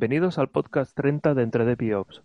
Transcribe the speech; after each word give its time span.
Bienvenidos 0.00 0.38
al 0.38 0.48
podcast 0.48 0.96
30 0.96 1.34
de 1.34 1.42
Entre 1.42 1.66
DevOps, 1.66 2.22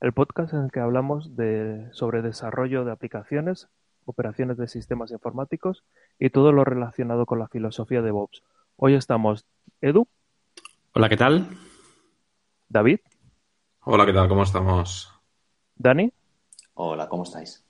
el 0.00 0.12
podcast 0.12 0.54
en 0.54 0.62
el 0.62 0.70
que 0.70 0.78
hablamos 0.78 1.34
de, 1.34 1.88
sobre 1.90 2.22
desarrollo 2.22 2.84
de 2.84 2.92
aplicaciones, 2.92 3.66
operaciones 4.04 4.56
de 4.56 4.68
sistemas 4.68 5.10
informáticos 5.10 5.82
y 6.20 6.30
todo 6.30 6.52
lo 6.52 6.62
relacionado 6.62 7.26
con 7.26 7.40
la 7.40 7.48
filosofía 7.48 8.02
de 8.02 8.04
DevOps. 8.04 8.44
Hoy 8.76 8.94
estamos 8.94 9.46
Edu. 9.80 10.06
Hola, 10.92 11.08
¿qué 11.08 11.16
tal? 11.16 11.48
David. 12.68 13.00
Hola, 13.80 14.06
¿qué 14.06 14.12
tal? 14.12 14.28
¿Cómo 14.28 14.44
estamos? 14.44 15.12
Dani. 15.74 16.12
Hola, 16.74 17.08
¿cómo 17.08 17.24
estáis? 17.24 17.64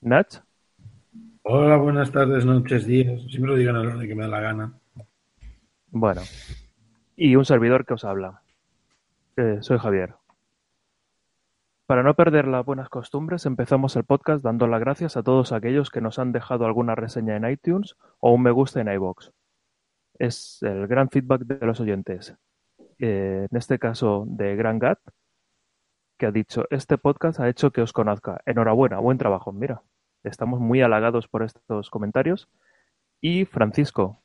Nach. 0.00 0.42
Hola, 1.42 1.76
buenas 1.76 2.10
tardes, 2.10 2.46
noches, 2.46 2.86
días. 2.86 3.20
Siempre 3.28 3.50
lo 3.50 3.56
digan 3.56 3.76
a 3.76 3.80
la 3.82 3.90
hora 3.90 3.98
de 3.98 4.08
que 4.08 4.14
me 4.14 4.22
da 4.22 4.28
la 4.28 4.40
gana. 4.40 4.72
Bueno, 5.90 6.22
y 7.16 7.36
un 7.36 7.44
servidor 7.44 7.84
que 7.84 7.92
os 7.92 8.06
habla. 8.06 8.41
Eh, 9.36 9.58
soy 9.62 9.78
Javier. 9.78 10.14
Para 11.86 12.02
no 12.02 12.14
perder 12.14 12.46
las 12.46 12.64
buenas 12.66 12.90
costumbres, 12.90 13.46
empezamos 13.46 13.96
el 13.96 14.04
podcast 14.04 14.44
dando 14.44 14.66
las 14.66 14.80
gracias 14.80 15.16
a 15.16 15.22
todos 15.22 15.52
aquellos 15.52 15.90
que 15.90 16.02
nos 16.02 16.18
han 16.18 16.32
dejado 16.32 16.66
alguna 16.66 16.94
reseña 16.94 17.36
en 17.36 17.48
iTunes 17.48 17.96
o 18.20 18.32
un 18.32 18.42
me 18.42 18.50
gusta 18.50 18.80
en 18.80 18.88
iBox. 18.88 19.32
Es 20.18 20.58
el 20.62 20.86
gran 20.86 21.08
feedback 21.08 21.42
de 21.42 21.66
los 21.66 21.80
oyentes. 21.80 22.34
Eh, 22.98 23.46
en 23.50 23.56
este 23.56 23.78
caso 23.78 24.24
de 24.28 24.54
Gran 24.54 24.78
Gat, 24.78 24.98
que 26.18 26.26
ha 26.26 26.30
dicho, 26.30 26.66
este 26.70 26.98
podcast 26.98 27.40
ha 27.40 27.48
hecho 27.48 27.70
que 27.72 27.80
os 27.80 27.92
conozca. 27.92 28.42
Enhorabuena, 28.44 28.98
buen 28.98 29.18
trabajo. 29.18 29.50
Mira, 29.50 29.82
estamos 30.24 30.60
muy 30.60 30.82
halagados 30.82 31.26
por 31.26 31.42
estos 31.42 31.88
comentarios. 31.88 32.48
Y 33.20 33.46
Francisco, 33.46 34.22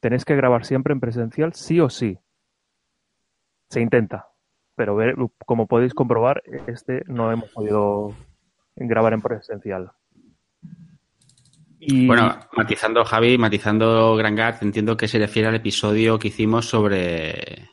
tenéis 0.00 0.24
que 0.24 0.36
grabar 0.36 0.64
siempre 0.64 0.92
en 0.92 1.00
presencial, 1.00 1.52
sí 1.52 1.80
o 1.80 1.88
sí. 1.88 2.18
Se 3.68 3.80
intenta, 3.80 4.28
pero 4.74 4.96
como 5.44 5.66
podéis 5.66 5.94
comprobar, 5.94 6.42
este 6.66 7.02
no 7.06 7.32
hemos 7.32 7.50
podido 7.50 8.14
grabar 8.76 9.12
en 9.12 9.22
presencial. 9.22 9.90
Y... 11.78 12.06
Bueno, 12.06 12.38
matizando 12.56 13.04
Javi, 13.04 13.38
matizando 13.38 14.16
Grangat, 14.16 14.62
entiendo 14.62 14.96
que 14.96 15.08
se 15.08 15.18
refiere 15.18 15.48
al 15.48 15.54
episodio 15.56 16.18
que 16.18 16.28
hicimos 16.28 16.66
sobre 16.66 17.68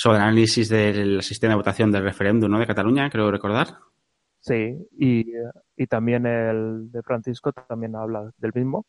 sobre 0.00 0.16
el 0.16 0.22
análisis 0.22 0.70
del 0.70 1.20
sistema 1.20 1.52
de 1.52 1.56
votación 1.56 1.92
del 1.92 2.04
referéndum 2.04 2.50
¿no? 2.50 2.58
de 2.58 2.66
Cataluña, 2.66 3.10
creo 3.10 3.30
recordar. 3.30 3.76
Sí, 4.40 4.88
y, 4.98 5.26
y, 5.76 5.86
también 5.88 6.24
el 6.24 6.90
de 6.90 7.02
Francisco 7.02 7.52
también 7.52 7.94
habla 7.94 8.32
del 8.38 8.52
mismo. 8.54 8.86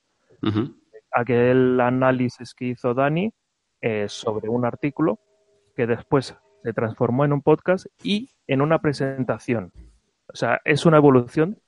Aquel 1.11 1.81
análisis 1.81 2.53
que 2.53 2.67
hizo 2.67 2.94
Dani 2.94 3.30
eh, 3.81 4.05
sobre 4.08 4.47
un 4.47 4.64
artículo 4.64 5.19
que 5.75 5.88
después 5.88 6.36
se 6.64 6.73
transformó 6.73 7.25
en 7.25 7.33
un 7.33 7.41
podcast 7.41 7.88
y 8.03 8.30
en 8.47 8.61
una 8.61 8.80
presentación. 8.80 9.72
O 10.27 10.36
sea, 10.36 10.61
es 10.64 10.86
una 10.86 10.97
evolución 10.97 11.59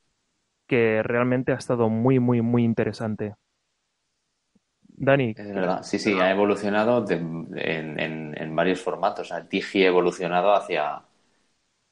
que 0.68 1.04
realmente 1.04 1.52
ha 1.52 1.56
estado 1.56 1.90
muy, 1.90 2.20
muy, 2.20 2.42
muy 2.42 2.64
interesante. 2.64 3.36
Dani. 4.96 5.34
Es 5.36 5.54
verdad, 5.54 5.84
sí, 5.84 6.00
sí, 6.00 6.14
ha 6.20 6.32
evolucionado 6.32 7.06
en, 7.10 8.56
varios 8.56 8.82
formatos. 8.82 9.32
O 9.32 9.42
Digi 9.42 9.84
ha 9.84 9.88
evolucionado 9.88 10.54
hacia, 10.54 11.02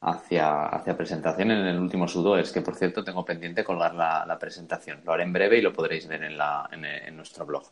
hacia, 0.01 0.65
hacia 0.67 0.97
presentación 0.97 1.51
en 1.51 1.65
el 1.67 1.79
último 1.79 2.07
sudo. 2.07 2.37
Es 2.37 2.51
que, 2.51 2.61
por 2.61 2.75
cierto, 2.75 3.03
tengo 3.03 3.25
pendiente 3.25 3.63
colgar 3.63 3.95
la, 3.95 4.37
presentación. 4.39 5.01
Lo 5.03 5.13
haré 5.13 5.23
en 5.23 5.33
breve 5.33 5.57
y 5.57 5.61
lo 5.61 5.73
podréis 5.73 6.07
ver 6.07 6.23
en, 6.23 6.37
la, 6.37 6.69
en, 6.71 7.15
nuestro 7.15 7.45
blog. 7.45 7.63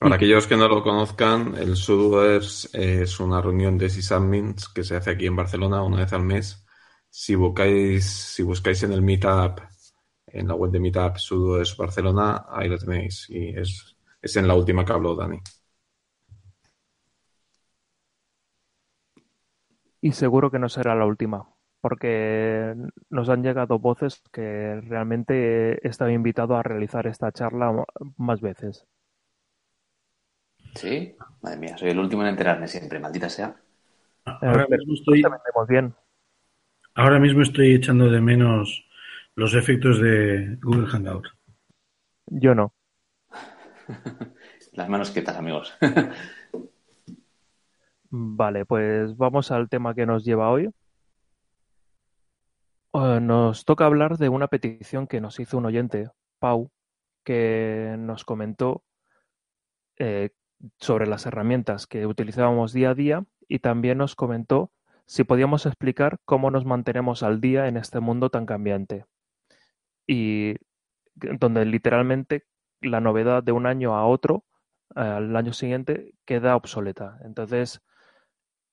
Para 0.00 0.14
aquellos 0.16 0.46
que 0.46 0.56
no 0.56 0.66
lo 0.66 0.82
conozcan, 0.82 1.56
el 1.56 1.76
sudo 1.76 2.24
es, 2.24 3.20
una 3.20 3.42
reunión 3.42 3.76
de 3.76 3.90
sysadmins 3.90 4.66
que 4.70 4.82
se 4.82 4.96
hace 4.96 5.10
aquí 5.10 5.26
en 5.26 5.36
Barcelona 5.36 5.82
una 5.82 5.98
vez 5.98 6.12
al 6.14 6.24
mes. 6.24 6.66
Si 7.10 7.34
buscáis, 7.34 8.06
si 8.06 8.42
buscáis 8.42 8.82
en 8.82 8.92
el 8.92 9.02
Meetup 9.02 9.60
en 10.26 10.48
la 10.48 10.54
web 10.54 10.70
de 10.70 10.80
Meetup 10.80 11.16
Sudo 11.18 11.60
es 11.60 11.76
Barcelona, 11.76 12.46
ahí 12.48 12.68
lo 12.70 12.78
tenéis. 12.78 13.28
Y 13.28 13.50
es, 13.50 13.94
es 14.22 14.36
en 14.36 14.48
la 14.48 14.54
última 14.54 14.86
que 14.86 14.92
habló 14.94 15.14
Dani. 15.14 15.38
Y 20.00 20.12
seguro 20.12 20.50
que 20.50 20.58
no 20.58 20.70
será 20.70 20.94
la 20.94 21.04
última, 21.04 21.46
porque 21.82 22.74
nos 23.10 23.28
han 23.28 23.42
llegado 23.42 23.78
voces 23.78 24.22
que 24.32 24.80
realmente 24.80 25.86
he 25.86 25.88
estado 25.90 26.10
invitado 26.10 26.56
a 26.56 26.62
realizar 26.62 27.06
esta 27.06 27.32
charla 27.32 27.84
más 28.16 28.40
veces. 28.40 28.86
Sí, 30.74 31.14
madre 31.42 31.58
mía, 31.58 31.76
soy 31.76 31.90
el 31.90 31.98
último 31.98 32.22
en 32.22 32.28
enterarme 32.28 32.68
siempre, 32.68 32.98
maldita 32.98 33.28
sea. 33.28 33.56
Ahora 34.24 34.66
mismo 34.68 34.94
estoy. 34.94 35.22
Bien. 35.68 35.94
Ahora 36.94 37.18
mismo 37.18 37.42
estoy 37.42 37.74
echando 37.74 38.10
de 38.10 38.20
menos 38.20 38.84
los 39.34 39.54
efectos 39.54 40.00
de 40.00 40.58
Google 40.62 40.86
Hangout. 40.86 41.26
Yo 42.26 42.54
no. 42.54 42.72
Las 44.72 44.88
manos 44.88 45.10
quietas, 45.10 45.36
amigos. 45.36 45.74
vale, 48.10 48.66
pues 48.66 49.16
vamos 49.16 49.50
al 49.50 49.68
tema 49.68 49.94
que 49.94 50.06
nos 50.06 50.24
lleva 50.24 50.50
hoy. 50.50 50.70
Eh, 52.92 53.18
nos 53.20 53.64
toca 53.64 53.86
hablar 53.86 54.18
de 54.18 54.28
una 54.28 54.48
petición 54.48 55.06
que 55.06 55.20
nos 55.20 55.40
hizo 55.40 55.58
un 55.58 55.66
oyente, 55.66 56.10
Pau, 56.38 56.70
que 57.24 57.96
nos 57.98 58.24
comentó 58.24 58.84
eh, 59.96 60.30
sobre 60.78 61.06
las 61.06 61.26
herramientas 61.26 61.86
que 61.86 62.06
utilizábamos 62.06 62.72
día 62.72 62.90
a 62.90 62.94
día 62.94 63.24
y 63.48 63.60
también 63.60 63.98
nos 63.98 64.14
comentó 64.14 64.72
si 65.06 65.24
podíamos 65.24 65.66
explicar 65.66 66.18
cómo 66.24 66.50
nos 66.50 66.64
mantenemos 66.64 67.22
al 67.22 67.40
día 67.40 67.66
en 67.66 67.76
este 67.76 68.00
mundo 68.00 68.30
tan 68.30 68.46
cambiante 68.46 69.06
y 70.06 70.54
donde 71.14 71.64
literalmente 71.64 72.44
la 72.80 73.00
novedad 73.00 73.42
de 73.42 73.52
un 73.52 73.66
año 73.66 73.96
a 73.96 74.06
otro, 74.06 74.44
al 74.94 75.34
año 75.36 75.52
siguiente, 75.52 76.14
queda 76.24 76.56
obsoleta. 76.56 77.18
Entonces, 77.24 77.80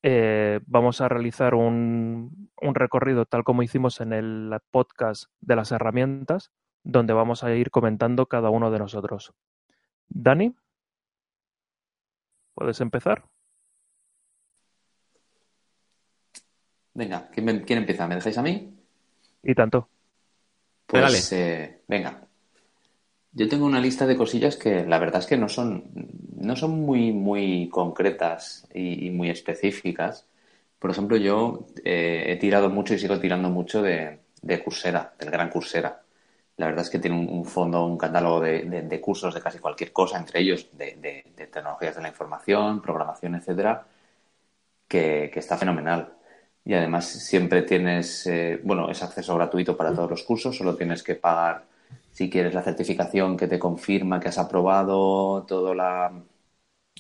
eh, 0.04 0.60
vamos 0.66 1.02
a 1.02 1.10
realizar 1.10 1.56
un, 1.56 2.50
un, 2.62 2.76
recorrido 2.76 3.26
tal 3.26 3.44
como 3.44 3.64
hicimos 3.64 4.00
en 4.00 4.14
el 4.14 4.56
podcast 4.72 5.26
de 5.42 5.56
las 5.56 5.72
herramientas, 5.72 6.52
donde 6.84 7.14
vamos 7.14 7.44
a 7.44 7.54
ir 7.54 7.72
comentando 7.72 8.28
cada 8.28 8.50
uno 8.50 8.72
de 8.72 8.80
nosotros. 8.80 9.34
Dani, 10.08 10.56
¿puedes 12.58 12.82
empezar? 12.82 13.24
Venga, 16.96 17.30
¿quién, 17.32 17.64
¿quién 17.64 17.80
empieza? 17.80 18.08
¿Me 18.08 18.16
dejáis 18.16 18.38
a 18.40 18.42
mí? 18.42 18.76
Y 19.44 19.54
tanto. 19.54 19.88
Pues 20.88 21.32
eh, 21.34 21.84
venga. 21.88 22.28
Yo 23.32 23.48
tengo 23.48 23.68
una 23.68 23.80
lista 23.80 24.08
de 24.08 24.18
cosillas 24.18 24.56
que 24.56 24.84
la 24.86 24.98
verdad 24.98 25.20
es 25.20 25.28
que 25.28 25.38
no 25.38 25.48
son, 25.48 25.84
no 26.36 26.56
son 26.56 26.80
muy, 26.82 27.12
muy 27.12 27.70
concretas 27.70 28.68
y, 28.74 29.12
muy 29.12 29.30
específicas. 29.30 30.26
Por 30.80 30.90
ejemplo, 30.90 31.18
yo 31.18 31.68
eh, 31.86 32.26
he 32.28 32.38
tirado 32.38 32.72
mucho 32.72 32.96
y 32.96 33.00
sigo 33.00 33.20
tirando 33.20 33.52
mucho 33.52 33.84
de, 33.84 34.22
de 34.42 34.64
Coursera, 34.64 35.14
del 35.20 35.30
gran 35.30 35.52
Coursera. 35.52 36.02
La 36.58 36.68
verdad 36.68 36.84
es 36.86 36.90
que 36.90 37.00
tiene 37.00 37.18
un, 37.18 37.46
fondo, 37.46 37.86
un 37.86 37.98
catálogo 37.98 38.42
de, 38.42 39.02
cursos 39.02 39.34
de 39.34 39.42
casi 39.42 39.60
cualquier 39.60 39.94
cosa, 39.94 40.18
entre 40.18 40.42
ellos 40.42 40.70
de, 40.74 41.24
tecnologías 41.36 41.96
de 41.96 42.02
la 42.02 42.10
información, 42.10 42.82
programación, 42.82 43.36
etcétera, 43.36 43.86
que 44.88 45.32
está 45.36 45.58
fenomenal 45.58 46.18
y 46.68 46.74
además 46.74 47.06
siempre 47.08 47.62
tienes, 47.62 48.28
eh, 48.28 48.60
bueno, 48.62 48.92
es 48.92 49.02
acceso 49.02 49.34
gratuito 49.36 49.78
para 49.78 49.94
todos 49.96 50.10
los 50.10 50.24
cursos, 50.24 50.58
solo 50.58 50.76
tienes 50.76 51.02
que 51.02 51.16
pagar 51.16 51.64
si 52.12 52.30
quieres 52.30 52.54
la 52.54 52.62
certificación 52.62 53.38
que 53.38 53.48
te 53.48 53.58
confirma 53.58 54.20
que 54.20 54.28
has 54.28 54.38
aprobado 54.38 55.44
todo 55.44 55.74
la, 55.74 56.12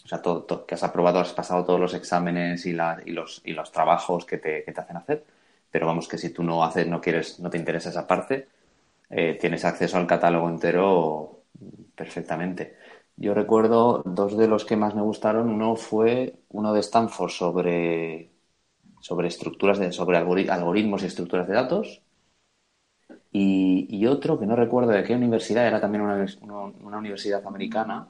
o 0.05 0.07
sea, 0.07 0.21
todo, 0.21 0.65
que 0.65 0.75
has 0.75 0.83
aprobado, 0.83 1.19
has 1.19 1.33
pasado 1.33 1.65
todos 1.65 1.81
los 1.81 1.93
exámenes 1.93 2.65
y, 2.65 2.73
la, 2.73 3.01
y, 3.05 3.11
los, 3.11 3.41
y 3.45 3.53
los 3.53 3.71
trabajos 3.73 4.25
que 4.25 4.37
te, 4.37 4.63
que 4.63 4.71
te, 4.71 4.81
hacen 4.81 4.97
hacer. 4.97 5.25
Pero 5.71 5.87
vamos, 5.87 6.07
que 6.07 6.17
si 6.17 6.29
tú 6.31 6.43
no 6.43 6.63
haces, 6.63 6.87
no 6.87 7.01
quieres, 7.01 7.39
no 7.39 7.49
te 7.49 7.57
interesa 7.57 7.89
esa 7.89 8.07
parte, 8.07 8.47
eh, 9.09 9.37
tienes 9.39 9.65
acceso 9.65 9.97
al 9.97 10.07
catálogo 10.07 10.49
entero 10.49 11.43
perfectamente. 11.95 12.77
Yo 13.15 13.33
recuerdo 13.33 14.03
dos 14.05 14.37
de 14.37 14.47
los 14.47 14.65
que 14.65 14.77
más 14.77 14.95
me 14.95 15.01
gustaron. 15.01 15.49
Uno 15.49 15.75
fue 15.75 16.35
uno 16.49 16.73
de 16.73 16.81
Stanford 16.81 17.31
sobre 17.31 18.31
sobre 18.99 19.27
estructuras 19.27 19.79
de, 19.79 19.91
sobre 19.91 20.17
algoritmos 20.17 21.03
y 21.03 21.05
estructuras 21.05 21.47
de 21.47 21.53
datos. 21.53 22.01
Y, 23.31 24.05
otro 24.07 24.39
que 24.39 24.45
no 24.45 24.55
recuerdo 24.55 24.91
de 24.91 25.03
qué 25.03 25.15
universidad, 25.15 25.67
era 25.67 25.79
también 25.79 26.01
una, 26.01 26.25
una, 26.41 26.97
universidad 26.97 27.45
americana, 27.45 28.07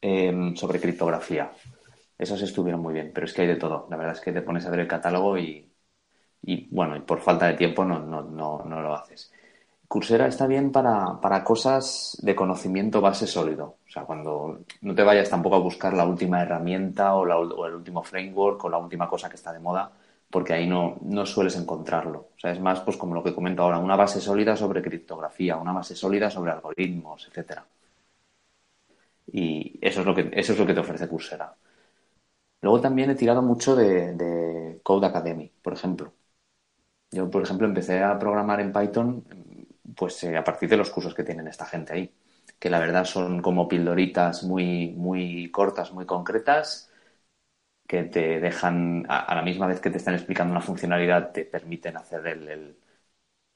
em, 0.00 0.54
sobre 0.56 0.80
criptografía. 0.80 1.52
Esos 2.18 2.40
estuvieron 2.42 2.80
muy 2.80 2.94
bien, 2.94 3.10
pero 3.14 3.26
es 3.26 3.34
que 3.34 3.42
hay 3.42 3.48
de 3.48 3.56
todo. 3.56 3.86
La 3.90 3.96
verdad 3.96 4.14
es 4.14 4.20
que 4.20 4.32
te 4.32 4.42
pones 4.42 4.64
a 4.66 4.70
ver 4.70 4.80
el 4.80 4.88
catálogo 4.88 5.36
y, 5.38 5.70
y 6.42 6.68
bueno, 6.74 7.04
por 7.06 7.20
falta 7.20 7.48
de 7.48 7.54
tiempo 7.54 7.84
no, 7.84 7.98
no, 8.00 8.22
no, 8.22 8.64
no 8.64 8.82
lo 8.82 8.94
haces. 8.94 9.32
Coursera 9.88 10.26
está 10.26 10.46
bien 10.46 10.72
para, 10.72 11.20
para, 11.20 11.44
cosas 11.44 12.18
de 12.22 12.34
conocimiento 12.34 13.00
base 13.00 13.26
sólido. 13.26 13.78
O 13.86 13.90
sea, 13.90 14.04
cuando 14.04 14.60
no 14.80 14.94
te 14.94 15.02
vayas 15.02 15.30
tampoco 15.30 15.56
a 15.56 15.60
buscar 15.60 15.94
la 15.94 16.04
última 16.04 16.42
herramienta 16.42 17.14
o, 17.14 17.24
el 17.66 17.74
último 17.74 18.02
framework 18.02 18.64
o 18.64 18.68
la 18.68 18.78
última 18.78 19.08
cosa 19.08 19.28
que 19.28 19.36
está 19.36 19.52
de 19.52 19.60
moda, 19.60 19.92
porque 20.30 20.54
ahí 20.54 20.66
no, 20.66 20.96
no 21.02 21.24
sueles 21.26 21.56
encontrarlo. 21.56 22.18
O 22.36 22.38
sea, 22.38 22.50
es 22.52 22.60
más 22.60 22.80
pues 22.80 22.96
como 22.96 23.14
lo 23.14 23.22
que 23.22 23.34
comento 23.34 23.62
ahora, 23.62 23.78
una 23.78 23.96
base 23.96 24.20
sólida 24.20 24.56
sobre 24.56 24.82
criptografía, 24.82 25.56
una 25.56 25.72
base 25.72 25.94
sólida 25.94 26.30
sobre 26.30 26.52
algoritmos, 26.52 27.26
etcétera. 27.28 27.64
Y 29.32 29.78
eso 29.80 30.00
es 30.00 30.06
lo 30.06 30.14
que, 30.14 30.30
eso 30.32 30.52
es 30.52 30.58
lo 30.58 30.66
que 30.66 30.74
te 30.74 30.80
ofrece 30.80 31.08
Coursera. 31.08 31.54
Luego 32.60 32.80
también 32.80 33.10
he 33.10 33.14
tirado 33.14 33.40
mucho 33.42 33.74
de, 33.76 34.12
de 34.14 34.80
Code 34.82 35.06
Academy, 35.06 35.50
por 35.62 35.72
ejemplo. 35.72 36.12
Yo, 37.10 37.30
por 37.30 37.42
ejemplo, 37.42 37.66
empecé 37.66 38.02
a 38.02 38.18
programar 38.18 38.60
en 38.60 38.72
Python 38.72 39.24
pues 39.94 40.22
eh, 40.24 40.36
a 40.36 40.44
partir 40.44 40.68
de 40.68 40.76
los 40.76 40.90
cursos 40.90 41.14
que 41.14 41.24
tienen 41.24 41.48
esta 41.48 41.66
gente 41.66 41.92
ahí, 41.92 42.14
que 42.58 42.70
la 42.70 42.78
verdad 42.80 43.04
son 43.04 43.42
como 43.42 43.68
pildoritas 43.68 44.42
muy, 44.44 44.88
muy 44.96 45.50
cortas, 45.50 45.92
muy 45.92 46.06
concretas, 46.06 46.90
que 47.86 48.04
te 48.04 48.40
dejan, 48.40 49.06
a, 49.08 49.34
la 49.34 49.42
misma 49.42 49.66
vez 49.66 49.80
que 49.80 49.90
te 49.90 49.98
están 49.98 50.14
explicando 50.14 50.52
una 50.52 50.60
funcionalidad, 50.60 51.32
te 51.32 51.44
permiten 51.44 51.96
hacer 51.96 52.26
el, 52.26 52.76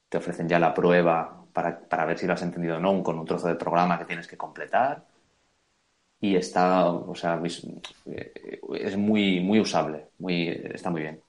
te 0.08 0.18
ofrecen 0.18 0.48
ya 0.48 0.58
la 0.58 0.74
prueba 0.74 1.46
para, 1.52 1.80
para, 1.88 2.04
ver 2.06 2.18
si 2.18 2.26
lo 2.26 2.34
has 2.34 2.42
entendido 2.42 2.76
o 2.76 2.80
no, 2.80 3.02
con 3.02 3.18
un 3.18 3.26
trozo 3.26 3.48
de 3.48 3.56
programa 3.56 3.98
que 3.98 4.04
tienes 4.06 4.28
que 4.28 4.36
completar. 4.36 5.04
Y 6.20 6.36
está, 6.36 6.86
o 6.90 7.14
sea, 7.14 7.40
es 7.44 8.96
muy, 8.96 9.40
muy 9.40 9.60
usable, 9.60 10.08
muy, 10.18 10.48
está 10.48 10.90
muy 10.90 11.02
bien. 11.02 11.22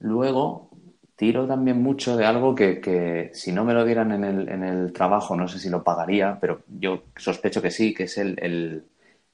Luego, 0.00 0.70
tiro 1.18 1.48
también 1.48 1.82
mucho 1.82 2.16
de 2.16 2.24
algo 2.24 2.54
que, 2.54 3.30
si 3.34 3.50
no 3.50 3.64
me 3.64 3.74
lo 3.74 3.84
dieran 3.84 4.12
en 4.12 4.22
el, 4.22 4.48
en 4.48 4.62
el, 4.62 4.92
trabajo, 4.92 5.34
no 5.34 5.48
sé 5.48 5.58
si 5.58 5.68
lo 5.68 5.82
pagaría, 5.82 6.38
pero 6.40 6.62
yo 6.68 7.02
sospecho 7.16 7.60
que 7.60 7.72
sí, 7.72 7.92
que 7.92 8.04
es 8.04 8.18
el, 8.18 8.84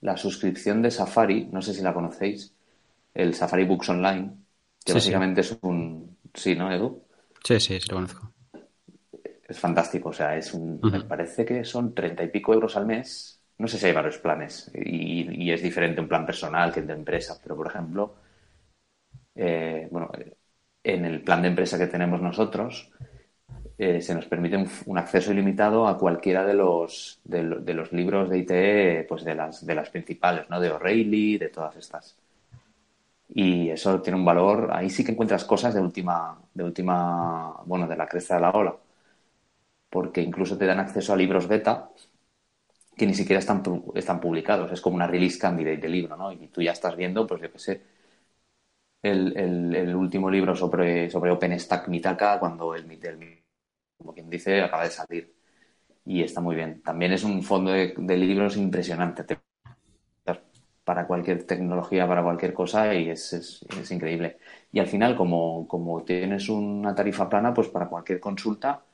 la 0.01 0.17
suscripción 0.17 0.81
de 0.81 0.91
Safari, 0.91 1.47
no 1.53 1.61
sé 1.61 1.75
si 1.75 1.83
la 1.83 1.93
conocéis, 1.93 2.55
el 3.13 3.35
Safari 3.35 3.65
Books 3.65 3.91
Online, 3.91 4.31
que 4.83 4.95
básicamente 4.95 5.43
es 5.43 5.59
un... 5.61 6.17
Sí, 6.33 6.57
¿no, 6.57 6.73
Edu? 6.73 7.03
Sí, 7.45 7.61
sí, 7.61 7.79
sí 7.79 7.89
lo 7.91 7.97
conozco. 7.97 8.33
Es 9.47 9.59
fantástico, 9.59 10.09
o 10.09 10.13
sea, 10.15 10.39
es 10.39 10.55
un... 10.55 10.81
Me 10.83 11.03
parece 11.03 11.45
que 11.45 11.65
son 11.67 11.95
treinta 11.95 12.25
y 12.25 12.29
pico 12.29 12.55
euros 12.55 12.79
al 12.79 12.87
mes. 12.87 13.43
No 13.59 13.69
sé 13.69 13.77
si 13.77 13.85
hay 13.85 13.93
varios 13.93 14.17
planes 14.17 14.71
y, 14.75 15.45
y 15.45 15.53
es 15.53 15.63
diferente 15.63 16.01
un 16.01 16.09
plan 16.09 16.25
personal 16.25 16.73
que 16.73 16.81
el 16.81 16.87
de 16.87 16.95
empresa, 16.95 17.39
pero 17.43 17.55
por 17.55 17.67
ejemplo, 17.67 18.15
eh, 19.35 19.87
bueno, 19.91 20.11
en 20.85 21.05
el 21.07 21.23
plan 21.23 21.43
de 21.43 21.49
empresa 21.49 21.79
que 21.79 21.87
tenemos 21.87 22.21
nosotros, 22.21 22.91
eh, 23.77 24.01
se 24.01 24.15
nos 24.15 24.27
permite 24.27 24.57
un, 24.87 24.99
acceso 24.99 25.33
ilimitado 25.33 25.89
a 25.89 25.99
cualquiera 25.99 26.45
de 26.45 26.55
los, 26.55 27.21
de, 27.25 27.43
los 27.75 27.93
libros 27.93 28.31
de 28.31 28.39
ITE, 28.39 29.07
pues 29.09 29.25
de 29.25 29.35
las, 29.35 29.67
de 29.67 29.75
las 29.75 29.91
principales, 29.91 30.49
¿no? 30.49 30.61
De 30.61 30.71
O'Reilly, 30.71 31.39
de 31.39 31.49
todas 31.49 31.77
estas. 31.77 32.17
Y 33.29 33.71
eso 33.71 34.01
tiene 34.01 34.19
un 34.19 34.25
valor, 34.25 34.71
ahí 34.73 34.91
sí 34.91 35.05
que 35.05 35.13
encuentras 35.13 35.45
cosas 35.45 35.75
de 35.75 35.81
última, 35.81 36.39
de 36.53 36.63
última, 36.65 37.57
bueno, 37.65 37.89
de 37.89 37.97
la 37.97 38.07
cresta 38.07 38.37
de 38.37 38.43
la 38.43 38.51
ola. 38.51 38.77
Porque 39.91 40.21
incluso 40.21 40.57
te 40.59 40.67
dan 40.67 40.81
acceso 40.81 41.13
a 41.13 41.17
libros 41.17 41.49
beta 41.49 41.91
que 42.97 43.07
ni 43.07 43.15
siquiera 43.15 43.41
están, 43.41 43.63
están 43.95 44.21
publicados. 44.21 44.71
Es 44.71 44.81
como 44.81 44.97
una 44.97 45.07
release 45.07 45.39
candidate 45.39 45.79
de 45.79 45.89
libro, 45.89 46.17
¿no? 46.17 46.31
Y 46.33 46.49
tú 46.49 46.63
ya 46.63 46.73
estás 46.73 46.97
viendo, 46.97 47.27
pues 47.27 47.43
yo 47.43 47.51
qué 47.51 47.59
sé, 47.59 47.83
el, 49.05 49.95
último 49.95 50.31
libro 50.31 50.55
sobre, 50.57 51.11
sobre 51.11 51.31
OpenStack 51.31 51.89
Mitaka 51.89 52.39
cuando 52.39 52.75
el, 52.75 52.91
el, 52.91 53.45
como 53.99 54.15
quien 54.15 54.31
dice, 54.31 54.63
acaba 54.63 54.85
de 54.85 54.91
salir. 54.91 55.35
Y 56.07 56.23
está 56.23 56.41
muy 56.41 56.57
bien. 56.57 56.83
También 56.83 57.13
es 57.13 57.25
un 57.25 57.43
fondo 57.43 57.73
de, 57.73 57.95
libros 58.17 58.57
impresionante. 58.57 59.25
para 60.85 61.07
cualquier 61.07 61.47
tecnología, 61.47 62.07
para 62.07 62.23
cualquier 62.23 62.53
cosa, 62.53 62.95
y 62.95 63.11
es, 63.11 63.33
es, 63.33 63.91
increíble. 63.91 64.39
Y 64.73 64.81
al 64.81 64.87
final, 64.87 65.17
como, 65.17 65.67
como, 65.69 66.05
tienes 66.05 66.49
una 66.49 66.95
tarifa 66.95 67.29
plana, 67.29 67.55
pues 67.55 67.69
para 67.69 67.89
cualquier 67.89 68.21
consulta, 68.21 68.85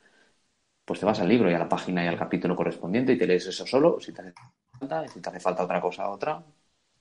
pues 0.84 1.00
te 1.00 1.06
vas 1.06 1.20
al 1.20 1.28
libro 1.28 1.50
y 1.50 1.54
a 1.54 1.58
la 1.58 1.68
página 1.68 2.04
y 2.04 2.08
al 2.08 2.18
capítulo 2.18 2.56
correspondiente 2.56 3.12
y 3.12 3.18
te 3.18 3.26
lees 3.26 3.46
eso 3.46 3.66
solo, 3.66 4.00
si 4.00 4.12
te 4.12 4.22
hace 4.22 4.34
falta, 4.78 5.08
si 5.08 5.20
te 5.20 5.28
hace 5.30 5.40
falta 5.40 5.64
otra 5.64 5.80
cosa, 5.80 6.10
otra, 6.10 6.44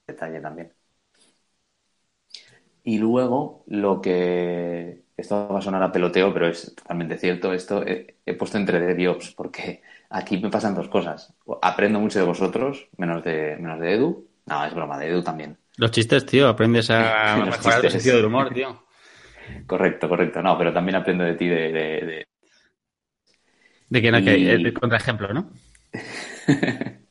detalle 0.08 0.42
también. 0.42 0.79
Y 2.84 2.98
luego 2.98 3.64
lo 3.68 4.02
que, 4.02 5.04
esto 5.18 5.50
va 5.50 5.60
a 5.60 5.62
sonar 5.62 5.84
a 5.84 5.92
peloteo, 5.92 6.34
pero 6.34 6.48
es 6.48 6.74
totalmente 6.76 7.18
cierto, 7.18 7.54
esto 7.54 7.84
he, 7.86 8.34
puesto 8.34 8.58
entre 8.58 8.80
DevOps 8.80 9.32
porque 9.32 9.82
aquí 10.10 10.38
me 10.38 10.50
pasan 10.50 10.76
dos 10.76 10.88
cosas. 10.88 11.34
Aprendo 11.62 12.00
mucho 12.00 12.20
de 12.20 12.26
vosotros, 12.26 12.88
menos 12.98 13.24
de, 13.24 13.58
menos 13.60 13.80
de 13.80 13.94
Edu. 13.94 14.28
No, 14.46 14.66
es 14.66 14.74
broma, 14.74 14.98
de 14.98 15.10
Edu 15.10 15.22
también. 15.22 15.58
Los 15.78 15.92
chistes, 15.92 16.26
tío, 16.26 16.48
aprendes 16.48 16.90
a 16.90 17.38
mejorar 17.46 17.86
el 17.86 17.92
sentido 17.92 18.18
del 18.18 18.26
humor, 18.26 18.54
tío. 18.54 18.84
Correcto, 19.66 20.10
correcto. 20.10 20.42
No, 20.42 20.58
pero 20.58 20.74
también 20.74 20.96
aprendo 20.96 21.24
de 21.24 21.36
ti 21.36 21.48
de... 21.48 21.72
De, 21.72 22.26
de... 23.90 24.02
que 24.02 24.12
no, 24.12 24.22
que 24.22 24.52
el 24.52 24.74
contraejemplo, 24.74 25.34
¿no? 25.34 25.52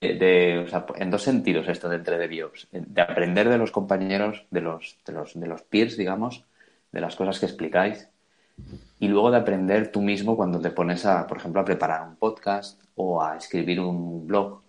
de, 0.00 0.64
o 0.66 0.68
sea, 0.68 0.86
en 0.96 1.10
dos 1.10 1.22
sentidos 1.22 1.68
esto 1.68 1.88
de 1.88 1.96
entre 1.96 2.18
DevOps, 2.18 2.68
de 2.72 3.00
aprender 3.02 3.48
de 3.48 3.58
los 3.58 3.70
compañeros, 3.72 4.46
de 4.50 4.60
los, 4.60 4.98
de 5.04 5.12
los, 5.12 5.38
de 5.38 5.46
los 5.46 5.62
peers, 5.62 5.96
digamos, 5.96 6.44
de 6.92 7.00
las 7.00 7.16
cosas 7.16 7.38
que 7.40 7.46
explicáis, 7.46 8.08
y 8.98 9.08
luego 9.08 9.30
de 9.30 9.38
aprender 9.38 9.92
tú 9.92 10.02
mismo 10.02 10.36
cuando 10.36 10.60
te 10.60 10.70
pones 10.70 11.04
a, 11.06 11.26
por 11.26 11.38
ejemplo, 11.38 11.60
a 11.60 11.64
preparar 11.64 12.08
un 12.08 12.16
podcast 12.16 12.82
o 12.96 13.22
a 13.22 13.36
escribir 13.36 13.80
un 13.80 14.26
blog. 14.26 14.62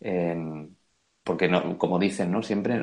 Em, 0.00 0.74
porque 1.24 1.48
no, 1.48 1.76
como 1.78 1.98
dicen, 1.98 2.30
¿no? 2.30 2.42
Siempre, 2.42 2.78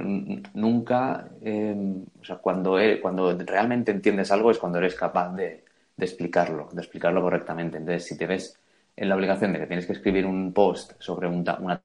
nunca, 0.53 1.29
em, 1.41 2.03
o 2.21 2.23
sea, 2.25 2.37
cuando, 2.37 2.79
e, 2.79 2.99
cuando 3.01 3.37
realmente 3.37 3.91
entiendes 3.91 4.31
algo 4.31 4.51
es 4.51 4.57
cuando 4.59 4.79
eres 4.79 4.95
capaz 4.95 5.33
de, 5.33 5.63
de 5.95 6.05
explicarlo, 6.05 6.69
de 6.73 6.81
explicarlo 6.81 7.21
correctamente. 7.21 7.77
Entonces, 7.77 8.05
si 8.05 8.17
te 8.17 8.25
ves 8.27 8.59
en 8.95 9.09
la 9.09 9.15
obligación 9.15 9.53
de 9.53 9.59
que 9.59 9.67
tienes 9.67 9.85
que 9.85 9.93
escribir 9.93 10.25
un 10.25 10.53
post 10.53 10.93
sobre 10.99 11.27
una 11.27 11.83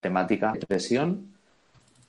temática 0.00 0.52
de 0.52 0.66
presión, 0.66 1.34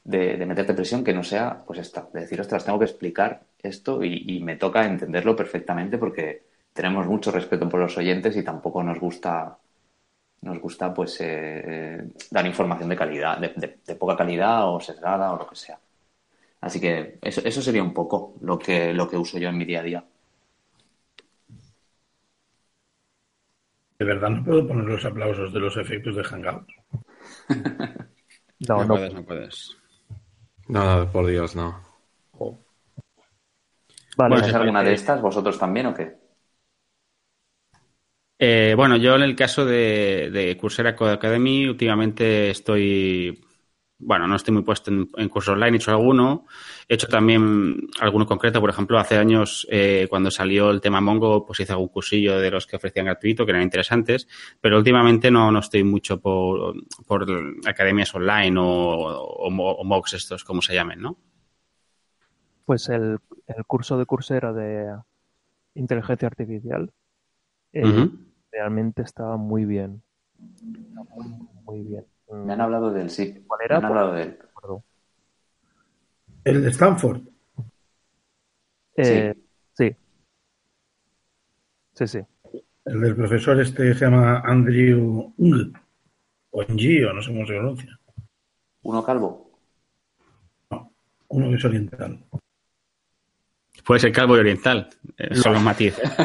de, 0.03 0.45
meterte 0.45 0.73
presión 0.73 1.03
que 1.03 1.13
no 1.13 1.23
sea, 1.23 1.63
pues 1.65 1.79
esta, 1.79 2.07
de 2.13 2.21
decir, 2.21 2.39
ostras, 2.41 2.65
tengo 2.65 2.79
que 2.79 2.85
explicar 2.85 3.41
esto 3.61 4.03
y, 4.03 4.39
me 4.41 4.55
toca 4.55 4.85
entenderlo 4.85 5.35
perfectamente 5.35 5.97
porque 5.97 6.43
tenemos 6.73 7.05
mucho 7.07 7.31
respeto 7.31 7.67
por 7.69 7.79
los 7.79 7.97
oyentes 7.97 8.35
y 8.37 8.43
tampoco 8.43 8.83
nos 8.83 8.99
gusta 8.99 9.57
nos 10.41 10.59
gusta 10.59 10.93
pues 10.93 11.19
eh, 11.19 11.25
eh, 11.27 12.07
dar 12.31 12.45
información 12.45 12.87
de 12.87 12.95
calidad, 12.95 13.37
de, 13.39 13.95
poca 13.95 14.15
calidad 14.15 14.73
o 14.73 14.79
sesgada 14.79 15.33
o 15.33 15.37
lo 15.37 15.47
que 15.47 15.55
sea. 15.55 15.77
Así 16.61 16.79
que 16.79 17.19
eso, 17.21 17.41
eso 17.43 17.61
sería 17.61 17.83
un 17.83 17.93
poco 17.93 18.35
lo 18.41 18.57
que, 18.57 18.93
lo 18.93 19.09
que 19.09 19.17
uso 19.17 19.37
yo 19.37 19.49
en 19.49 19.57
mi 19.57 19.65
día 19.65 19.81
a 19.81 19.83
día. 19.83 20.03
De 23.99 24.05
verdad 24.05 24.29
no 24.29 24.43
puedo 24.45 24.65
poner 24.65 24.85
los 24.85 25.03
aplausos 25.03 25.51
de 25.53 25.59
los 25.59 25.75
efectos 25.75 26.15
de 26.15 26.23
Hangout. 26.23 26.67
no, 28.69 28.85
no, 28.85 28.87
puedes, 28.95 29.13
no 29.13 29.25
puedes. 29.25 29.77
No, 30.69 31.11
por 31.11 31.27
Dios, 31.27 31.53
no. 31.55 31.81
Vale, 34.15 34.39
bueno, 34.39 34.57
alguna 34.57 34.83
de 34.83 34.93
estas 34.93 35.21
vosotros 35.21 35.59
también 35.59 35.87
o 35.87 35.93
qué? 35.93 36.15
Eh, 38.37 38.73
bueno, 38.77 38.95
yo 38.95 39.15
en 39.15 39.23
el 39.23 39.35
caso 39.35 39.65
de, 39.65 40.29
de 40.31 40.55
Coursera 40.57 40.95
Code 40.95 41.11
Academy, 41.11 41.67
últimamente 41.67 42.49
estoy 42.49 43.41
bueno, 43.99 44.27
no 44.27 44.35
estoy 44.37 44.53
muy 44.53 44.63
puesto 44.63 44.91
en, 44.91 45.29
cursos 45.29 45.53
online, 45.53 45.73
he 45.73 45.75
hecho 45.75 45.91
alguno. 45.91 46.45
He 46.87 46.95
hecho 46.95 47.07
también 47.07 47.89
alguno 47.99 48.25
concreto, 48.25 48.61
por 48.61 48.69
ejemplo, 48.69 48.97
hace 48.97 49.17
años, 49.17 49.67
eh, 49.69 50.07
cuando 50.09 50.31
salió 50.31 50.71
el 50.71 50.79
tema 50.79 51.01
Mongo, 51.01 51.45
pues 51.45 51.59
hice 51.59 51.73
algún 51.73 51.89
cursillo 51.89 52.39
de 52.39 52.49
los 52.49 52.65
que 52.65 52.77
ofrecían 52.77 53.05
gratuito, 53.07 53.45
que 53.45 53.51
eran 53.51 53.63
interesantes, 53.63 54.27
pero 54.61 54.77
últimamente 54.77 55.29
no, 55.29 55.51
no 55.51 55.59
estoy 55.59 55.83
mucho 55.83 56.19
por, 56.19 56.73
por 57.05 57.25
academias 57.67 58.15
online 58.15 58.57
o, 58.57 58.65
o, 58.65 59.83
MOOCs 59.83 60.13
estos, 60.13 60.43
como 60.45 60.61
se 60.61 60.73
llamen, 60.73 61.01
¿no? 61.01 61.17
Pues 62.65 62.87
el, 62.89 63.17
el 63.47 63.65
curso 63.65 63.97
de 63.97 64.05
Coursera 64.05 64.53
de 64.53 64.95
inteligencia 65.75 66.27
artificial 66.27 66.93
eh, 67.73 68.09
realmente 68.51 69.01
estaba 69.01 69.37
muy 69.37 69.65
bien. 69.65 70.01
muy, 71.15 71.27
muy 71.65 71.81
bien. 71.81 72.05
Me 72.31 72.53
han 72.53 72.61
hablado 72.61 72.91
del 72.91 73.09
sí. 73.09 73.43
¿Cuál 73.47 73.61
era? 73.63 73.79
Me 73.79 73.85
han 73.85 73.91
hablado 73.91 74.13
de 74.13 74.23
él. 74.23 74.39
El 76.43 76.63
de 76.63 76.69
Stanford. 76.69 77.21
Eh, 78.95 79.33
sí. 79.73 79.95
sí. 81.93 82.07
Sí, 82.07 82.19
El 82.85 83.01
del 83.01 83.15
profesor 83.15 83.59
este 83.59 83.93
se 83.93 84.05
llama 84.05 84.39
Andrew 84.45 85.33
Ng. 85.37 85.73
O 86.51 86.63
Ng, 86.63 87.05
o 87.05 87.13
no 87.13 87.21
sé 87.21 87.31
cómo 87.31 87.45
se 87.45 87.53
pronuncia. 87.53 87.99
¿Uno 88.83 89.03
calvo? 89.03 89.51
No, 90.71 90.93
uno 91.27 91.49
que 91.49 91.55
es 91.55 91.65
oriental. 91.65 92.23
Puede 93.85 93.99
ser 93.99 94.11
calvo 94.11 94.37
y 94.37 94.39
oriental, 94.39 94.89
eh, 95.17 95.35
son 95.35 95.53
los 95.53 95.61
matices. 95.61 96.09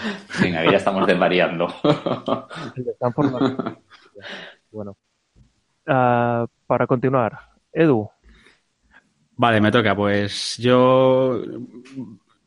Venga, 0.40 0.64
ya 0.64 0.76
estamos 0.76 1.06
desvariando. 1.06 1.68
bueno. 4.70 4.96
Uh, 5.86 6.46
para 6.66 6.86
continuar, 6.86 7.38
Edu. 7.72 8.08
Vale, 9.36 9.60
me 9.60 9.70
toca. 9.70 9.94
Pues 9.96 10.56
yo 10.58 11.42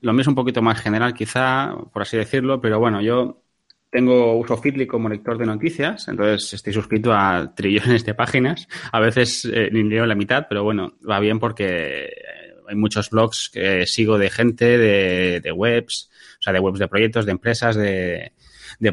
lo 0.01 0.13
mismo 0.13 0.31
un 0.31 0.35
poquito 0.35 0.61
más 0.61 0.79
general 0.81 1.13
quizá, 1.13 1.73
por 1.91 2.01
así 2.03 2.17
decirlo, 2.17 2.61
pero 2.61 2.79
bueno, 2.79 3.01
yo 3.01 3.41
tengo 3.89 4.37
uso 4.37 4.57
Fitly 4.57 4.85
como 4.85 5.07
lector 5.07 5.37
de 5.37 5.45
noticias, 5.45 6.07
entonces 6.07 6.53
estoy 6.53 6.73
suscrito 6.73 7.13
a 7.13 7.53
trillones 7.55 8.03
de 8.05 8.13
páginas. 8.13 8.67
A 8.91 8.99
veces 8.99 9.45
eh, 9.45 9.69
ni 9.71 9.83
leo 9.83 10.05
la 10.05 10.15
mitad, 10.15 10.47
pero 10.49 10.63
bueno, 10.63 10.93
va 11.09 11.19
bien 11.19 11.39
porque 11.39 12.09
hay 12.67 12.75
muchos 12.75 13.09
blogs 13.09 13.49
que 13.49 13.85
sigo 13.85 14.17
de 14.17 14.29
gente, 14.29 14.77
de, 14.77 15.51
webs, 15.51 16.09
o 16.39 16.41
sea, 16.41 16.53
de 16.53 16.59
webs 16.59 16.79
de 16.79 16.87
proyectos, 16.87 17.25
de 17.25 17.31
empresas, 17.31 17.75
de, 17.75 18.33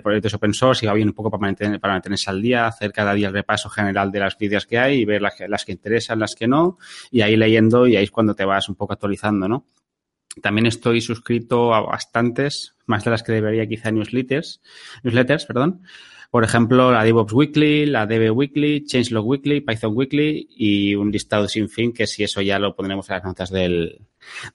proyectos 0.03 0.35
open 0.35 0.55
source 0.55 0.85
y 0.85 0.89
va 0.89 0.95
bien 0.95 1.09
un 1.09 1.15
poco 1.15 1.31
para, 1.31 1.41
mantener, 1.41 1.81
para 1.81 1.95
mantenerse 1.95 2.31
al 2.31 2.41
día, 2.41 2.67
hacer 2.67 2.93
cada 2.93 3.15
día 3.15 3.29
el 3.29 3.35
repaso 3.35 3.69
general 3.69 4.11
de 4.11 4.21
las 4.21 4.35
noticias 4.35 4.67
que 4.67 4.79
hay 4.79 5.01
y 5.01 5.05
ver 5.05 5.23
las, 5.23 5.35
las 5.49 5.65
que 5.65 5.73
interesan, 5.73 6.19
las 6.19 6.35
que 6.35 6.47
no, 6.47 6.79
y 7.11 7.23
ahí 7.23 7.37
leyendo 7.37 7.87
y 7.87 7.97
ahí 7.97 8.05
es 8.05 8.11
cuando 8.11 8.35
te 8.35 8.45
vas 8.45 8.69
un 8.69 8.75
poco 8.75 8.93
actualizando, 8.93 9.49
¿no? 9.49 9.67
También 10.41 10.67
estoy 10.67 11.01
suscrito 11.01 11.75
a 11.75 11.81
bastantes, 11.81 12.77
más 12.87 13.05
de 13.05 13.11
las 13.11 13.23
que 13.23 13.33
debería 13.33 13.67
quizá 13.67 13.91
newsletters, 13.91 14.61
newsletters, 15.03 15.45
perdón. 15.45 15.83
Por 16.31 16.45
ejemplo, 16.45 16.93
la 16.93 17.03
DevOps 17.03 17.33
Weekly, 17.33 17.87
la 17.87 18.07
DB 18.07 18.31
Weekly, 18.31 18.85
Changelog 18.85 19.27
Weekly, 19.27 19.63
Python 19.63 19.97
Weekly 19.97 20.47
y 20.49 20.95
un 20.95 21.11
listado 21.11 21.49
sin 21.49 21.69
fin 21.69 21.93
que 21.93 22.07
si 22.07 22.23
eso 22.23 22.41
ya 22.41 22.61
lo 22.61 22.77
pondremos 22.77 23.11
en 23.11 23.17
las 23.17 23.25
notas 23.25 23.51
del, 23.51 24.03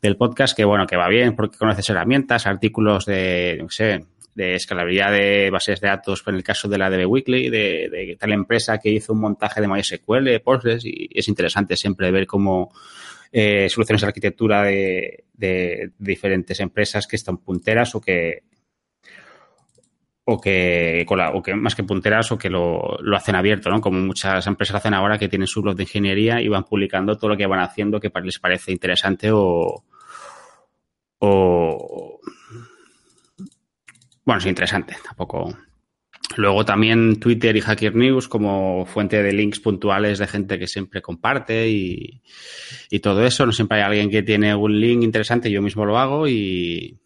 del 0.01 0.15
podcast, 0.15 0.55
que 0.55 0.63
bueno, 0.63 0.87
que 0.87 0.95
va 0.95 1.09
bien 1.09 1.35
porque 1.35 1.57
conoces 1.57 1.89
herramientas, 1.89 2.47
artículos 2.47 3.05
de, 3.05 3.57
no 3.61 3.69
sé, 3.69 4.05
de 4.35 4.55
escalabilidad 4.55 5.13
de 5.13 5.49
bases 5.49 5.79
de 5.79 5.87
datos, 5.87 6.21
en 6.27 6.35
el 6.35 6.43
caso 6.43 6.67
de 6.67 6.77
la 6.77 6.89
DB 6.89 7.07
Weekly, 7.07 7.49
de, 7.49 8.17
tal 8.19 8.33
empresa 8.33 8.77
que 8.77 8.91
hizo 8.91 9.13
un 9.13 9.21
montaje 9.21 9.61
de 9.61 9.67
MySQL, 9.67 10.41
Postgres, 10.43 10.85
y 10.85 11.09
es 11.11 11.27
interesante 11.29 11.77
siempre 11.77 12.11
ver 12.11 12.27
cómo 12.27 12.71
eh, 13.31 13.69
soluciones 13.69 14.01
de 14.01 14.07
arquitectura 14.07 14.63
de, 14.63 15.23
diferentes 15.97 16.59
empresas 16.59 17.07
que 17.07 17.15
están 17.15 17.37
punteras 17.37 17.95
o 17.95 18.01
que 18.01 18.43
o 20.27 20.41
que, 20.41 21.05
o 21.07 21.43
que 21.43 21.53
más 21.53 21.75
que 21.75 21.83
punteras 21.83 22.31
o 22.31 22.37
que 22.37 22.49
lo, 22.49 22.97
hacen 23.15 23.35
abierto, 23.35 23.69
¿no? 23.69 23.79
Como 23.79 23.99
muchas 23.99 24.47
empresas 24.47 24.77
hacen 24.77 24.95
ahora 24.95 25.19
que 25.19 25.29
tienen 25.29 25.47
su 25.47 25.61
blog 25.61 25.75
de 25.75 25.83
ingeniería 25.83 26.41
y 26.41 26.47
van 26.47 26.63
publicando 26.63 27.15
todo 27.15 27.29
lo 27.29 27.37
que 27.37 27.45
van 27.45 27.59
haciendo 27.59 27.99
que 27.99 28.11
les 28.23 28.39
parece 28.39 28.71
interesante 28.71 29.29
o, 29.31 29.83
o 31.19 32.19
bueno, 34.25 34.39
es 34.39 34.45
interesante, 34.45 34.95
tampoco 35.03 35.55
Luego 36.37 36.65
también 36.65 37.19
Twitter 37.19 37.55
y 37.55 37.61
Hacker 37.61 37.95
News 37.95 38.27
como 38.27 38.85
fuente 38.85 39.21
de 39.21 39.31
links 39.31 39.59
puntuales 39.59 40.19
de 40.19 40.27
gente 40.27 40.59
que 40.59 40.67
siempre 40.67 41.01
comparte 41.01 41.69
y, 41.69 42.21
todo 43.01 43.25
eso. 43.25 43.45
No 43.45 43.51
siempre 43.51 43.77
hay 43.77 43.83
alguien 43.83 44.09
que 44.09 44.23
tiene 44.23 44.55
un 44.55 44.79
link 44.79 45.03
interesante, 45.03 45.51
yo 45.51 45.61
mismo 45.61 45.85
lo 45.85 45.97
hago 45.97 46.27
y, 46.27 46.97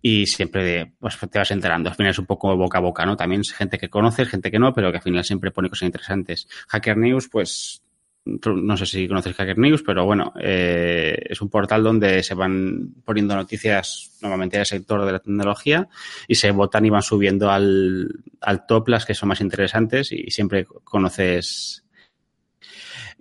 y 0.00 0.26
siempre 0.26 0.94
pues, 0.98 1.18
te 1.30 1.38
vas 1.38 1.50
enterando. 1.50 1.90
Al 1.90 1.96
final 1.96 2.10
es 2.10 2.18
un 2.18 2.26
poco 2.26 2.56
boca 2.56 2.78
a 2.78 2.80
boca, 2.80 3.04
¿no? 3.04 3.16
También 3.16 3.42
es 3.42 3.52
gente 3.52 3.78
que 3.78 3.90
conoces, 3.90 4.28
gente 4.28 4.50
que 4.50 4.58
no, 4.58 4.72
pero 4.72 4.90
que 4.90 4.98
al 4.98 5.02
final 5.02 5.24
siempre 5.24 5.50
pone 5.50 5.68
cosas 5.68 5.86
interesantes. 5.86 6.48
Hacker 6.68 6.96
News, 6.96 7.28
pues 7.28 7.81
no 8.24 8.76
sé 8.76 8.86
si 8.86 9.08
conoces 9.08 9.34
Hacker 9.34 9.58
News, 9.58 9.82
pero 9.84 10.04
bueno, 10.04 10.32
eh, 10.40 11.16
es 11.28 11.40
un 11.40 11.48
portal 11.48 11.82
donde 11.82 12.22
se 12.22 12.34
van 12.34 12.94
poniendo 13.04 13.34
noticias 13.34 14.16
normalmente 14.20 14.58
del 14.58 14.66
sector 14.66 15.04
de 15.04 15.12
la 15.12 15.18
tecnología 15.18 15.88
y 16.28 16.36
se 16.36 16.52
votan 16.52 16.86
y 16.86 16.90
van 16.90 17.02
subiendo 17.02 17.50
al, 17.50 18.08
al 18.40 18.66
top 18.66 18.88
las 18.88 19.06
que 19.06 19.14
son 19.14 19.28
más 19.28 19.40
interesantes 19.40 20.12
y 20.12 20.30
siempre 20.30 20.66
conoces 20.84 21.84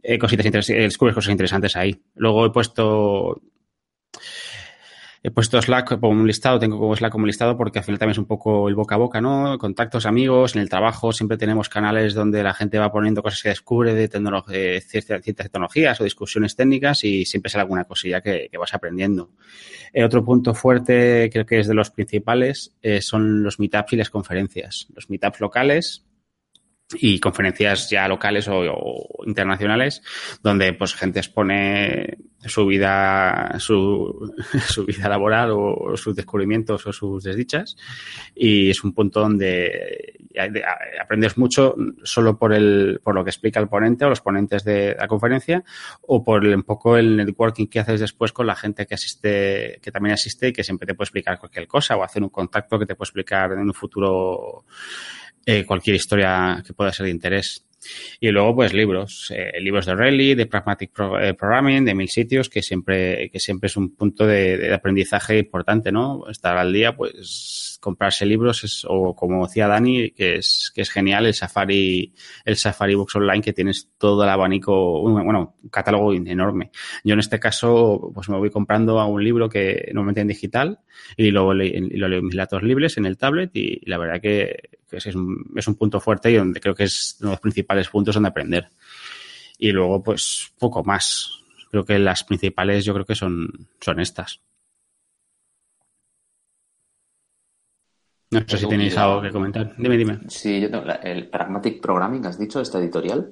eh, 0.03 0.17
cositas 0.17 0.45
interesantes, 0.45 0.83
descubres 0.83 1.15
cosas 1.15 1.31
interesantes 1.31 1.75
ahí. 1.75 2.01
Luego 2.15 2.45
he 2.45 2.51
puesto 2.51 3.41
He 5.23 5.29
puesto 5.29 5.61
Slack 5.61 5.99
como 5.99 6.19
un 6.19 6.25
listado, 6.25 6.57
tengo 6.57 6.79
como 6.79 6.95
Slack 6.95 7.11
como 7.11 7.27
listado 7.27 7.55
porque 7.55 7.77
al 7.77 7.85
final 7.85 7.99
también 7.99 8.13
es 8.13 8.17
un 8.17 8.25
poco 8.25 8.67
el 8.67 8.73
boca 8.73 8.95
a 8.95 8.97
boca, 8.97 9.21
¿no? 9.21 9.55
Contactos, 9.59 10.07
amigos, 10.07 10.55
en 10.55 10.61
el 10.63 10.69
trabajo 10.69 11.13
siempre 11.13 11.37
tenemos 11.37 11.69
canales 11.69 12.15
donde 12.15 12.41
la 12.41 12.55
gente 12.55 12.79
va 12.79 12.91
poniendo 12.91 13.21
cosas 13.21 13.43
que 13.43 13.49
descubre 13.49 13.93
de, 13.93 14.07
ciertas, 14.81 15.21
tecnologías 15.21 16.01
o 16.01 16.03
discusiones 16.03 16.55
técnicas 16.55 17.03
y 17.03 17.25
siempre 17.25 17.51
sale 17.51 17.61
alguna 17.61 17.83
cosilla 17.83 18.21
que, 18.21 18.49
vas 18.59 18.73
aprendiendo. 18.73 19.29
El 19.93 20.05
otro 20.05 20.25
punto 20.25 20.55
fuerte, 20.55 21.29
creo 21.31 21.45
que 21.45 21.59
es 21.59 21.67
de 21.67 21.75
los 21.75 21.91
principales, 21.91 22.75
eh, 22.81 23.01
son 23.01 23.43
los 23.43 23.59
meetups 23.59 23.93
y 23.93 23.97
las 23.97 24.09
conferencias. 24.09 24.87
Los 24.95 25.09
meetups 25.11 25.39
locales, 25.39 26.03
y 26.93 27.19
conferencias 27.19 27.89
ya 27.89 28.07
locales 28.07 28.47
o, 28.49 29.07
internacionales 29.25 30.01
donde 30.41 30.73
pues 30.73 30.93
gente 30.95 31.19
expone 31.19 32.17
su 32.45 32.65
vida 32.65 33.55
su, 33.59 34.33
su 34.67 34.85
vida 34.85 35.07
laboral 35.07 35.51
o, 35.51 35.95
sus 35.95 36.15
descubrimientos 36.15 36.85
o 36.87 36.93
sus 36.93 37.23
desdichas. 37.23 37.75
Y 38.35 38.69
es 38.69 38.83
un 38.83 38.93
punto 38.93 39.19
donde 39.19 40.17
aprendes 40.99 41.37
mucho 41.37 41.75
solo 42.03 42.37
por 42.37 42.53
el 42.53 42.99
por 43.03 43.15
lo 43.15 43.23
que 43.23 43.29
explica 43.29 43.59
el 43.59 43.67
ponente 43.67 44.05
o 44.05 44.09
los 44.09 44.21
ponentes 44.21 44.63
de 44.63 44.95
la 44.97 45.07
conferencia 45.07 45.63
o 46.01 46.23
por 46.23 46.45
el, 46.45 46.55
un 46.55 46.63
poco 46.63 46.97
el 46.97 47.17
networking 47.17 47.67
que 47.67 47.79
haces 47.79 47.99
después 47.99 48.31
con 48.31 48.47
la 48.47 48.55
gente 48.55 48.85
que 48.85 48.95
asiste 48.95 49.79
que 49.81 49.91
también 49.91 50.13
asiste 50.13 50.49
y 50.49 50.53
que 50.53 50.63
siempre 50.63 50.87
te 50.87 50.93
puede 50.93 51.05
explicar 51.05 51.37
cualquier 51.37 51.67
cosa 51.67 51.95
o 51.95 52.03
hacer 52.03 52.23
un 52.23 52.29
contacto 52.29 52.79
que 52.79 52.85
te 52.85 52.95
puede 52.95 53.07
explicar 53.07 53.51
en 53.51 53.59
un 53.59 53.73
futuro 53.73 54.65
eh, 55.45 55.65
cualquier 55.65 55.95
historia 55.95 56.63
que 56.65 56.73
pueda 56.73 56.91
ser 56.91 57.05
de 57.05 57.11
interés. 57.11 57.65
Y 58.19 58.29
luego, 58.29 58.55
pues, 58.55 58.73
libros. 58.73 59.31
Eh, 59.35 59.59
libros 59.59 59.85
de 59.85 59.95
Rally, 59.95 60.35
de 60.35 60.45
Pragmatic 60.45 60.91
eh, 61.19 61.33
Programming, 61.33 61.83
de 61.83 61.95
mil 61.95 62.09
sitios, 62.09 62.49
que 62.49 62.61
siempre, 62.61 63.29
que 63.31 63.39
siempre 63.39 63.67
es 63.67 63.77
un 63.77 63.95
punto 63.95 64.25
de, 64.25 64.57
de 64.57 64.73
aprendizaje 64.73 65.39
importante, 65.39 65.91
¿no? 65.91 66.29
Estar 66.29 66.57
al 66.57 66.71
día, 66.71 66.95
pues, 66.95 67.70
comprarse 67.81 68.25
libros 68.25 68.63
es, 68.63 68.85
o 68.87 69.13
como 69.13 69.45
decía 69.45 69.67
Dani, 69.67 70.11
que 70.11 70.35
es, 70.35 70.71
que 70.73 70.81
es 70.81 70.89
genial 70.89 71.25
el 71.25 71.33
Safari, 71.33 72.13
el 72.45 72.55
Safari 72.55 72.95
Books 72.95 73.15
Online, 73.15 73.41
que 73.41 73.51
tienes 73.51 73.89
todo 73.97 74.23
el 74.23 74.29
abanico, 74.29 75.01
bueno, 75.01 75.55
un 75.61 75.69
catálogo 75.69 76.13
enorme. 76.13 76.71
Yo 77.03 77.13
en 77.13 77.19
este 77.19 77.39
caso, 77.39 78.11
pues 78.13 78.29
me 78.29 78.37
voy 78.37 78.51
comprando 78.51 78.99
a 78.99 79.07
un 79.07 79.21
libro 79.21 79.49
que 79.49 79.89
normalmente 79.93 80.21
en 80.21 80.27
digital 80.27 80.79
y 81.17 81.31
luego 81.31 81.53
le, 81.53 81.81
lo 81.97 82.07
leo 82.07 82.19
en 82.19 82.25
mis 82.27 82.35
datos 82.35 82.61
libres 82.63 82.97
en 82.97 83.05
el 83.05 83.17
tablet 83.17 83.49
y, 83.53 83.81
la 83.89 83.97
verdad 83.97 84.21
que, 84.21 84.69
es, 84.91 85.05
un, 85.07 85.51
es 85.55 85.67
un 85.67 85.75
punto 85.75 85.99
fuerte 85.99 86.31
y 86.31 86.35
donde 86.35 86.61
creo 86.61 86.75
que 86.75 86.83
es 86.83 87.17
uno 87.19 87.31
de 87.31 87.33
los 87.33 87.41
principales 87.41 87.89
puntos 87.89 88.13
donde 88.13 88.29
aprender. 88.29 88.69
Y 89.57 89.71
luego, 89.71 90.03
pues, 90.03 90.53
poco 90.57 90.83
más. 90.83 91.39
Creo 91.71 91.83
que 91.83 91.97
las 91.97 92.23
principales 92.23 92.85
yo 92.85 92.93
creo 92.93 93.05
que 93.05 93.15
son, 93.15 93.67
son 93.79 93.99
estas. 93.99 94.41
No 98.31 98.41
sé 98.47 98.57
si 98.57 98.67
tenéis 98.67 98.97
algo 98.97 99.21
que 99.21 99.29
comentar. 99.29 99.75
Dime, 99.77 99.97
dime. 99.97 100.19
Sí, 100.29 100.61
yo 100.61 100.69
tengo 100.69 100.85
el 101.03 101.27
Pragmatic 101.27 101.81
Programming, 101.81 102.25
has 102.25 102.39
dicho, 102.39 102.61
esta 102.61 102.79
editorial. 102.79 103.29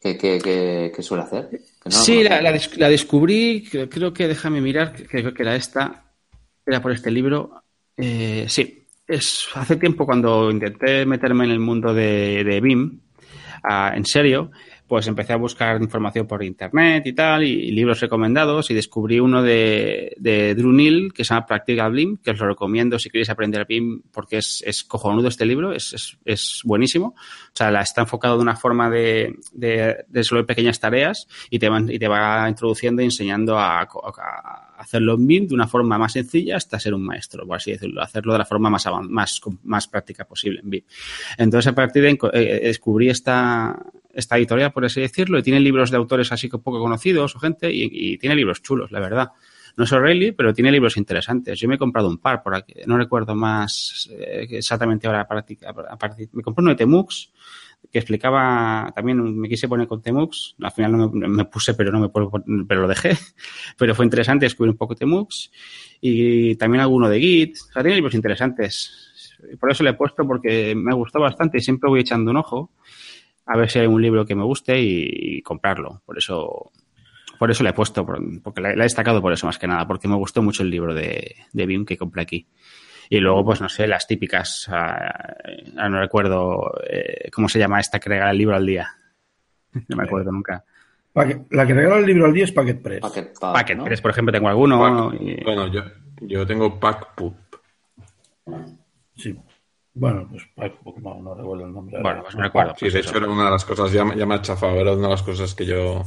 ¿Qué, 0.00 0.92
suele 1.00 1.22
hacer? 1.22 1.48
sí, 1.86 2.22
la, 2.22 2.88
descubrí, 2.90 3.64
creo, 3.70 4.12
que, 4.12 4.28
déjame 4.28 4.60
mirar, 4.60 4.94
creo 5.08 5.32
que 5.32 5.42
era 5.42 5.56
esta, 5.56 6.12
era 6.66 6.82
por 6.82 6.92
este 6.92 7.10
libro. 7.10 7.62
Eh, 7.96 8.44
sí, 8.48 8.86
es 9.06 9.48
hace 9.54 9.76
tiempo 9.76 10.04
cuando 10.04 10.50
intenté 10.50 11.06
meterme 11.06 11.44
en 11.44 11.50
el 11.52 11.60
mundo 11.60 11.94
de, 11.94 12.44
de 12.44 12.60
BIM, 12.60 13.00
ah, 13.62 13.92
en 13.94 14.04
serio, 14.04 14.50
pues 14.92 15.06
empecé 15.06 15.32
a 15.32 15.36
buscar 15.36 15.80
información 15.80 16.26
por 16.26 16.44
internet 16.44 17.06
y 17.06 17.14
tal, 17.14 17.44
y, 17.44 17.70
libros 17.70 17.98
recomendados, 18.00 18.70
y 18.70 18.74
descubrí 18.74 19.20
uno 19.20 19.42
de, 19.42 20.14
de 20.18 20.54
Drew 20.54 20.70
Neal, 20.70 21.14
que 21.14 21.24
se 21.24 21.32
llama 21.32 21.46
Practical 21.46 21.92
BIM, 21.92 22.18
que 22.18 22.32
os 22.32 22.38
lo 22.38 22.46
recomiendo 22.46 22.98
si 22.98 23.08
queréis 23.08 23.30
aprender 23.30 23.64
BIM, 23.66 24.02
porque 24.12 24.36
es, 24.36 24.62
es 24.66 24.84
cojonudo 24.84 25.28
este 25.28 25.46
libro, 25.46 25.72
es, 25.72 25.94
es, 25.94 26.18
es, 26.26 26.60
buenísimo. 26.64 27.14
O 27.16 27.54
sea, 27.54 27.70
la, 27.70 27.80
está 27.80 28.02
enfocado 28.02 28.36
de 28.36 28.42
una 28.42 28.54
forma 28.54 28.90
de, 28.90 29.34
de, 29.54 29.68
de 29.70 30.04
resolver 30.12 30.44
pequeñas 30.44 30.78
tareas 30.78 31.26
y 31.48 31.58
te, 31.58 31.70
y 31.88 31.98
te 31.98 32.08
va 32.08 32.46
introduciendo 32.46 33.00
y 33.00 33.06
enseñando 33.06 33.58
a, 33.58 33.80
a 33.80 34.61
hacerlo 34.82 35.14
en 35.14 35.26
BIM 35.26 35.48
de 35.48 35.54
una 35.54 35.66
forma 35.66 35.96
más 35.98 36.12
sencilla 36.12 36.56
hasta 36.56 36.78
ser 36.78 36.94
un 36.94 37.04
maestro, 37.04 37.46
por 37.46 37.56
así 37.56 37.72
decirlo, 37.72 38.02
hacerlo 38.02 38.32
de 38.32 38.38
la 38.38 38.44
forma 38.44 38.68
más, 38.68 38.86
más, 39.08 39.40
más 39.62 39.88
práctica 39.88 40.24
posible 40.24 40.60
en 40.60 40.70
BIM. 40.70 40.82
Entonces, 41.38 41.72
a 41.72 41.74
partir 41.74 42.02
de 42.02 42.08
ahí, 42.08 42.18
eh, 42.32 42.60
descubrí 42.64 43.08
esta, 43.08 43.76
esta 44.12 44.36
editorial, 44.36 44.72
por 44.72 44.84
así 44.84 45.00
decirlo, 45.00 45.38
y 45.38 45.42
tiene 45.42 45.60
libros 45.60 45.90
de 45.90 45.96
autores 45.96 46.32
así 46.32 46.48
que 46.48 46.58
poco 46.58 46.80
conocidos 46.80 47.34
o 47.36 47.38
gente, 47.38 47.70
y, 47.72 48.18
tiene 48.18 48.34
libros 48.34 48.62
chulos, 48.62 48.90
la 48.90 49.00
verdad. 49.00 49.30
No 49.74 49.84
es 49.84 49.92
O'Reilly, 49.92 50.32
pero 50.32 50.52
tiene 50.52 50.70
libros 50.70 50.98
interesantes. 50.98 51.58
Yo 51.58 51.66
me 51.66 51.76
he 51.76 51.78
comprado 51.78 52.08
un 52.08 52.18
par 52.18 52.42
por 52.42 52.54
aquí, 52.54 52.74
no 52.86 52.98
recuerdo 52.98 53.34
más 53.34 54.10
eh, 54.12 54.46
exactamente 54.50 55.06
ahora. 55.06 55.22
A 55.22 55.96
partir, 55.96 56.28
me 56.32 56.42
compré 56.42 56.62
uno 56.62 56.70
de 56.70 56.76
Temux, 56.76 57.32
que 57.90 57.98
explicaba, 57.98 58.92
también 58.94 59.38
me 59.38 59.48
quise 59.48 59.68
poner 59.68 59.86
con 59.86 60.02
Temux, 60.02 60.54
al 60.60 60.70
final 60.72 60.92
no 60.92 61.10
me, 61.10 61.44
puse, 61.44 61.74
pero 61.74 61.92
no 61.92 62.00
me 62.00 62.64
pero 62.66 62.82
lo 62.82 62.88
dejé, 62.88 63.16
pero 63.78 63.94
fue 63.94 64.04
interesante 64.04 64.46
descubrir 64.46 64.70
un 64.70 64.78
poco 64.78 64.94
Temux 64.94 65.50
y 66.00 66.54
también 66.56 66.82
alguno 66.82 67.08
de 67.08 67.20
Git, 67.20 67.56
o 67.56 67.72
sea, 67.72 67.82
tiene 67.82 67.96
libros 67.96 68.14
interesantes. 68.14 69.08
Por 69.58 69.70
eso 69.70 69.82
le 69.82 69.90
he 69.90 69.94
puesto 69.94 70.26
porque 70.26 70.74
me 70.74 70.94
gustó 70.94 71.20
bastante 71.20 71.58
y 71.58 71.60
siempre 71.60 71.90
voy 71.90 72.00
echando 72.00 72.30
un 72.30 72.36
ojo 72.36 72.70
a 73.46 73.56
ver 73.56 73.70
si 73.70 73.78
hay 73.78 73.86
un 73.86 74.00
libro 74.00 74.24
que 74.24 74.34
me 74.34 74.44
guste 74.44 74.80
y, 74.80 75.42
comprarlo. 75.42 76.02
Por 76.06 76.18
eso, 76.18 76.70
por 77.38 77.50
eso 77.50 77.62
le 77.62 77.70
he 77.70 77.74
puesto, 77.74 78.06
porque 78.06 78.60
la, 78.60 78.72
he 78.72 78.76
destacado 78.76 79.20
por 79.20 79.32
eso 79.32 79.46
más 79.46 79.58
que 79.58 79.66
nada, 79.66 79.86
porque 79.86 80.08
me 80.08 80.16
gustó 80.16 80.42
mucho 80.42 80.62
el 80.62 80.70
libro 80.70 80.94
de, 80.94 81.36
de 81.52 81.66
BIM 81.66 81.84
que 81.84 81.98
compré 81.98 82.22
aquí. 82.22 82.46
Y 83.12 83.20
luego, 83.20 83.44
pues 83.44 83.60
no 83.60 83.68
sé, 83.68 83.86
las 83.86 84.06
típicas, 84.06 84.66
ah, 84.70 85.34
no 85.74 86.00
recuerdo 86.00 86.72
eh, 86.88 87.28
cómo 87.30 87.46
se 87.46 87.58
llama 87.58 87.78
esta 87.78 88.00
que 88.00 88.08
regala 88.08 88.30
el 88.30 88.38
libro 88.38 88.56
al 88.56 88.64
día. 88.64 88.88
No 89.88 89.96
me 89.96 90.04
acuerdo 90.04 90.32
nunca. 90.32 90.64
La 91.12 91.66
que 91.66 91.74
regala 91.74 91.98
el 91.98 92.06
libro 92.06 92.24
al 92.24 92.32
día 92.32 92.44
es 92.44 92.52
Packet 92.52 92.80
Press. 92.80 93.00
Packet, 93.38 93.84
Press, 93.84 94.00
por 94.00 94.12
ejemplo, 94.12 94.32
tengo 94.32 94.48
alguno. 94.48 94.78
Bueno, 95.44 95.66
yo, 95.66 95.82
yo 96.22 96.46
tengo 96.46 96.80
Pack 96.80 97.14
Pup. 97.14 97.36
Sí. 99.14 99.38
Bueno, 99.92 100.26
pues 100.30 100.48
no, 101.02 101.20
no 101.20 101.34
recuerdo 101.34 101.66
el 101.66 101.72
nombre. 101.74 102.00
Bueno, 102.00 102.22
pues 102.22 102.34
me 102.34 102.44
recuerdo. 102.44 102.74
Sí, 102.78 102.88
de 102.88 103.00
hecho 103.00 103.18
era 103.18 103.28
una 103.28 103.44
de 103.44 103.50
las 103.50 103.64
cosas, 103.66 103.92
ya, 103.92 104.06
ya 104.14 104.24
me 104.24 104.36
ha 104.36 104.40
chafado, 104.40 104.80
era 104.80 104.92
una 104.92 105.08
de 105.08 105.10
las 105.10 105.22
cosas 105.22 105.54
que 105.54 105.66
yo 105.66 106.02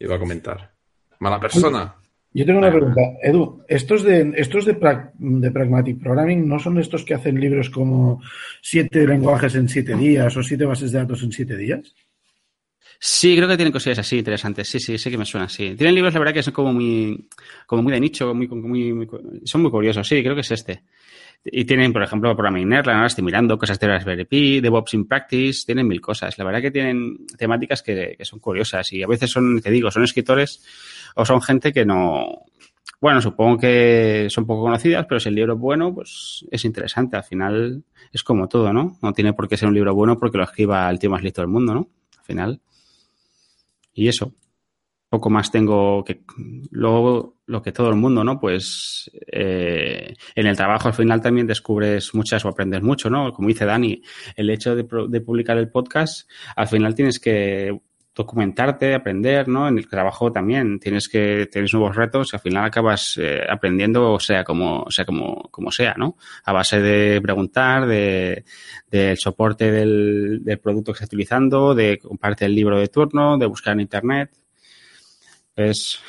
iba 0.00 0.16
a 0.16 0.18
comentar. 0.18 0.72
Mala 1.18 1.38
persona. 1.38 1.96
Yo 2.36 2.44
tengo 2.44 2.58
una 2.58 2.70
pregunta. 2.70 3.00
Edu, 3.22 3.64
¿estos 3.66 4.02
de, 4.02 4.34
estos 4.36 4.66
de, 4.66 4.74
de 4.74 5.50
Pragmatic 5.50 5.98
Programming 5.98 6.46
no 6.46 6.58
son 6.58 6.78
estos 6.78 7.02
que 7.02 7.14
hacen 7.14 7.40
libros 7.40 7.70
como 7.70 8.20
siete 8.60 9.06
lenguajes 9.06 9.54
en 9.54 9.70
siete 9.70 9.96
días 9.96 10.36
o 10.36 10.42
siete 10.42 10.66
bases 10.66 10.92
de 10.92 10.98
datos 10.98 11.22
en 11.22 11.32
siete 11.32 11.56
días? 11.56 11.94
Sí, 13.00 13.34
creo 13.36 13.48
que 13.48 13.56
tienen 13.56 13.72
cosillas 13.72 14.00
así 14.00 14.18
interesantes. 14.18 14.68
Sí, 14.68 14.78
sí, 14.80 14.98
sé 14.98 15.10
que 15.10 15.16
me 15.16 15.24
suena 15.24 15.46
así. 15.46 15.74
Tienen 15.76 15.94
libros, 15.94 16.12
la 16.12 16.20
verdad, 16.20 16.34
que 16.34 16.42
son 16.42 16.52
como 16.52 16.74
muy, 16.74 17.26
como 17.64 17.82
muy 17.82 17.92
de 17.94 18.00
nicho, 18.00 18.34
muy, 18.34 18.46
muy, 18.48 19.08
son 19.44 19.62
muy 19.62 19.70
curiosos. 19.70 20.06
Sí, 20.06 20.22
creo 20.22 20.34
que 20.34 20.42
es 20.42 20.50
este. 20.50 20.82
Y 21.48 21.64
tienen, 21.64 21.92
por 21.92 22.02
ejemplo, 22.02 22.34
Programming 22.34 22.68
Nerd, 22.68 22.88
ahora 22.88 23.06
estoy 23.06 23.22
mirando 23.22 23.56
cosas 23.56 23.78
de 23.78 23.86
Raspberry 23.86 24.24
Pi, 24.24 24.60
DevOps 24.60 24.94
in 24.94 25.06
Practice, 25.06 25.64
tienen 25.64 25.86
mil 25.86 26.00
cosas. 26.00 26.36
La 26.38 26.44
verdad 26.44 26.60
que 26.60 26.72
tienen 26.72 27.26
temáticas 27.38 27.82
que, 27.82 28.16
que 28.18 28.24
son 28.24 28.40
curiosas 28.40 28.92
y 28.92 29.02
a 29.02 29.06
veces 29.06 29.30
son, 29.30 29.60
te 29.60 29.70
digo, 29.70 29.90
son 29.90 30.02
escritores 30.02 30.64
o 31.14 31.24
son 31.24 31.40
gente 31.40 31.72
que 31.72 31.84
no, 31.84 32.46
bueno, 33.00 33.20
supongo 33.20 33.58
que 33.58 34.26
son 34.30 34.46
poco 34.46 34.62
conocidas, 34.62 35.06
pero 35.08 35.20
si 35.20 35.28
el 35.28 35.34
libro 35.34 35.54
es 35.54 35.60
bueno, 35.60 35.94
pues 35.94 36.44
es 36.50 36.64
interesante. 36.64 37.16
Al 37.16 37.24
final 37.24 37.84
es 38.12 38.22
como 38.22 38.48
todo, 38.48 38.72
¿no? 38.72 38.98
No 39.02 39.12
tiene 39.12 39.32
por 39.32 39.48
qué 39.48 39.56
ser 39.56 39.68
un 39.68 39.74
libro 39.74 39.94
bueno 39.94 40.18
porque 40.18 40.38
lo 40.38 40.44
escriba 40.44 40.88
el 40.88 40.98
tío 40.98 41.10
más 41.10 41.22
listo 41.22 41.42
del 41.42 41.50
mundo, 41.50 41.74
¿no? 41.74 41.88
Al 42.18 42.24
final. 42.24 42.60
Y 43.94 44.08
eso. 44.08 44.32
Poco 45.08 45.30
más 45.30 45.50
tengo 45.50 46.02
que. 46.04 46.22
Luego, 46.70 47.36
lo 47.46 47.62
que 47.62 47.72
todo 47.72 47.88
el 47.90 47.96
mundo, 47.96 48.24
¿no? 48.24 48.40
Pues 48.40 49.10
eh, 49.32 50.14
en 50.34 50.46
el 50.46 50.56
trabajo 50.56 50.88
al 50.88 50.94
final 50.94 51.20
también 51.20 51.46
descubres 51.46 52.14
muchas 52.14 52.44
o 52.44 52.48
aprendes 52.48 52.82
mucho, 52.82 53.08
¿no? 53.08 53.32
Como 53.32 53.48
dice 53.48 53.64
Dani, 53.64 54.02
el 54.34 54.50
hecho 54.50 54.74
de, 54.74 54.86
de 55.08 55.20
publicar 55.20 55.58
el 55.58 55.70
podcast, 55.70 56.28
al 56.56 56.66
final 56.68 56.94
tienes 56.94 57.20
que 57.20 57.78
documentarte, 58.16 58.94
aprender, 58.94 59.46
¿no? 59.46 59.68
En 59.68 59.76
el 59.76 59.86
trabajo 59.88 60.32
también 60.32 60.80
tienes 60.80 61.06
que 61.06 61.48
tienes 61.52 61.74
nuevos 61.74 61.94
retos 61.94 62.32
y 62.32 62.36
al 62.36 62.40
final 62.40 62.64
acabas 62.64 63.18
eh, 63.18 63.42
aprendiendo, 63.48 64.12
o 64.12 64.18
sea, 64.18 64.42
como 64.42 64.86
sea 64.90 65.04
como, 65.04 65.50
como 65.50 65.70
sea, 65.70 65.94
¿no? 65.98 66.16
A 66.44 66.52
base 66.52 66.80
de 66.80 67.20
preguntar, 67.20 67.86
de 67.86 68.44
del 68.90 69.18
soporte 69.18 69.70
del, 69.70 70.40
del 70.42 70.58
producto 70.58 70.92
que 70.92 70.96
estás 70.96 71.08
utilizando, 71.08 71.74
de 71.74 71.98
compartir 71.98 72.46
el 72.46 72.54
libro 72.54 72.78
de 72.78 72.88
turno, 72.88 73.36
de 73.36 73.46
buscar 73.46 73.74
en 73.74 73.80
internet. 73.80 74.30
Es, 75.56 76.00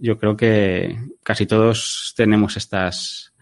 yo 0.00 0.18
creo 0.18 0.36
que 0.36 0.98
casi 1.22 1.46
todos 1.46 2.14
tenemos 2.16 2.56
estas 2.56 3.32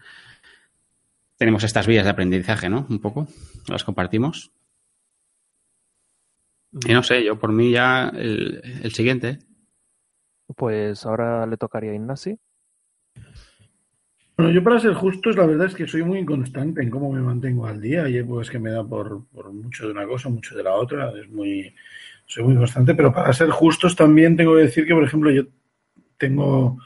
tenemos 1.37 1.63
estas 1.63 1.87
vías 1.87 2.03
de 2.03 2.09
aprendizaje, 2.09 2.67
¿no? 2.67 2.85
Un 2.89 2.99
poco, 2.99 3.27
las 3.67 3.83
compartimos. 3.83 4.51
Y 6.85 6.93
no 6.93 7.03
sé, 7.03 7.23
yo 7.23 7.39
por 7.39 7.51
mí 7.51 7.71
ya 7.71 8.09
el, 8.09 8.91
siguiente. 8.91 9.39
Pues 10.55 11.05
ahora 11.05 11.45
le 11.45 11.57
tocaría 11.57 11.91
a 11.91 11.95
Ignasi. 11.95 12.37
Bueno, 14.35 14.51
yo 14.51 14.63
para 14.63 14.79
ser 14.79 14.93
justos, 14.93 15.35
la 15.35 15.45
verdad 15.45 15.67
es 15.67 15.75
que 15.75 15.87
soy 15.87 16.03
muy 16.03 16.19
inconstante 16.19 16.81
en 16.81 16.91
cómo 16.91 17.11
me 17.11 17.21
mantengo 17.21 17.65
al 17.65 17.81
día. 17.81 18.07
Y 18.09 18.21
pues 18.23 18.49
que 18.49 18.59
me 18.59 18.71
da 18.71 18.83
por, 18.83 19.23
mucho 19.51 19.85
de 19.85 19.91
una 19.91 20.05
cosa, 20.05 20.29
mucho 20.29 20.55
de 20.55 20.63
la 20.63 20.73
otra. 20.73 21.11
Es 21.19 21.29
muy, 21.29 21.73
soy 22.27 22.43
muy 22.43 22.55
constante, 22.55 22.93
pero 22.93 23.11
para 23.11 23.33
ser 23.33 23.49
justos 23.49 23.95
también 23.95 24.35
tengo 24.35 24.55
que 24.55 24.63
decir 24.63 24.85
que, 24.85 24.93
por 24.93 25.03
ejemplo, 25.03 25.31
yo 25.31 25.43
tengo, 26.17 26.77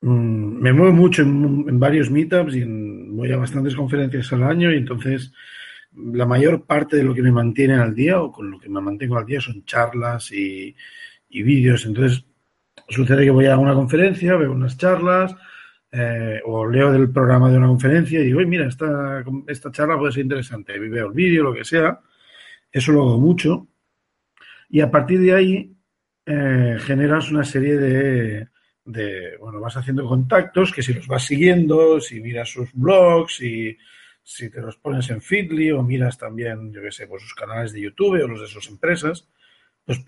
mm, 0.00 0.60
me 0.60 0.72
muevo 0.72 0.92
mucho 0.92 1.22
en, 1.22 1.78
varios 1.78 2.10
meetups 2.10 2.56
y 2.56 2.62
en, 2.62 3.16
voy 3.16 3.32
a 3.32 3.36
bastantes 3.36 3.76
conferencias 3.76 4.32
al 4.32 4.42
año 4.42 4.72
y 4.72 4.76
entonces 4.76 5.32
la 5.92 6.26
mayor 6.26 6.66
parte 6.66 6.96
de 6.96 7.04
lo 7.04 7.14
que 7.14 7.22
me 7.22 7.32
mantiene 7.32 7.74
al 7.74 7.94
día 7.94 8.20
o 8.20 8.32
con 8.32 8.50
lo 8.50 8.58
que 8.58 8.68
me 8.68 8.80
mantengo 8.80 9.16
al 9.16 9.26
día 9.26 9.40
son 9.40 9.64
charlas 9.64 10.32
y, 10.32 10.74
vídeos. 11.30 11.86
Entonces, 11.86 12.24
sucede 12.88 13.24
que 13.24 13.30
voy 13.30 13.46
a 13.46 13.56
una 13.56 13.74
conferencia, 13.74 14.36
veo 14.36 14.52
unas 14.52 14.76
charlas 14.76 15.34
eh, 15.92 16.40
o 16.44 16.66
leo 16.66 16.92
del 16.92 17.10
programa 17.10 17.50
de 17.50 17.58
una 17.58 17.68
conferencia 17.68 18.20
y 18.20 18.24
digo, 18.26 18.40
mira, 18.40 18.66
esta, 18.66 19.24
esta 19.46 19.70
charla 19.70 19.98
puede 19.98 20.12
ser 20.12 20.24
interesante. 20.24 20.76
Y 20.76 20.88
veo 20.88 21.06
el 21.06 21.12
vídeo, 21.12 21.44
lo 21.44 21.54
que 21.54 21.64
sea. 21.64 22.00
Eso 22.72 22.92
lo 22.92 23.02
hago 23.02 23.18
mucho. 23.18 23.67
Y 24.68 24.80
a 24.80 24.90
partir 24.90 25.20
de 25.20 25.34
ahí 25.34 25.76
eh, 26.26 26.76
generas 26.80 27.30
una 27.30 27.44
serie 27.44 27.76
de, 27.76 28.48
de, 28.84 29.36
bueno, 29.38 29.60
vas 29.60 29.76
haciendo 29.76 30.06
contactos 30.06 30.72
que 30.72 30.82
si 30.82 30.94
los 30.94 31.06
vas 31.06 31.24
siguiendo, 31.24 32.00
si 32.00 32.20
miras 32.20 32.50
sus 32.50 32.72
blogs 32.72 33.40
y 33.42 33.76
si 34.22 34.50
te 34.50 34.60
los 34.60 34.76
pones 34.76 35.08
en 35.10 35.22
Feedly 35.22 35.70
o 35.70 35.82
miras 35.82 36.18
también, 36.18 36.72
yo 36.72 36.82
qué 36.82 36.92
sé, 36.92 37.06
por 37.06 37.20
sus 37.20 37.34
canales 37.34 37.72
de 37.72 37.80
YouTube 37.80 38.22
o 38.22 38.28
los 38.28 38.42
de 38.42 38.46
sus 38.46 38.68
empresas, 38.68 39.26
pues 39.84 40.04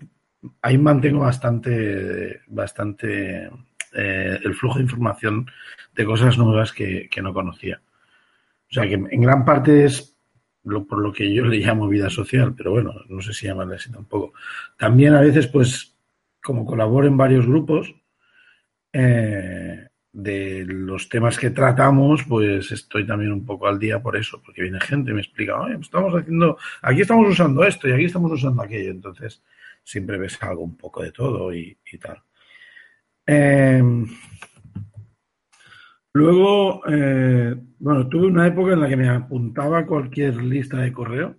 ahí 0.61 0.77
mantengo 0.77 1.21
bastante, 1.21 2.41
bastante 2.47 3.49
eh, 3.93 4.39
el 4.43 4.53
flujo 4.55 4.77
de 4.77 4.83
información 4.83 5.47
de 5.95 6.05
cosas 6.05 6.37
nuevas 6.37 6.71
que, 6.71 7.09
no 7.21 7.33
conocía. 7.33 7.81
O 8.69 8.73
sea 8.73 8.87
que 8.87 8.93
en 8.93 9.21
gran 9.21 9.43
parte 9.43 9.85
es 9.85 10.10
lo, 10.63 10.85
por 10.85 10.99
lo 10.99 11.11
que 11.11 11.33
yo 11.33 11.45
le 11.47 11.57
llamo 11.57 11.87
vida 11.87 12.09
social, 12.09 12.53
pero 12.55 12.71
bueno, 12.71 12.93
no 13.09 13.21
sé 13.21 13.33
si 13.33 13.47
llamarle 13.47 13.75
así 13.75 13.91
tampoco. 13.91 14.33
También 14.77 15.13
a 15.15 15.21
veces, 15.21 15.47
pues, 15.47 15.95
como 16.41 16.65
colaboro 16.65 17.07
en 17.07 17.17
varios 17.17 17.45
grupos, 17.45 17.93
eh, 18.93 19.87
de 20.13 20.65
los 20.65 21.07
temas 21.07 21.37
que 21.37 21.51
tratamos, 21.51 22.23
pues 22.27 22.71
estoy 22.71 23.05
también 23.05 23.31
un 23.31 23.45
poco 23.45 23.67
al 23.67 23.79
día 23.79 24.01
por 24.01 24.17
eso, 24.17 24.41
porque 24.43 24.63
viene 24.63 24.79
gente 24.81 25.11
y 25.11 25.13
me 25.13 25.21
explica, 25.21 25.55
estamos 25.79 26.13
haciendo, 26.13 26.57
aquí 26.81 27.01
estamos 27.01 27.29
usando 27.29 27.63
esto 27.63 27.87
y 27.87 27.93
aquí 27.93 28.05
estamos 28.05 28.31
usando 28.33 28.61
aquello, 28.61 28.91
entonces 28.91 29.41
siempre 29.83 30.17
ves 30.17 30.41
algo 30.43 30.63
un 30.63 30.75
poco 30.75 31.01
de 31.01 31.11
todo 31.11 31.53
y, 31.53 31.77
tal. 32.01 32.21
Em, 33.25 34.05
luego, 36.13 36.81
eh, 36.87 37.55
bueno, 37.79 38.07
tuve 38.07 38.27
una 38.27 38.47
época 38.47 38.73
en 38.73 38.81
la 38.81 38.89
que 38.89 38.97
me 38.97 39.09
apuntaba 39.09 39.79
a 39.79 39.85
cualquier 39.85 40.35
lista 40.37 40.77
de 40.77 40.91
correo 40.91 41.37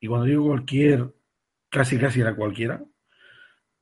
y 0.00 0.06
cuando 0.06 0.26
digo 0.26 0.46
cualquier, 0.46 1.14
casi 1.70 1.98
casi 1.98 2.20
era 2.20 2.36
cualquiera 2.36 2.82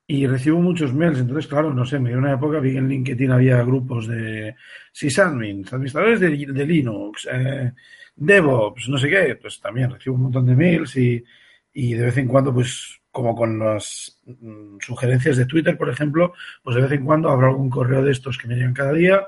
y 0.07 0.27
recibo 0.27 0.61
muchos 0.61 0.93
mails. 0.93 1.21
Entonces, 1.21 1.47
claro, 1.47 1.73
no 1.73 1.85
sé, 1.87 1.99
me 1.99 2.11
dio 2.11 2.19
una 2.19 2.35
época 2.35 2.61
vi 2.61 2.73
que 2.73 2.79
en 2.79 2.89
LinkedIn 2.89 3.31
había 3.31 3.63
grupos 3.63 4.07
de 4.07 4.55
sysadmins, 4.93 5.73
administradores 5.73 6.21
de, 6.21 6.67
Linux, 6.67 7.29
eh, 7.33 7.73
DevOps, 8.15 8.89
no 8.89 8.99
sé 8.99 9.09
qué. 9.09 9.39
Pues 9.41 9.61
también 9.61 9.91
recibo 9.91 10.17
un 10.17 10.23
montón 10.25 10.47
de 10.47 10.57
mails 10.57 10.97
y, 10.97 11.25
y 11.73 11.95
de 11.95 12.05
vez 12.05 12.19
en 12.19 12.29
cuando, 12.29 12.53
pues, 12.53 13.01
como 13.11 13.35
con 13.35 13.59
las 13.59 14.21
mm, 14.27 14.79
sugerencias 14.81 15.37
de 15.37 15.47
Twitter, 15.47 15.77
por 15.79 15.89
ejemplo, 15.89 16.35
pues 16.63 16.77
de 16.77 16.83
vez 16.83 16.93
en 16.93 17.05
cuando 17.05 17.31
abro 17.31 17.49
algún 17.49 17.71
correo 17.71 18.03
de 18.03 18.13
estos 18.13 18.39
que 18.39 18.49
me 18.49 18.57
llegan 18.57 18.75
cada 18.75 18.93
día 18.93 19.27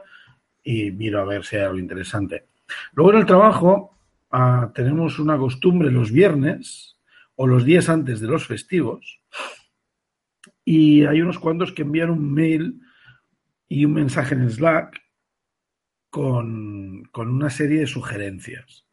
y 0.64 0.90
miro 0.90 1.20
a 1.20 1.24
ver 1.24 1.44
si 1.44 1.56
hay 1.56 1.62
algo 1.62 1.78
interesante. 1.78 2.46
Luego 2.94 3.12
en 3.12 3.18
el 3.18 3.26
trabajo 3.26 3.96
ah, 4.30 4.72
tenemos 4.74 5.18
una 5.18 5.36
costumbre 5.36 5.90
los 5.90 6.10
viernes 6.10 6.98
o 7.36 7.46
los 7.46 7.64
días 7.64 7.88
antes 7.88 8.20
de 8.20 8.26
los 8.26 8.46
festivos 8.46 9.20
y 10.64 11.04
hay 11.04 11.20
unos 11.20 11.38
cuantos 11.38 11.72
que 11.72 11.82
envían 11.82 12.10
un 12.10 12.32
mail 12.32 12.80
y 13.68 13.84
un 13.84 13.92
mensaje 13.92 14.34
en 14.34 14.50
Slack 14.50 15.02
con, 16.08 17.10
una 17.14 17.50
serie 17.50 17.80
de 17.80 17.86
sugerencias. 17.86 18.86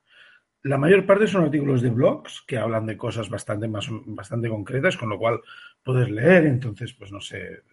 La 0.63 0.77
mayor 0.77 1.05
parte 1.05 1.27
son 1.27 1.43
artículos 1.43 1.81
de 1.81 1.89
blogs 1.89 2.43
que 2.47 2.57
hablan 2.57 2.85
de 2.85 2.97
cosas 2.97 3.29
bastante, 3.29 3.67
más, 3.67 3.87
bastante 4.05 4.49
concretas, 4.49 4.97
con 4.97 5.09
lo 5.09 5.17
cual 5.17 5.39
puedes 5.83 6.09
leer, 6.09 6.45
entonces, 6.45 6.93
pues 6.93 7.11
no 7.11 7.21
sé, 7.21 7.63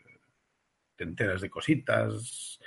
te 0.97 1.05
enteras 1.05 1.41
de 1.41 1.51
cositas, 1.51 2.61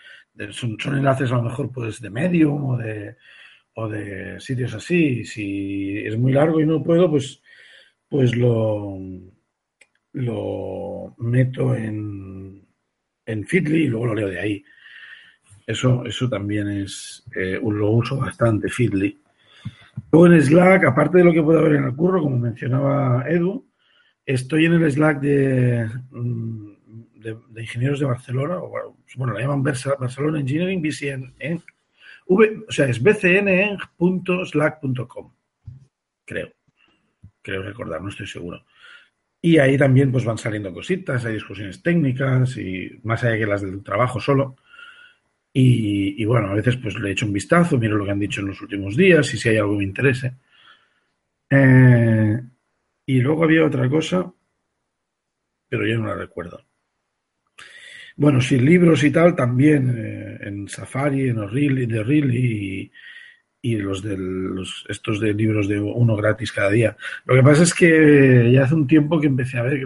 son, 0.51 0.77
enlaces 0.95 1.31
a 1.31 1.35
lo 1.35 1.43
mejor 1.43 1.71
pues 1.71 2.01
de 2.01 2.09
Medium 2.09 2.71
o 2.71 2.77
de, 2.77 3.15
o 3.75 3.87
de 3.87 4.39
sitios 4.39 4.73
así. 4.73 5.25
Si 5.25 5.97
es 5.99 6.17
muy 6.17 6.33
largo 6.33 6.59
y 6.59 6.65
no 6.65 6.83
puedo, 6.83 7.09
pues 7.09 7.41
pues 8.11 8.35
lo, 8.35 8.99
lo 10.11 11.15
meto 11.17 11.73
en, 11.73 12.61
en 13.25 13.45
Feedly 13.45 13.83
y 13.83 13.87
luego 13.87 14.07
lo 14.07 14.15
leo 14.15 14.27
de 14.27 14.39
ahí. 14.39 14.63
Eso, 15.65 16.03
eso 16.05 16.27
también 16.27 16.67
es, 16.67 17.23
eh, 17.33 17.57
lo 17.63 17.89
uso 17.91 18.17
bastante, 18.17 18.67
Feedly. 18.67 19.17
Luego 20.11 20.27
en 20.27 20.43
Slack, 20.43 20.83
aparte 20.83 21.19
de 21.19 21.23
lo 21.23 21.31
que 21.31 21.41
puede 21.41 21.59
haber 21.59 21.75
en 21.75 21.85
el 21.85 21.95
curro, 21.95 22.21
como 22.21 22.37
mencionaba 22.37 23.23
Edu, 23.29 23.65
estoy 24.25 24.65
en 24.65 24.73
el 24.73 24.91
Slack 24.91 25.21
de, 25.21 25.89
de, 27.21 27.38
ingenieros 27.62 27.99
de 27.99 28.05
Barcelona, 28.05 28.57
o 28.57 28.95
bueno, 29.15 29.34
la 29.34 29.41
llaman 29.41 29.63
Barcelona 29.63 30.39
Engineering, 30.39 30.81
BCN, 30.81 31.34
v, 32.27 32.63
o 32.67 32.71
sea, 32.71 32.88
es 32.88 33.01
bcn.slack.com, 33.01 33.81
creo, 36.25 36.51
creo 37.41 37.63
recordar, 37.63 38.01
no 38.01 38.10
estoy 38.10 38.27
seguro. 38.27 38.63
Y 39.41 39.57
ahí 39.57 39.77
también 39.77 40.12
pues 40.12 40.23
van 40.23 40.38
saliendo 40.38 40.71
cositas, 40.73 41.25
hay 41.25 41.34
discusiones 41.34 41.81
técnicas 41.81 42.57
y 42.57 42.99
más 43.03 43.23
allá 43.23 43.38
que 43.38 43.47
las 43.47 43.62
del 43.62 43.84
trabajo 43.84 44.19
solo. 44.19 44.55
Y, 45.53 46.23
bueno, 46.25 46.47
a 46.49 46.53
veces 46.53 46.77
pues 46.77 46.97
le 46.97 47.12
echo 47.12 47.25
un 47.25 47.34
vistazo, 47.34 47.77
miro 47.77 47.97
lo 47.97 48.05
que 48.05 48.12
han 48.12 48.19
dicho 48.19 48.39
en 48.39 48.47
los 48.47 48.62
últimos 48.62 48.95
días 48.95 49.34
y 49.34 49.38
si 49.38 49.49
hay 49.49 49.57
algo 49.57 49.73
que 49.73 49.77
me 49.79 49.84
interese. 49.84 50.36
Eh, 51.49 52.39
y 53.05 53.19
luego 53.19 53.43
había 53.43 53.65
otra 53.65 53.89
cosa, 53.89 54.31
pero 55.67 55.86
ya 55.86 55.97
no 55.97 56.07
la 56.07 56.15
recuerdo. 56.15 56.62
Bueno, 58.21 58.39
sí, 58.39 58.60
libros 58.60 59.03
y 59.03 59.10
tal 59.10 59.36
también 59.36 59.95
eh, 59.97 60.38
en 60.47 60.67
Safari, 60.67 61.29
en 61.29 61.39
O'Reilly, 61.39 61.88
de 61.88 62.01
O'Reilly 62.01 62.91
y, 63.63 63.77
los 63.77 64.03
de 64.03 64.15
los, 64.15 64.86
estos 64.89 65.19
de 65.19 65.34
libros 65.34 65.67
de 65.67 65.79
uno 65.79 66.15
gratis 66.15 66.51
cada 66.51 66.69
día. 66.69 66.95
Lo 67.25 67.34
que 67.34 67.41
pasa 67.41 67.63
es 67.63 67.73
que 67.73 68.51
ya 68.53 68.65
hace 68.65 68.75
un 68.75 68.86
tiempo 68.86 69.19
que 69.19 69.25
empecé 69.25 69.57
a 69.57 69.63
ver, 69.63 69.84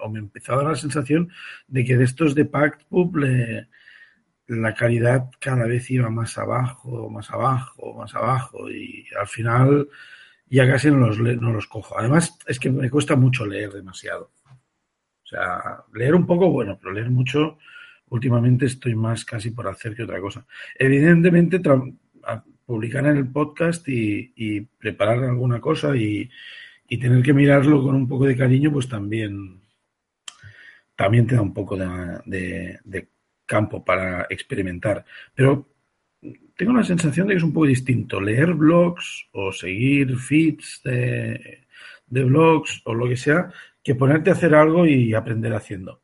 o 0.00 0.08
me 0.10 0.18
empezó 0.18 0.54
a 0.54 0.56
dar 0.56 0.66
la 0.66 0.74
sensación 0.74 1.30
de 1.68 1.84
que 1.84 1.96
de 1.96 2.02
estos 2.02 2.34
de 2.34 2.46
PactPub 2.46 3.16
le, 3.18 3.68
la 4.48 4.74
calidad 4.74 5.30
cada 5.38 5.64
vez 5.64 5.88
iba 5.88 6.10
más 6.10 6.36
abajo, 6.36 7.08
más 7.08 7.30
abajo, 7.30 7.94
más 7.94 8.12
abajo 8.12 8.68
y 8.68 9.06
al 9.16 9.28
final 9.28 9.88
ya 10.50 10.66
casi 10.66 10.90
no 10.90 10.96
los, 10.96 11.20
no 11.20 11.52
los 11.52 11.68
cojo. 11.68 11.96
Además 11.96 12.36
es 12.48 12.58
que 12.58 12.70
me 12.70 12.90
cuesta 12.90 13.14
mucho 13.14 13.46
leer 13.46 13.70
demasiado. 13.70 14.32
O 15.28 15.30
sea, 15.30 15.84
leer 15.94 16.14
un 16.14 16.26
poco, 16.26 16.50
bueno, 16.50 16.78
pero 16.80 16.92
leer 16.92 17.10
mucho, 17.10 17.58
últimamente 18.08 18.64
estoy 18.64 18.94
más 18.94 19.24
casi 19.24 19.50
por 19.50 19.68
hacer 19.68 19.94
que 19.94 20.04
otra 20.04 20.20
cosa. 20.20 20.46
Evidentemente, 20.78 21.60
publicar 22.64 23.06
en 23.06 23.16
el 23.18 23.28
podcast 23.28 23.86
y, 23.88 24.60
preparar 24.78 25.24
alguna 25.24 25.60
cosa 25.60 25.94
y, 25.94 26.30
tener 26.88 27.22
que 27.22 27.34
mirarlo 27.34 27.82
con 27.82 27.94
un 27.94 28.08
poco 28.08 28.24
de 28.24 28.36
cariño, 28.36 28.72
pues 28.72 28.88
también, 28.88 29.60
también 30.96 31.26
te 31.26 31.34
da 31.34 31.42
un 31.42 31.52
poco 31.52 31.76
de 31.76 33.08
campo 33.44 33.84
para 33.84 34.26
experimentar. 34.30 35.04
Pero 35.34 35.68
tengo 36.56 36.72
la 36.72 36.84
sensación 36.84 37.26
de 37.26 37.34
que 37.34 37.38
es 37.38 37.44
un 37.44 37.52
poco 37.52 37.66
distinto 37.66 38.20
leer 38.20 38.52
blogs 38.54 39.28
o 39.32 39.52
seguir 39.52 40.16
feeds 40.16 40.80
de, 40.84 41.66
blogs 42.08 42.82
o 42.84 42.94
lo 42.94 43.08
que 43.08 43.16
sea 43.16 43.50
que 43.82 43.94
ponerte 43.94 44.30
a 44.30 44.34
hacer 44.34 44.54
algo 44.54 44.86
y 44.86 45.14
aprender 45.14 45.54
haciendo. 45.54 46.02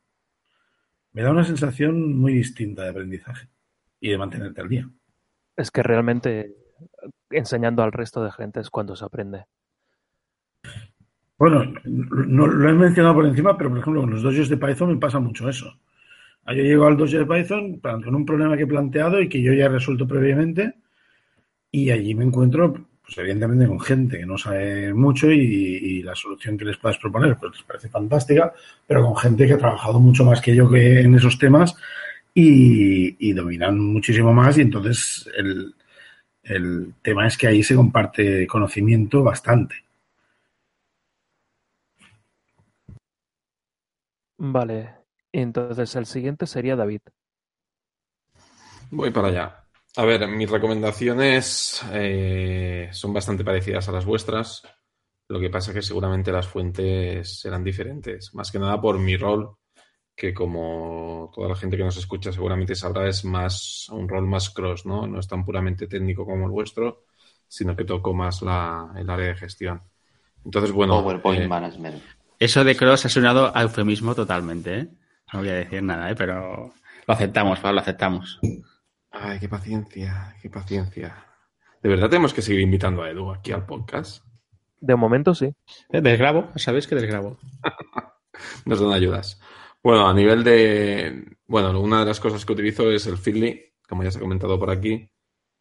Me 1.12 1.22
da 1.22 1.30
una 1.30 1.44
sensación 1.44 2.18
muy 2.18 2.32
distinta 2.34 2.82
de 2.82 2.90
aprendizaje 2.90 3.48
y 4.00 4.10
de 4.10 4.18
mantenerte 4.18 4.60
al 4.60 4.68
día. 4.68 4.90
Es 5.56 5.70
que 5.70 5.82
realmente 5.82 6.54
enseñando 7.30 7.82
al 7.82 7.92
resto 7.92 8.24
de 8.24 8.32
gente 8.32 8.60
es 8.60 8.70
cuando 8.70 8.96
se 8.96 9.04
aprende. 9.04 9.44
Bueno, 11.37 11.64
no 11.84 12.46
lo 12.46 12.68
he 12.68 12.72
mencionado 12.72 13.14
por 13.14 13.26
encima, 13.26 13.56
pero 13.56 13.70
por 13.70 13.78
ejemplo, 13.78 14.02
con 14.02 14.10
los 14.10 14.22
dojos 14.22 14.48
de 14.48 14.56
Python 14.56 14.90
me 14.90 15.00
pasa 15.00 15.18
mucho 15.18 15.48
eso. 15.48 15.78
Yo 16.46 16.62
llego 16.62 16.87
al 16.87 16.96
dossier 16.96 17.26
de 17.26 17.34
Python 17.34 17.80
con 17.80 18.14
un 18.14 18.26
problema 18.26 18.56
que 18.56 18.64
he 18.64 18.66
planteado 18.66 19.20
y 19.20 19.28
que 19.28 19.42
yo 19.42 19.52
ya 19.52 19.64
he 19.64 19.68
resuelto 19.68 20.06
previamente 20.06 20.74
y 21.70 21.90
allí 21.90 22.14
me 22.14 22.24
encuentro, 22.24 22.87
pues 23.04 23.18
evidentemente 23.18 23.66
con 23.66 23.80
gente 23.80 24.18
que 24.18 24.26
no 24.26 24.38
sabe 24.38 24.94
mucho 24.94 25.30
y, 25.30 26.02
la 26.02 26.14
solución 26.14 26.56
que 26.58 26.64
les 26.64 26.76
puedas 26.76 26.98
proponer 26.98 27.36
pues 27.36 27.52
les 27.52 27.62
parece 27.62 27.88
fantástica, 27.88 28.52
pero 28.86 29.04
con 29.04 29.16
gente 29.16 29.46
que 29.46 29.54
ha 29.54 29.58
trabajado 29.58 30.00
mucho 30.00 30.24
más 30.24 30.40
que 30.40 30.54
yo 30.54 30.68
que 30.70 31.00
en 31.00 31.14
esos 31.14 31.38
temas 31.38 31.76
y, 32.34 33.32
dominan 33.32 33.78
muchísimo 33.78 34.32
más 34.32 34.58
y 34.58 34.62
entonces 34.62 35.28
el, 35.36 35.74
el 36.42 36.94
tema 37.02 37.26
es 37.26 37.36
que 37.36 37.46
ahí 37.46 37.62
se 37.62 37.74
comparte 37.74 38.46
conocimiento 38.46 39.22
bastante. 39.22 39.76
Vale, 44.36 44.94
entonces 45.32 45.94
el 45.96 46.06
siguiente 46.06 46.46
sería 46.46 46.76
David. 46.76 47.00
Voy 48.90 49.10
para 49.10 49.28
allá. 49.28 49.63
A 49.96 50.04
ver, 50.04 50.26
mis 50.26 50.50
recomendaciones 50.50 51.85
eh, 51.92 52.88
son 52.92 53.12
bastante 53.12 53.44
parecidas 53.44 53.88
a 53.88 53.92
las 53.92 54.04
vuestras. 54.04 54.62
Lo 55.28 55.38
que 55.38 55.50
pasa 55.50 55.70
es 55.70 55.76
que 55.76 55.83
seguramente 55.83 56.33
las 56.33 56.48
fuentes 56.48 57.40
serán 57.40 57.62
diferentes. 57.62 58.35
Más 58.35 58.50
que 58.50 58.59
nada 58.59 58.80
por 58.80 58.98
mi 58.98 59.16
rol, 59.16 59.57
que 60.14 60.35
como 60.35 61.30
toda 61.33 61.48
la 61.48 61.54
gente 61.54 61.76
que 61.76 61.85
nos 61.85 61.96
escucha 61.96 62.33
seguramente 62.33 62.74
sabrá, 62.74 63.09
es 63.09 63.24
más 63.24 63.88
un 63.90 64.09
rol 64.09 64.26
más 64.26 64.50
cross, 64.50 64.85
¿no? 64.85 65.07
No 65.07 65.20
es 65.20 65.28
tan 65.28 65.44
puramente 65.44 65.87
técnico 65.87 66.26
como 66.26 66.46
el 66.46 66.50
vuestro, 66.50 67.04
sino 67.46 67.76
que 67.76 67.85
toco 67.85 68.12
más 68.12 68.42
la, 68.42 68.92
el 68.96 69.09
área 69.09 69.28
de 69.28 69.37
gestión. 69.37 69.80
Entonces, 70.44 70.72
bueno. 70.72 71.02
PowerPoint 71.02 71.42
eh, 71.42 71.48
Management. 71.48 72.02
Eso 72.38 72.64
de 72.64 72.76
cross 72.76 73.07
ha 73.07 73.09
sonado 73.09 73.57
a 73.57 73.62
eufemismo 73.62 74.14
totalmente, 74.14 74.78
¿eh? 74.78 74.88
No 75.33 75.38
voy 75.38 75.48
a 75.48 75.54
decir 75.54 75.83
nada, 75.83 76.11
¿eh? 76.11 76.14
pero 76.16 76.74
lo 77.07 77.14
aceptamos, 77.14 77.61
Pablo, 77.61 77.76
lo 77.76 77.80
aceptamos. 77.80 78.40
Ay, 79.16 79.38
qué 79.38 79.48
paciencia, 79.48 80.35
qué 80.42 80.50
paciencia. 80.50 81.14
¿De 81.81 81.88
verdad 81.88 82.09
tenemos 82.09 82.35
que 82.35 82.42
seguir 82.42 82.61
invitando 82.61 83.03
a 83.03 83.11
Edu 83.11 83.31
aquí 83.31 83.53
al 83.53 83.64
podcast? 83.64 84.24
De 84.81 84.96
momento 84.96 85.35
sí. 85.35 85.55
Eh, 85.90 86.00
desgrabo, 86.00 86.50
sabéis 86.57 86.88
que 86.88 86.96
desgrabo. 86.96 87.38
Nos 88.66 88.81
dan 88.81 88.92
ayudas. 88.92 89.40
Bueno, 89.83 90.09
a 90.09 90.14
nivel 90.14 90.42
de. 90.42 91.37
Bueno, 91.46 91.81
una 91.81 92.00
de 92.00 92.07
las 92.07 92.18
cosas 92.18 92.44
que 92.44 92.53
utilizo 92.53 92.90
es 92.90 93.07
el 93.07 93.16
Feedly, 93.16 93.74
como 93.88 94.03
ya 94.03 94.11
se 94.11 94.18
ha 94.18 94.20
comentado 94.20 94.59
por 94.59 94.70
aquí. 94.70 95.09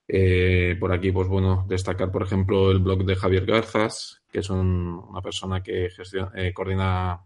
Eh, 0.08 0.76
por 0.80 0.92
aquí, 0.92 1.12
pues 1.12 1.28
bueno, 1.28 1.66
destacar, 1.70 2.12
por 2.12 2.24
ejemplo, 2.24 2.72
el 2.72 2.80
blog 2.80 3.06
de 3.06 3.16
Javier 3.16 3.46
Garzas, 3.46 4.24
que 4.32 4.40
es 4.40 4.50
una 4.50 5.22
persona 5.22 5.62
que 5.62 5.90
gestiona, 5.92 6.32
eh, 6.36 6.54
coordina 6.54 7.22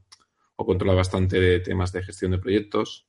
o 0.58 0.66
controla 0.66 0.94
bastante 0.94 1.40
de 1.40 1.62
temas 1.62 1.94
de 1.94 2.04
gestión 2.04 2.32
de 2.32 2.40
proyectos 2.40 3.07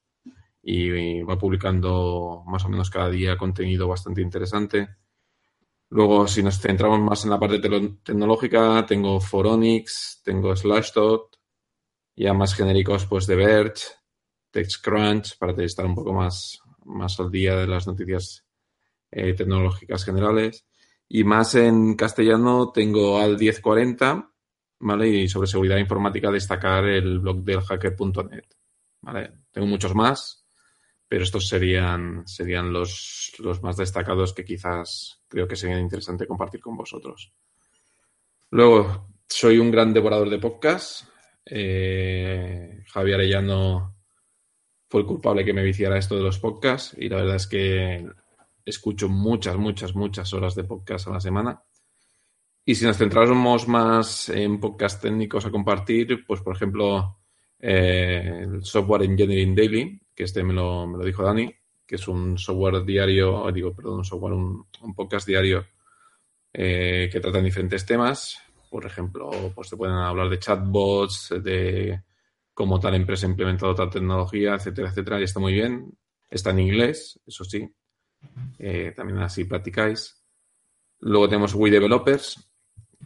y 0.63 1.23
va 1.23 1.39
publicando 1.39 2.43
más 2.47 2.65
o 2.65 2.69
menos 2.69 2.91
cada 2.91 3.11
día 3.11 3.37
contenido 3.37 3.89
bastante 3.89 4.21
interesante. 4.21 4.89
Luego, 5.91 6.29
si 6.29 6.43
nos 6.43 6.61
centramos 6.61 7.01
más 7.01 7.25
en 7.25 7.31
la 7.31 7.41
parte 7.41 7.61
tecnológica, 8.03 8.85
tengo 8.87 9.21
Foronix, 9.21 10.21
tengo 10.23 10.55
Slashdot, 10.55 11.39
ya 12.15 12.35
más 12.35 12.55
genéricos, 12.55 13.07
pues 13.07 13.27
de 13.27 13.37
Verge, 13.37 13.85
TechCrunch, 14.51 15.39
para 15.39 15.53
estar 15.65 15.87
un 15.87 15.95
poco 15.95 16.13
más, 16.13 16.61
más 16.85 17.19
al 17.21 17.31
día 17.31 17.57
de 17.57 17.67
las 17.67 17.87
noticias 17.87 18.45
eh, 19.11 19.35
tecnológicas 19.35 20.05
generales. 20.05 20.67
Y 21.09 21.25
más 21.25 21.55
en 21.55 21.95
castellano 21.97 22.71
tengo 22.71 23.19
al 23.19 23.39
1040, 23.39 24.31
¿vale? 24.81 25.09
Y 25.09 25.29
sobre 25.29 25.49
seguridad 25.49 25.79
informática 25.79 26.31
destacar 26.31 26.85
el 26.85 27.21
blog 27.21 27.43
del 27.45 27.63
hacker.net, 27.63 28.45
¿vale? 29.01 29.33
Tengo 29.51 29.67
muchos 29.67 29.95
más, 29.95 30.38
pero 31.09 31.25
estos 31.25 31.49
serían, 31.49 32.27
serían 32.29 32.73
los, 32.73 33.33
los 33.39 33.63
más 33.63 33.77
destacados 33.77 34.35
que 34.35 34.45
quizás 34.45 35.23
creo 35.27 35.49
que 35.49 35.57
sería 35.57 35.81
interesante 35.81 36.27
compartir 36.27 36.61
con 36.61 36.77
vosotros. 36.77 37.33
Luego, 38.51 39.09
soy 39.27 39.59
un 39.59 39.71
gran 39.71 39.93
devorador 39.93 40.29
de 40.29 40.39
podcasts. 40.39 41.09
Eh, 41.45 42.83
Javier 42.87 43.17
Arellano 43.17 43.97
fue 44.89 45.01
el 45.01 45.07
culpable 45.07 45.45
que 45.45 45.53
me 45.53 45.63
viciara 45.63 45.99
esto 45.99 46.17
de 46.17 46.23
los 46.23 46.39
podcasts 46.39 46.95
y 46.99 47.09
la 47.09 47.17
verdad 47.17 47.37
es 47.37 47.47
que 47.47 48.07
escucho 48.65 49.09
muchas, 49.09 49.57
muchas, 49.57 49.95
muchas 49.95 50.33
horas 50.35 50.55
de 50.55 50.65
podcast 50.65 51.09
a 51.09 51.13
la 51.13 51.21
semana. 51.21 51.63
Y 52.65 52.75
si 52.75 52.85
nos 52.85 52.99
centramos 52.99 53.67
más 53.67 54.29
en 54.29 54.61
podcast 54.61 55.01
técnicos 55.01 55.47
a 55.47 55.51
compartir, 55.51 56.25
pues 56.27 56.43
por 56.43 56.55
ejemplo, 56.55 57.19
eh, 57.59 58.43
el 58.43 58.63
Software 58.63 59.05
Engineering 59.05 59.55
Daily, 59.55 60.01
que 60.19 60.25
este 60.25 60.43
me 60.43 60.53
lo, 60.53 60.85
me 60.85 60.99
lo, 60.99 61.05
dijo 61.05 61.23
Dani, 61.23 61.49
que 61.87 61.95
es 61.95 62.09
un 62.09 62.37
software 62.37 62.85
diario, 62.85 63.49
digo, 63.53 63.73
perdón, 63.73 63.99
un 63.99 64.05
software, 64.05 64.33
un, 64.33 64.67
podcast 64.97 65.29
diario 65.29 65.65
eh, 66.53 67.09
que 67.13 67.21
trata 67.21 67.41
diferentes 67.41 67.87
temas. 67.87 68.37
Por 68.69 68.85
ejemplo, 68.85 69.31
pues 69.55 69.71
te 69.71 69.77
pueden 69.77 69.95
hablar 69.95 70.29
de 70.29 70.41
chatbots, 70.41 71.35
de 71.41 72.03
cómo 72.53 72.81
tal 72.81 72.97
empresa 72.97 73.27
ha 73.27 73.31
implementado 73.31 73.77
tal 73.77 73.91
tecnología, 73.91 74.55
etcétera, 74.55 74.89
etcétera, 74.89 75.21
y 75.21 75.23
está 75.23 75.39
muy 75.39 75.53
bien. 75.53 75.97
Está 76.29 76.51
en 76.51 76.59
inglés, 76.59 77.21
eso 77.25 77.45
sí. 77.45 77.73
Eh, 78.59 78.93
también 78.97 79.21
así 79.21 79.45
practicáis. 79.45 80.21
Luego 80.99 81.29
tenemos 81.29 81.55
We 81.55 81.71
Developers, 81.71 82.48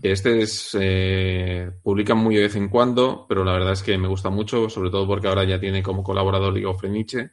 Este 0.00 0.40
es. 0.42 0.76
Eh, 0.80 1.70
publican 1.82 2.18
muy 2.18 2.36
de 2.36 2.42
vez 2.42 2.56
en 2.56 2.68
cuando, 2.68 3.26
pero 3.28 3.44
la 3.44 3.52
verdad 3.52 3.72
es 3.72 3.82
que 3.82 3.98
me 3.98 4.08
gusta 4.08 4.30
mucho, 4.30 4.68
sobre 4.68 4.90
todo 4.90 5.06
porque 5.06 5.28
ahora 5.28 5.44
ya 5.44 5.60
tiene 5.60 5.82
como 5.82 6.02
colaborador 6.02 6.54
Diego 6.54 6.74
Freniche, 6.74 7.32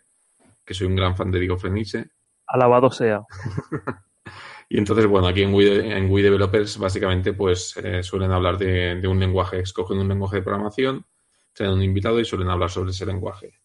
que 0.66 0.74
soy 0.74 0.88
un 0.88 0.96
gran 0.96 1.16
fan 1.16 1.32
de 1.32 1.40
Diego 1.40 1.58
Freniche. 1.58 2.12
Alabado 2.46 2.92
sea. 2.92 3.22
y 4.70 4.78
entonces, 4.78 5.08
bueno, 5.08 5.28
aquí 5.28 5.44
en 5.44 5.54
Wii, 5.54 5.92
en 5.92 6.14
Developers 6.14 6.78
básicamente 6.78 7.34
pues 7.34 7.78
eh, 7.78 8.04
suelen 8.04 8.32
hablar 8.32 8.58
de, 8.58 9.08
un 9.08 9.20
lenguaje, 9.20 9.60
escogen 9.60 10.00
un 10.00 10.08
lenguaje 10.08 10.38
de 10.38 10.44
programación, 10.44 11.06
traen 11.54 11.74
un 11.74 11.84
invitado 11.84 12.20
y 12.20 12.26
suelen 12.26 12.50
hablar 12.50 12.70
sobre 12.70 12.92
ese 12.92 13.06
lenguaje. 13.06 13.62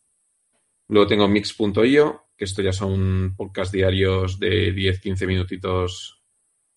Luego 0.89 1.07
tengo 1.07 1.29
mix.io, 1.29 2.27
que 2.37 2.45
esto 2.45 2.63
ya 2.63 2.73
son 2.73 3.35
podcasts 3.37 3.73
diarios 3.73 4.39
de 4.39 4.75
10-15 4.75 5.27
minutitos 5.27 6.14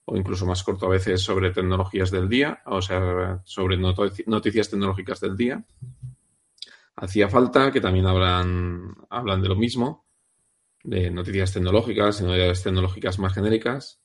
o 0.10 0.16
incluso 0.16 0.46
más 0.46 0.64
corto 0.64 0.86
a 0.86 0.90
veces 0.90 1.22
sobre 1.22 1.52
tecnologías 1.52 2.12
del 2.12 2.30
día, 2.30 2.62
o 2.66 2.82
sea, 2.82 3.42
sobre 3.44 3.76
noticias 3.78 4.70
tecnológicas 4.70 5.20
del 5.20 5.36
día. 5.36 5.66
Hacía 6.96 7.28
falta 7.28 7.74
que 7.74 7.82
también 7.82 8.08
hablan, 8.08 8.96
hablan 9.10 9.42
de 9.42 9.50
lo 9.50 9.58
mismo, 9.58 10.06
de 10.82 11.12
noticias 11.12 11.52
tecnológicas 11.52 12.22
y 12.22 12.24
noticias 12.24 12.64
tecnológicas 12.64 13.20
más 13.20 13.34
genéricas. 13.34 14.02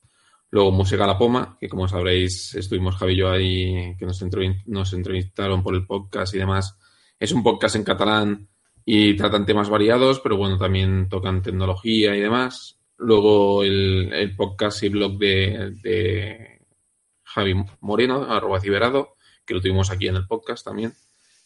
Luego 0.49 0.73
Música 0.73 1.05
a 1.05 1.07
la 1.07 1.17
Poma, 1.17 1.57
que 1.57 1.69
como 1.69 1.87
sabréis 1.87 2.53
estuvimos 2.53 2.97
Javi 2.97 3.15
yo 3.15 3.31
ahí, 3.31 3.95
que 3.97 4.05
nos, 4.05 4.21
nos 4.65 4.93
entrevistaron 4.93 5.63
por 5.63 5.73
el 5.73 5.85
podcast 5.85 6.35
y 6.35 6.39
demás. 6.39 6.77
Es 7.17 7.31
un 7.31 7.43
podcast 7.43 7.77
en 7.77 7.85
catalán 7.85 8.49
y 8.83 9.15
tratan 9.15 9.45
temas 9.45 9.69
variados, 9.69 10.19
pero 10.19 10.35
bueno, 10.35 10.57
también 10.57 11.07
tocan 11.07 11.41
tecnología 11.41 12.13
y 12.13 12.19
demás. 12.19 12.82
Luego 13.03 13.63
el, 13.63 14.33
podcast 14.37 14.81
y 14.83 14.89
blog 14.89 15.17
de, 15.17 16.59
Javi 17.23 17.55
Moreno, 17.81 18.23
arroba 18.23 18.61
ciberado, 18.61 19.15
que 19.45 19.53
lo 19.53 19.61
tuvimos 19.61 19.91
aquí 19.91 20.07
en 20.07 20.15
el 20.15 20.25
podcast 20.25 20.63
también. 20.63 20.93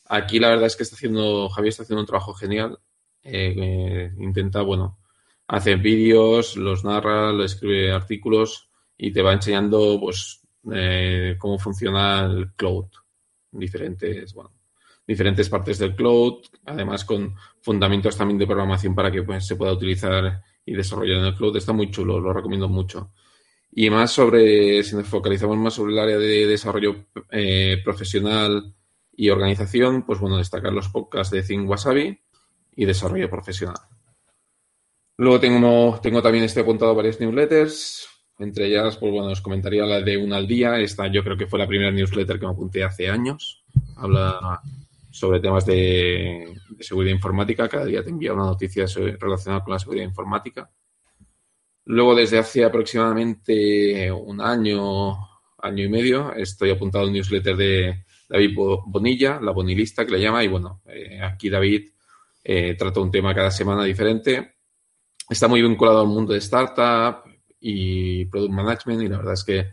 Aquí 0.05 0.39
la 0.39 0.49
verdad 0.49 0.67
es 0.67 0.75
que 0.75 0.83
está 0.83 0.95
haciendo, 0.95 1.49
Javi 1.49 1.69
está 1.69 1.83
haciendo 1.83 2.01
un 2.01 2.07
trabajo 2.07 2.33
genial. 2.33 2.77
Eh, 3.23 4.11
intenta, 4.19 4.61
bueno, 4.61 4.99
hacer 5.47 5.79
vídeos, 5.79 6.57
los 6.57 6.83
narra, 6.83 7.31
lo 7.31 7.43
escribe 7.43 7.91
artículos 7.91 8.69
y 8.97 9.11
te 9.11 9.21
va 9.21 9.33
enseñando, 9.33 9.99
pues, 9.99 10.41
eh, 10.71 11.35
cómo 11.39 11.57
funciona 11.57 12.25
el 12.25 12.51
cloud. 12.53 12.85
Diferentes, 13.51 14.35
diferentes 15.07 15.49
partes 15.49 15.79
del 15.79 15.95
cloud, 15.95 16.43
además 16.65 17.03
con 17.05 17.35
fundamentos 17.61 18.15
también 18.15 18.37
de 18.37 18.45
programación 18.45 18.93
para 18.93 19.11
que 19.11 19.23
pues, 19.23 19.47
se 19.47 19.55
pueda 19.55 19.73
utilizar 19.73 20.43
y 20.67 20.75
desarrollar 20.75 21.19
en 21.19 21.25
el 21.25 21.35
cloud. 21.35 21.55
Está 21.55 21.71
muy 21.71 21.89
chulo, 21.89 22.19
lo 22.19 22.33
recomiendo 22.33 22.67
mucho. 22.67 23.11
Y 23.71 23.89
más 23.89 24.11
sobre, 24.11 24.83
si 24.83 24.95
nos 24.95 25.07
focalizamos 25.07 25.57
más 25.57 25.73
sobre 25.73 25.93
el 25.93 25.99
área 25.99 26.17
de 26.17 26.45
desarrollo 26.45 27.05
eh, 27.31 27.81
profesional 27.83 28.75
y 29.15 29.29
organización, 29.29 30.05
pues 30.05 30.19
bueno, 30.19 30.37
destacar 30.37 30.73
los 30.73 30.89
podcasts 30.89 31.31
de 31.31 31.41
Think 31.41 31.69
Wasabi 31.69 32.19
y 32.75 32.85
desarrollo 32.85 33.29
profesional. 33.29 33.77
Luego 35.15 35.39
tengo, 35.39 35.99
tengo 36.03 36.21
también 36.21 36.43
este 36.43 36.59
apuntado 36.59 36.93
varias 36.93 37.19
newsletters, 37.19 38.07
entre 38.37 38.67
ellas, 38.67 38.97
pues 38.97 39.11
bueno, 39.11 39.29
os 39.29 39.41
comentaría 39.41 39.85
la 39.85 40.01
de 40.01 40.17
una 40.17 40.35
al 40.35 40.47
día. 40.47 40.79
Esta 40.79 41.07
yo 41.07 41.23
creo 41.23 41.37
que 41.37 41.47
fue 41.47 41.59
la 41.59 41.67
primera 41.67 41.91
newsletter 41.91 42.39
que 42.39 42.45
me 42.45 42.51
apunté 42.51 42.83
hace 42.83 43.09
años. 43.09 43.63
Habla 43.95 44.61
sobre 45.17 45.39
temas 45.39 45.65
de, 45.65 46.53
seguridad 46.79 47.15
informática. 47.15 47.67
Cada 47.67 47.85
día 47.85 48.03
te 48.03 48.11
envía 48.11 48.33
una 48.33 48.45
noticia 48.45 48.85
relacionada 49.19 49.63
con 49.63 49.73
la 49.73 49.79
seguridad 49.79 50.05
informática. 50.05 50.69
Luego, 51.85 52.13
desde 52.15 52.37
hace 52.37 52.63
aproximadamente 52.63 54.11
un 54.11 54.41
año, 54.41 55.13
año 55.57 55.83
y 55.85 55.89
medio, 55.89 56.33
estoy 56.33 56.69
apuntado 56.69 57.05
al 57.05 57.13
newsletter 57.13 57.55
de 57.55 58.05
David 58.29 58.55
Bonilla, 58.85 59.39
la 59.41 59.51
Bonilista 59.51 60.05
que 60.05 60.11
le 60.11 60.21
llama, 60.21 60.43
y 60.43 60.49
bueno, 60.49 60.81
eh, 60.85 61.19
aquí 61.21 61.49
David 61.49 61.89
eh, 62.43 62.75
trata 62.75 62.99
un 62.99 63.09
tema 63.09 63.33
cada 63.33 63.49
semana 63.49 63.83
diferente. 63.85 64.57
Está 65.29 65.47
muy 65.47 65.61
vinculado 65.61 66.01
al 66.01 66.07
mundo 66.07 66.33
de 66.33 66.39
startup 66.39 67.23
y 67.59 68.25
product 68.25 68.53
management, 68.53 69.01
y 69.01 69.07
la 69.07 69.17
verdad 69.17 69.33
es 69.33 69.43
que 69.43 69.65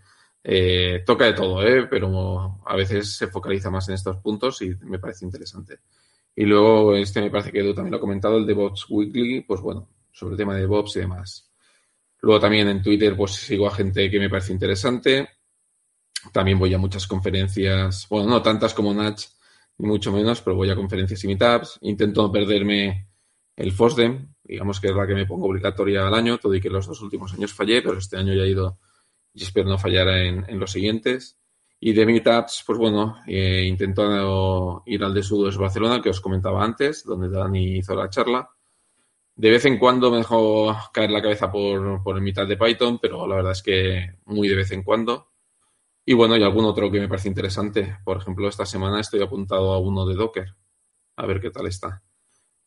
eh, 0.47 1.03
toca 1.07 1.25
de 1.25 1.33
todo, 1.33 1.67
¿eh? 1.67 1.87
pero 1.89 2.61
a 2.67 2.77
veces 2.77 3.17
se 3.17 3.29
focaliza 3.29 3.71
más 3.71 3.89
en 3.89 3.95
estos 3.95 4.19
puntos 4.19 4.61
y 4.61 4.77
me 4.83 4.99
parece 4.99 5.25
interesante. 5.25 5.79
Y 6.37 6.45
luego, 6.45 6.95
este 6.95 7.23
me 7.23 7.31
parece 7.31 7.51
que 7.51 7.61
Edu 7.61 7.73
también 7.75 7.93
lo 7.93 7.97
ha 7.97 8.01
comentado, 8.01 8.37
el 8.37 8.47
DevOps 8.47 8.87
Weekly, 8.91 9.41
pues 9.43 9.63
bueno, 9.63 9.89
sobre 10.13 10.33
el 10.33 10.39
tema 10.39 10.55
de 10.55 10.63
DevOps 10.63 10.97
y 10.97 11.01
demás. 11.01 11.51
Luego 12.21 12.41
también 12.41 12.69
en 12.69 12.83
Twitter, 12.83 13.17
pues 13.17 13.33
sigo 13.33 13.67
a 13.67 13.75
gente 13.75 14.11
que 14.11 14.19
me 14.19 14.29
parece 14.29 14.53
interesante. 14.53 15.29
También 16.33 16.59
voy 16.59 16.75
a 16.75 16.79
muchas 16.79 17.07
conferencias, 17.07 18.07
bueno, 18.11 18.29
no 18.29 18.43
tantas 18.43 18.75
como 18.75 18.93
Natch, 18.93 19.27
ni 19.79 19.89
mucho 19.89 20.13
menos, 20.13 20.43
pero 20.43 20.57
voy 20.57 20.71
a 20.71 20.77
conferencias 20.77 21.25
y 21.25 21.27
meetups. 21.29 21.79
Intento 21.83 22.31
perderme 22.31 23.09
el 23.57 23.73
FOSDEM, 23.73 24.35
digamos 24.43 24.81
que 24.81 24.89
es 24.89 24.95
la 24.95 25.07
que 25.07 25.15
me 25.15 25.27
pongo 25.27 25.47
obligatoria 25.47 26.07
al 26.07 26.15
año, 26.15 26.39
todo 26.39 26.55
y 26.55 26.61
que 26.61 26.71
los 26.71 26.87
dos 26.87 27.01
últimos 27.01 27.33
años 27.33 27.53
fallé, 27.55 27.81
pero 27.81 27.99
este 27.99 28.17
año 28.17 28.35
ya 28.35 28.43
he 28.43 28.51
ido 28.51 28.79
y 29.35 29.43
espero 29.43 29.69
no 29.69 29.79
fallar 29.79 30.09
en, 30.09 30.59
los 30.59 30.71
siguientes. 30.71 31.39
Y 31.81 31.93
de 31.93 32.07
Meetups, 32.07 32.65
pues 32.67 32.79
bueno, 32.79 33.17
eh, 33.27 33.77
ir 34.87 35.05
al 35.05 35.15
de 35.15 35.23
Sudos 35.23 35.59
Barcelona, 35.59 36.01
que 36.01 36.09
os 36.09 36.21
comentaba 36.21 36.65
antes, 36.65 37.05
donde 37.05 37.29
Dani 37.29 37.79
hizo 37.79 37.95
la 37.95 38.09
charla. 38.09 38.49
De 39.37 39.51
vez 39.51 39.65
en 39.65 39.79
cuando 39.79 40.11
me 40.11 40.19
dejo 40.19 40.75
caer 40.93 41.11
la 41.11 41.21
cabeza 41.21 41.51
por, 41.51 42.03
por 42.03 42.17
el 42.17 42.23
Meetup 42.23 42.47
de 42.47 42.57
Python, 42.57 42.99
pero 43.03 43.27
la 43.27 43.35
verdad 43.37 43.53
es 43.53 43.63
que 43.63 44.19
muy 44.27 44.49
de 44.49 44.57
vez 44.57 44.71
en 44.71 44.85
cuando. 44.85 45.33
Y 46.07 46.15
bueno, 46.15 46.37
y 46.37 46.43
algún 46.43 46.65
otro 46.65 46.91
que 46.91 47.01
me 47.01 47.09
parece 47.09 47.29
interesante. 47.29 47.99
Por 48.05 48.19
ejemplo, 48.19 48.49
esta 48.49 48.65
semana 48.65 49.01
estoy 49.01 49.23
apuntado 49.23 49.73
a 49.73 49.81
uno 49.81 50.07
de 50.07 50.15
Docker. 50.15 50.55
A 51.17 51.27
ver 51.27 51.41
qué 51.41 51.51
tal 51.51 51.67
está. 51.67 52.03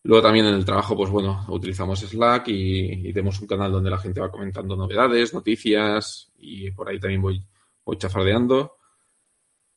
Luego 0.03 0.21
también 0.21 0.45
en 0.45 0.55
el 0.55 0.63
trabajo, 0.65 0.95
pues 0.95 1.09
bueno, 1.09 1.45
utilizamos 1.49 1.99
Slack 1.99 2.47
y, 2.47 3.11
tenemos 3.11 3.41
un 3.41 3.47
canal 3.47 3.71
donde 3.71 3.89
la 3.89 3.97
gente 3.97 4.21
va 4.21 4.31
comentando 4.31 4.75
novedades, 4.75 5.33
noticias 5.33 6.31
y 6.37 6.71
por 6.71 6.87
ahí 6.87 6.99
también 6.99 7.21
voy, 7.21 7.43
chafardeando. 7.97 8.77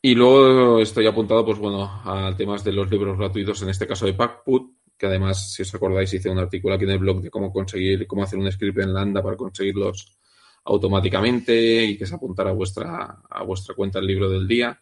Y 0.03 0.15
luego 0.15 0.81
estoy 0.81 1.07
apuntado, 1.07 1.45
pues 1.45 1.59
bueno, 1.59 1.85
a 2.05 2.35
temas 2.37 2.65
de 2.65 2.73
los 2.73 2.91
libros 2.91 3.19
gratuitos, 3.19 3.61
en 3.63 3.71
este 3.71 3.87
caso 3.87 4.07
de 4.07 4.15
Packput, 4.15 4.73
que 4.97 5.07
además, 5.07 5.53
si 5.53 5.63
os 5.63 5.75
acordáis, 5.75 6.13
hice 6.13 6.31
un 6.31 6.39
artículo 6.39 6.75
aquí 6.75 6.85
en 6.85 6.91
el 6.91 6.99
blog 6.99 7.23
de 7.23 7.31
cómo 7.31 7.53
conseguir, 7.53 8.07
cómo 8.07 8.23
hacer 8.23 8.39
un 8.39 8.51
script 8.51 8.79
en 8.79 8.95
Lambda 8.95 9.23
para 9.23 9.37
conseguirlos 9.37 10.17
automáticamente 10.65 11.85
y 11.85 11.99
que 11.99 12.07
se 12.07 12.15
apuntara 12.15 12.51
a 12.51 12.55
vuestra, 12.55 13.23
a 13.29 13.43
vuestra 13.43 13.75
cuenta 13.75 13.99
el 13.99 14.07
libro 14.07 14.31
del 14.31 14.47
día. 14.47 14.81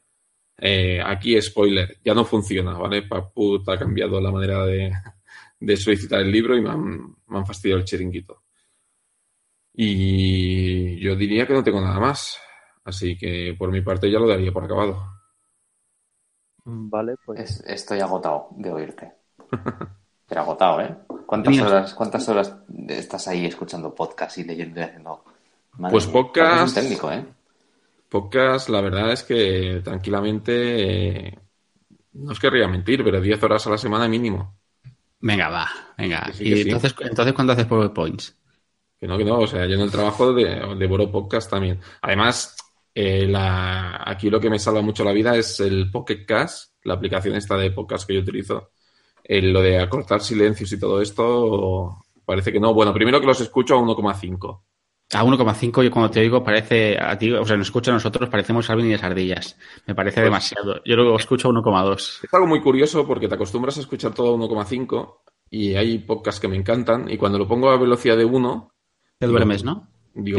Eh, 0.60 1.00
aquí, 1.04 1.40
spoiler, 1.40 1.98
ya 2.04 2.14
no 2.14 2.24
funciona, 2.24 2.76
¿vale? 2.76 3.02
Packput 3.02 3.68
ha 3.68 3.78
cambiado 3.78 4.20
la 4.20 4.32
manera 4.32 4.66
de, 4.66 4.92
de 5.60 5.76
solicitar 5.76 6.20
el 6.20 6.30
libro 6.30 6.56
y 6.56 6.62
me 6.62 6.70
han, 6.70 7.46
fastidiado 7.46 7.80
el 7.80 7.84
chiringuito. 7.84 8.42
Y 9.72 10.98
yo 11.00 11.14
diría 11.16 11.46
que 11.46 11.54
no 11.54 11.62
tengo 11.62 11.80
nada 11.80 12.00
más. 12.00 12.38
Así 12.84 13.16
que 13.16 13.54
por 13.58 13.70
mi 13.70 13.82
parte 13.82 14.10
ya 14.10 14.18
lo 14.18 14.28
daría 14.28 14.52
por 14.52 14.64
acabado. 14.64 15.18
Vale, 16.64 17.16
pues. 17.24 17.62
estoy 17.66 18.00
agotado 18.00 18.48
de 18.56 18.72
oírte. 18.72 19.12
Pero 20.28 20.42
agotado, 20.42 20.80
¿eh? 20.82 20.94
¿Cuántas 21.24 21.58
horas, 21.58 21.94
¿Cuántas 21.94 22.28
horas 22.28 22.56
estás 22.88 23.28
ahí 23.28 23.46
escuchando 23.46 23.94
podcast 23.94 24.36
y 24.38 24.44
leyendo 24.44 24.80
y 24.80 24.82
haciendo? 24.82 25.24
pues 25.90 26.06
podcast. 26.06 26.74
técnico, 26.74 27.10
¿eh? 27.10 27.24
Podcast, 28.08 28.68
la 28.68 28.80
verdad 28.80 29.12
es 29.12 29.22
que 29.22 29.80
tranquilamente. 29.82 31.28
Eh, 31.28 31.38
no 32.14 32.32
os 32.32 32.40
querría 32.40 32.66
mentir, 32.68 33.04
pero 33.04 33.20
10 33.20 33.42
horas 33.42 33.66
a 33.66 33.70
la 33.70 33.78
semana 33.78 34.08
mínimo. 34.08 34.57
Venga, 35.20 35.48
va, 35.48 35.68
venga. 35.96 36.30
y 36.38 36.60
entonces, 36.62 36.94
entonces, 37.00 37.34
¿cuándo 37.34 37.52
haces 37.52 37.66
PowerPoints? 37.66 38.36
Que 39.00 39.06
no, 39.06 39.16
que 39.18 39.24
no, 39.24 39.38
o 39.38 39.46
sea, 39.46 39.66
yo 39.66 39.74
en 39.74 39.80
el 39.80 39.90
trabajo 39.90 40.32
de, 40.32 40.74
de 40.76 40.86
Boro 40.86 41.10
Podcast 41.10 41.50
también. 41.50 41.80
Además, 42.02 42.56
eh, 42.94 43.26
la, 43.28 44.02
aquí 44.04 44.28
lo 44.28 44.40
que 44.40 44.50
me 44.50 44.58
salva 44.58 44.82
mucho 44.82 45.04
la 45.04 45.12
vida 45.12 45.36
es 45.36 45.60
el 45.60 45.90
Pocket 45.90 46.24
Cast, 46.26 46.74
la 46.82 46.94
aplicación 46.94 47.36
esta 47.36 47.56
de 47.56 47.70
podcast 47.70 48.06
que 48.06 48.14
yo 48.14 48.20
utilizo. 48.20 48.70
lo 49.24 49.62
de 49.62 49.78
acortar 49.78 50.20
silencios 50.20 50.72
y 50.72 50.80
todo 50.80 51.00
esto, 51.00 52.04
parece 52.24 52.52
que 52.52 52.60
no. 52.60 52.74
Bueno, 52.74 52.92
primero 52.92 53.20
que 53.20 53.26
los 53.26 53.40
escucho 53.40 53.76
a 53.76 53.80
1,5. 53.80 54.62
A 55.14 55.24
1,5 55.24 55.82
yo 55.82 55.90
cuando 55.90 56.10
te 56.10 56.20
digo 56.20 56.44
parece 56.44 56.98
a 57.00 57.16
ti, 57.16 57.32
o 57.32 57.44
sea, 57.44 57.56
nos 57.56 57.68
escucha 57.68 57.90
a 57.90 57.94
nosotros, 57.94 58.28
parecemos 58.28 58.68
Alvin 58.68 58.88
y 58.88 58.92
las 58.92 59.02
ardillas. 59.02 59.56
Me 59.86 59.94
parece 59.94 60.16
pues 60.16 60.24
demasiado. 60.24 60.82
Yo 60.84 60.96
luego 60.96 61.16
escucho 61.16 61.48
a 61.48 61.52
1,2. 61.52 62.24
Es 62.24 62.34
algo 62.34 62.46
muy 62.46 62.60
curioso 62.60 63.06
porque 63.06 63.26
te 63.26 63.34
acostumbras 63.34 63.78
a 63.78 63.80
escuchar 63.80 64.12
todo 64.12 64.34
a 64.34 64.36
1,5 64.36 65.16
y 65.50 65.76
hay 65.76 65.98
podcasts 66.00 66.40
que 66.40 66.48
me 66.48 66.56
encantan 66.56 67.10
y 67.10 67.16
cuando 67.16 67.38
lo 67.38 67.48
pongo 67.48 67.70
a 67.70 67.78
velocidad 67.78 68.18
de 68.18 68.26
1... 68.26 68.70
Te 69.18 69.26
duermes, 69.26 69.64
¿no? 69.64 69.88
Digo, 70.14 70.38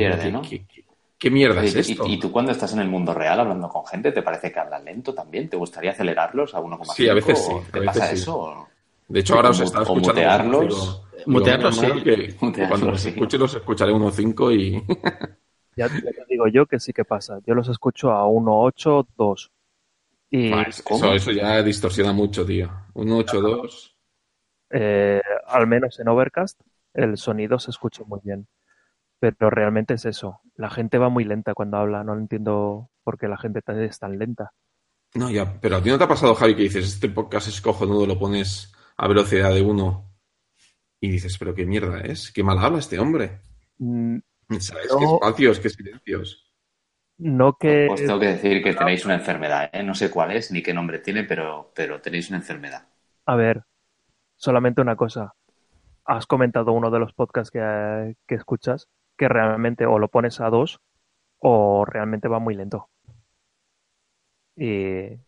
¿qué, 1.18 1.32
mierda 1.32 1.64
es 1.64 1.76
esto? 1.76 2.06
¿Y, 2.06 2.20
tú 2.20 2.32
cuando 2.32 2.52
estás 2.52 2.72
en 2.74 2.80
el 2.80 2.90
mundo 2.90 3.14
real 3.14 3.40
hablando 3.40 3.70
con 3.70 3.86
gente, 3.88 4.12
te 4.12 4.22
parece 4.22 4.52
que 4.52 4.60
hablan 4.60 4.86
lento 4.86 5.16
también? 5.16 5.50
¿Te 5.50 5.58
gustaría 5.58 5.92
acelerarlos 5.92 6.54
a 6.54 6.60
1,5? 6.60 6.94
Sí, 6.94 7.10
a 7.10 7.14
veces 7.16 7.44
sí. 7.44 7.54
¿Te 7.72 7.82
pasa 7.82 8.12
eso? 8.12 8.68
De 9.08 9.20
hecho, 9.20 9.36
ahora 9.36 9.50
os 9.50 9.60
está 9.62 9.82
escuchando... 9.82 10.10
mutearlos... 10.10 11.09
Mutearlos, 11.30 11.78
sí. 11.78 11.88
cuando 12.68 12.88
los 12.88 13.06
escuche 13.06 13.38
los 13.38 13.54
escucharé 13.54 13.94
1.5 13.94 14.56
y... 14.56 14.84
Ya, 15.76 15.88
te 15.88 16.26
digo 16.28 16.46
yo 16.50 16.66
que 16.66 16.78
sí 16.78 16.92
que 16.92 17.06
pasa. 17.06 17.40
Yo 17.46 17.54
los 17.54 17.70
escucho 17.70 18.12
a 18.12 18.26
1.8, 18.26 19.08
2. 19.16 19.52
Y, 20.32 20.52
eso, 20.52 21.14
eso, 21.14 21.32
ya 21.32 21.64
distorsiona 21.64 22.12
mucho, 22.12 22.46
tío. 22.46 22.70
1.8.2. 22.96 23.96
Eh, 24.72 25.22
al 25.48 25.68
menos 25.68 25.98
en 26.02 26.10
Overcast 26.10 26.60
el 26.94 27.18
sonido 27.18 27.60
se 27.60 27.72
escucha 27.72 28.04
muy 28.04 28.20
bien. 28.22 28.50
Pero 29.20 29.50
realmente 29.50 29.94
es 29.94 30.04
eso. 30.04 30.42
La 30.56 30.70
gente 30.70 30.98
va 30.98 31.08
muy 31.08 31.24
lenta 31.24 31.54
cuando 31.54 31.78
habla. 31.78 32.04
No 32.04 32.14
entiendo 32.14 32.90
por 33.06 33.18
qué 33.18 33.30
la 33.30 33.38
gente 33.38 33.62
es 33.66 34.00
tan 34.00 34.20
lenta. 34.20 34.52
No, 35.14 35.32
ya, 35.32 35.62
pero 35.62 35.78
a 35.78 35.82
ti 35.82 35.90
no 35.90 35.98
te 35.98 36.04
ha 36.04 36.10
pasado, 36.10 36.36
Javi, 36.36 36.56
que 36.56 36.64
dices, 36.64 36.86
este 36.86 37.08
podcast 37.08 37.48
es 37.48 37.62
cojonudo, 37.62 38.06
lo 38.06 38.20
pones 38.20 38.74
a 38.98 39.08
velocidad 39.08 39.54
de 39.54 39.62
uno 39.62 40.09
y 41.00 41.10
dices, 41.10 41.38
pero 41.38 41.54
qué 41.56 41.66
mierda 41.66 42.02
es, 42.02 42.32
qué 42.32 42.44
mal 42.44 42.60
habla 42.60 42.80
este 42.80 43.00
hombre. 43.00 43.40
Mm, 43.78 44.18
¿Sabes 44.60 44.88
qué 44.98 45.06
espacios, 45.06 45.60
qué 45.60 45.70
silencios? 45.70 46.46
No 47.18 47.58
que... 47.58 47.88
Os 47.90 48.00
tengo 48.00 48.20
que 48.20 48.28
decir 48.28 48.64
que 48.64 48.74
tenéis 48.74 49.06
una 49.06 49.16
enfermedad, 49.16 49.70
¿eh? 49.74 49.84
no 49.84 49.94
sé 49.94 50.10
cuál 50.10 50.32
es 50.32 50.52
ni 50.52 50.62
qué 50.62 50.74
nombre 50.74 51.00
tiene, 51.00 51.24
pero, 51.24 51.72
pero 51.76 52.02
tenéis 52.02 52.30
una 52.30 52.38
enfermedad. 52.38 52.88
A 53.26 53.36
ver, 53.36 53.64
solamente 54.36 54.82
una 54.82 54.96
cosa. 54.96 55.34
Has 56.06 56.26
comentado 56.26 56.72
uno 56.72 56.90
de 56.90 57.00
los 57.00 57.14
podcasts 57.14 57.52
que, 57.52 58.16
que 58.28 58.36
escuchas 58.36 58.88
que 59.18 59.28
realmente 59.28 59.86
o 59.86 60.00
lo 60.00 60.08
pones 60.08 60.40
a 60.40 60.50
dos 60.50 60.80
o 61.40 61.86
realmente 61.86 62.28
va 62.28 62.40
muy 62.40 62.56
lento. 62.56 62.90
Y 64.56 65.20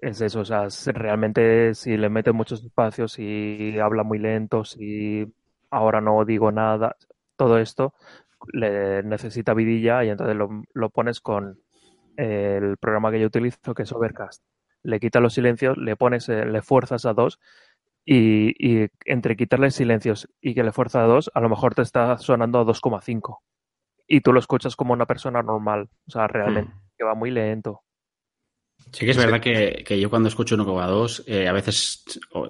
es 0.00 0.20
eso, 0.20 0.40
o 0.40 0.44
sea, 0.44 0.68
realmente 0.92 1.74
si 1.74 1.96
le 1.96 2.08
mete 2.08 2.32
muchos 2.32 2.64
espacios 2.64 3.18
y 3.18 3.78
habla 3.78 4.02
muy 4.02 4.18
lento, 4.18 4.64
si 4.64 5.26
ahora 5.70 6.00
no 6.00 6.24
digo 6.24 6.52
nada, 6.52 6.96
todo 7.36 7.58
esto 7.58 7.94
le 8.52 9.02
necesita 9.02 9.54
vidilla 9.54 10.04
y 10.04 10.10
entonces 10.10 10.36
lo, 10.72 10.90
pones 10.90 11.20
con 11.20 11.60
el 12.16 12.76
programa 12.78 13.10
que 13.10 13.20
yo 13.20 13.26
utilizo, 13.26 13.74
que 13.74 13.82
es 13.82 13.92
Overcast. 13.92 14.42
Le 14.82 14.98
quitas 14.98 15.22
los 15.22 15.34
silencios, 15.34 15.76
le 15.76 15.96
pones, 15.96 16.28
eh, 16.28 16.46
le 16.46 16.62
fuerzas 16.62 17.04
a 17.04 17.12
dos 17.12 17.38
y, 18.04 18.54
y, 18.58 18.88
entre 19.04 19.36
quitarle 19.36 19.70
silencios 19.70 20.28
y 20.40 20.54
que 20.54 20.64
le 20.64 20.72
fuerza 20.72 21.04
a 21.04 21.06
dos, 21.06 21.30
a 21.34 21.40
lo 21.40 21.50
mejor 21.50 21.74
te 21.74 21.82
está 21.82 22.16
sonando 22.18 22.60
a 22.60 22.64
2,5 22.64 23.40
y 24.10 24.22
tú 24.22 24.32
lo 24.32 24.40
escuchas 24.40 24.74
como 24.74 24.92
una 24.92 25.06
persona 25.06 25.40
normal, 25.40 25.88
o 26.08 26.10
sea, 26.10 26.26
realmente, 26.26 26.72
hmm. 26.72 26.80
que 26.98 27.04
va 27.04 27.14
muy 27.14 27.30
lento. 27.30 27.84
Sí 28.92 29.04
que 29.04 29.12
es 29.12 29.16
verdad 29.16 29.40
que, 29.40 29.82
que 29.86 30.00
yo 30.00 30.10
cuando 30.10 30.28
escucho 30.28 30.56
1,2 30.56 31.24
eh, 31.26 31.48
a 31.48 31.52
veces 31.52 32.04
o, 32.32 32.48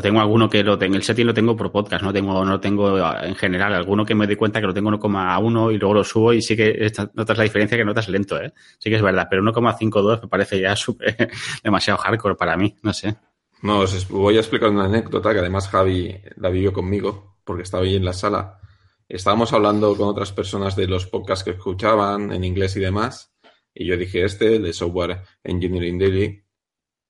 tengo 0.00 0.20
alguno 0.20 0.48
que 0.48 0.62
lo 0.62 0.78
tengo, 0.78 0.96
el 0.96 1.02
setting 1.02 1.26
lo 1.26 1.34
tengo 1.34 1.54
por 1.54 1.70
podcast, 1.70 2.02
no 2.02 2.12
tengo, 2.12 2.42
no 2.44 2.58
tengo 2.58 2.98
en 2.98 3.34
general, 3.34 3.74
alguno 3.74 4.04
que 4.04 4.14
me 4.14 4.26
doy 4.26 4.36
cuenta 4.36 4.60
que 4.60 4.66
lo 4.66 4.72
tengo 4.72 4.90
1,1 4.90 5.74
y 5.74 5.78
luego 5.78 5.94
lo 5.94 6.04
subo 6.04 6.32
y 6.32 6.40
sí 6.40 6.56
que 6.56 6.90
notas 7.12 7.36
la 7.36 7.44
diferencia 7.44 7.76
que 7.76 7.84
notas 7.84 8.08
lento, 8.08 8.40
¿eh? 8.40 8.52
Sí 8.78 8.88
que 8.88 8.96
es 8.96 9.02
verdad, 9.02 9.26
pero 9.28 9.42
1,52 9.42 10.22
me 10.22 10.28
parece 10.28 10.58
ya 10.58 10.74
super, 10.76 11.30
demasiado 11.62 11.98
hardcore 11.98 12.34
para 12.34 12.56
mí, 12.56 12.74
no 12.82 12.94
sé. 12.94 13.14
No, 13.60 13.80
os 13.80 14.08
voy 14.08 14.36
a 14.36 14.40
explicar 14.40 14.70
una 14.70 14.86
anécdota 14.86 15.32
que 15.32 15.40
además 15.40 15.68
Javi 15.68 16.18
la 16.36 16.48
vivió 16.48 16.72
conmigo 16.72 17.36
porque 17.44 17.62
estaba 17.62 17.84
ahí 17.84 17.96
en 17.96 18.04
la 18.04 18.12
sala. 18.14 18.58
Estábamos 19.06 19.52
hablando 19.52 19.94
con 19.96 20.08
otras 20.08 20.32
personas 20.32 20.76
de 20.76 20.86
los 20.86 21.06
podcasts 21.06 21.44
que 21.44 21.50
escuchaban 21.50 22.32
en 22.32 22.42
inglés 22.42 22.74
y 22.76 22.80
demás 22.80 23.33
y 23.74 23.86
yo 23.86 23.96
dije 23.96 24.24
este, 24.24 24.58
de 24.58 24.72
Software 24.72 25.22
Engineering 25.42 25.98
Daily. 25.98 26.44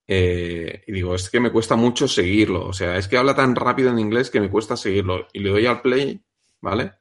Eh, 0.06 0.84
y 0.86 0.92
digo, 0.92 1.14
es 1.14 1.30
que 1.30 1.40
me 1.40 1.52
cuesta 1.52 1.76
mucho 1.76 2.08
seguirlo. 2.08 2.66
O 2.66 2.72
sea, 2.72 2.96
es 2.96 3.08
que 3.08 3.16
habla 3.16 3.34
tan 3.34 3.54
rápido 3.54 3.90
en 3.90 3.98
inglés 3.98 4.30
que 4.30 4.40
me 4.40 4.50
cuesta 4.50 4.76
seguirlo. 4.76 5.28
Y 5.32 5.40
le 5.40 5.50
doy 5.50 5.66
al 5.66 5.82
play, 5.82 6.22
¿vale? 6.60 6.92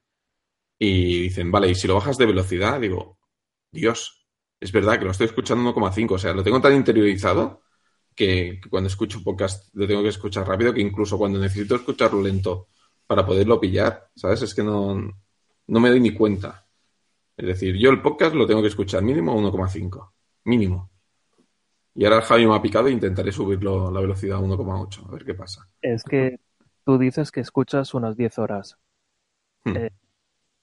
Y 0.77 1.23
dicen, 1.23 1.51
vale, 1.51 1.69
y 1.69 1.75
si 1.75 1.87
lo 1.87 1.95
bajas 1.95 2.17
de 2.17 2.25
velocidad, 2.25 2.79
digo, 2.79 3.19
Dios, 3.71 4.27
es 4.59 4.71
verdad 4.71 4.99
que 4.99 5.05
lo 5.05 5.11
estoy 5.11 5.27
escuchando 5.27 5.73
1,5. 5.73 6.11
O 6.11 6.17
sea, 6.17 6.33
lo 6.33 6.43
tengo 6.43 6.61
tan 6.61 6.75
interiorizado 6.75 7.63
que, 8.15 8.59
cuando 8.69 8.87
escucho 8.87 9.23
podcast 9.23 9.73
lo 9.73 9.87
tengo 9.87 10.03
que 10.03 10.09
escuchar 10.09 10.47
rápido 10.47 10.73
que 10.73 10.81
incluso 10.81 11.17
cuando 11.17 11.39
necesito 11.39 11.75
escucharlo 11.75 12.21
lento 12.21 12.67
para 13.07 13.25
poderlo 13.25 13.59
pillar, 13.59 14.09
¿sabes? 14.15 14.41
Es 14.43 14.53
que 14.53 14.63
no, 14.63 14.95
no 15.67 15.79
me 15.79 15.89
doy 15.89 15.99
ni 15.99 16.13
cuenta. 16.13 16.62
Es 17.43 17.47
decir, 17.47 17.75
yo 17.75 17.89
el 17.89 18.01
podcast 18.01 18.33
lo 18.35 18.47
tengo 18.47 18.61
que 18.61 18.69
escuchar 18.69 19.03
mínimo 19.03 19.35
1,5. 19.35 20.11
Mínimo. 20.45 20.89
Y 21.93 22.05
ahora 22.05 22.19
el 22.19 22.23
Javi 22.23 22.47
me 22.47 22.55
ha 22.55 22.61
picado 22.61 22.87
e 22.87 22.91
intentaré 22.91 23.33
subirlo 23.33 23.91
la 23.91 23.99
velocidad 23.99 24.37
a 24.37 24.41
1,8. 24.41 25.09
A 25.09 25.11
ver 25.11 25.25
qué 25.25 25.33
pasa. 25.33 25.67
Es 25.81 26.05
que 26.05 26.39
tú 26.85 26.97
dices 26.97 27.33
que 27.33 27.41
escuchas 27.41 27.93
unas 27.93 28.15
10 28.15 28.39
horas. 28.39 28.77
Hmm. 29.65 29.75
Eh, 29.75 29.91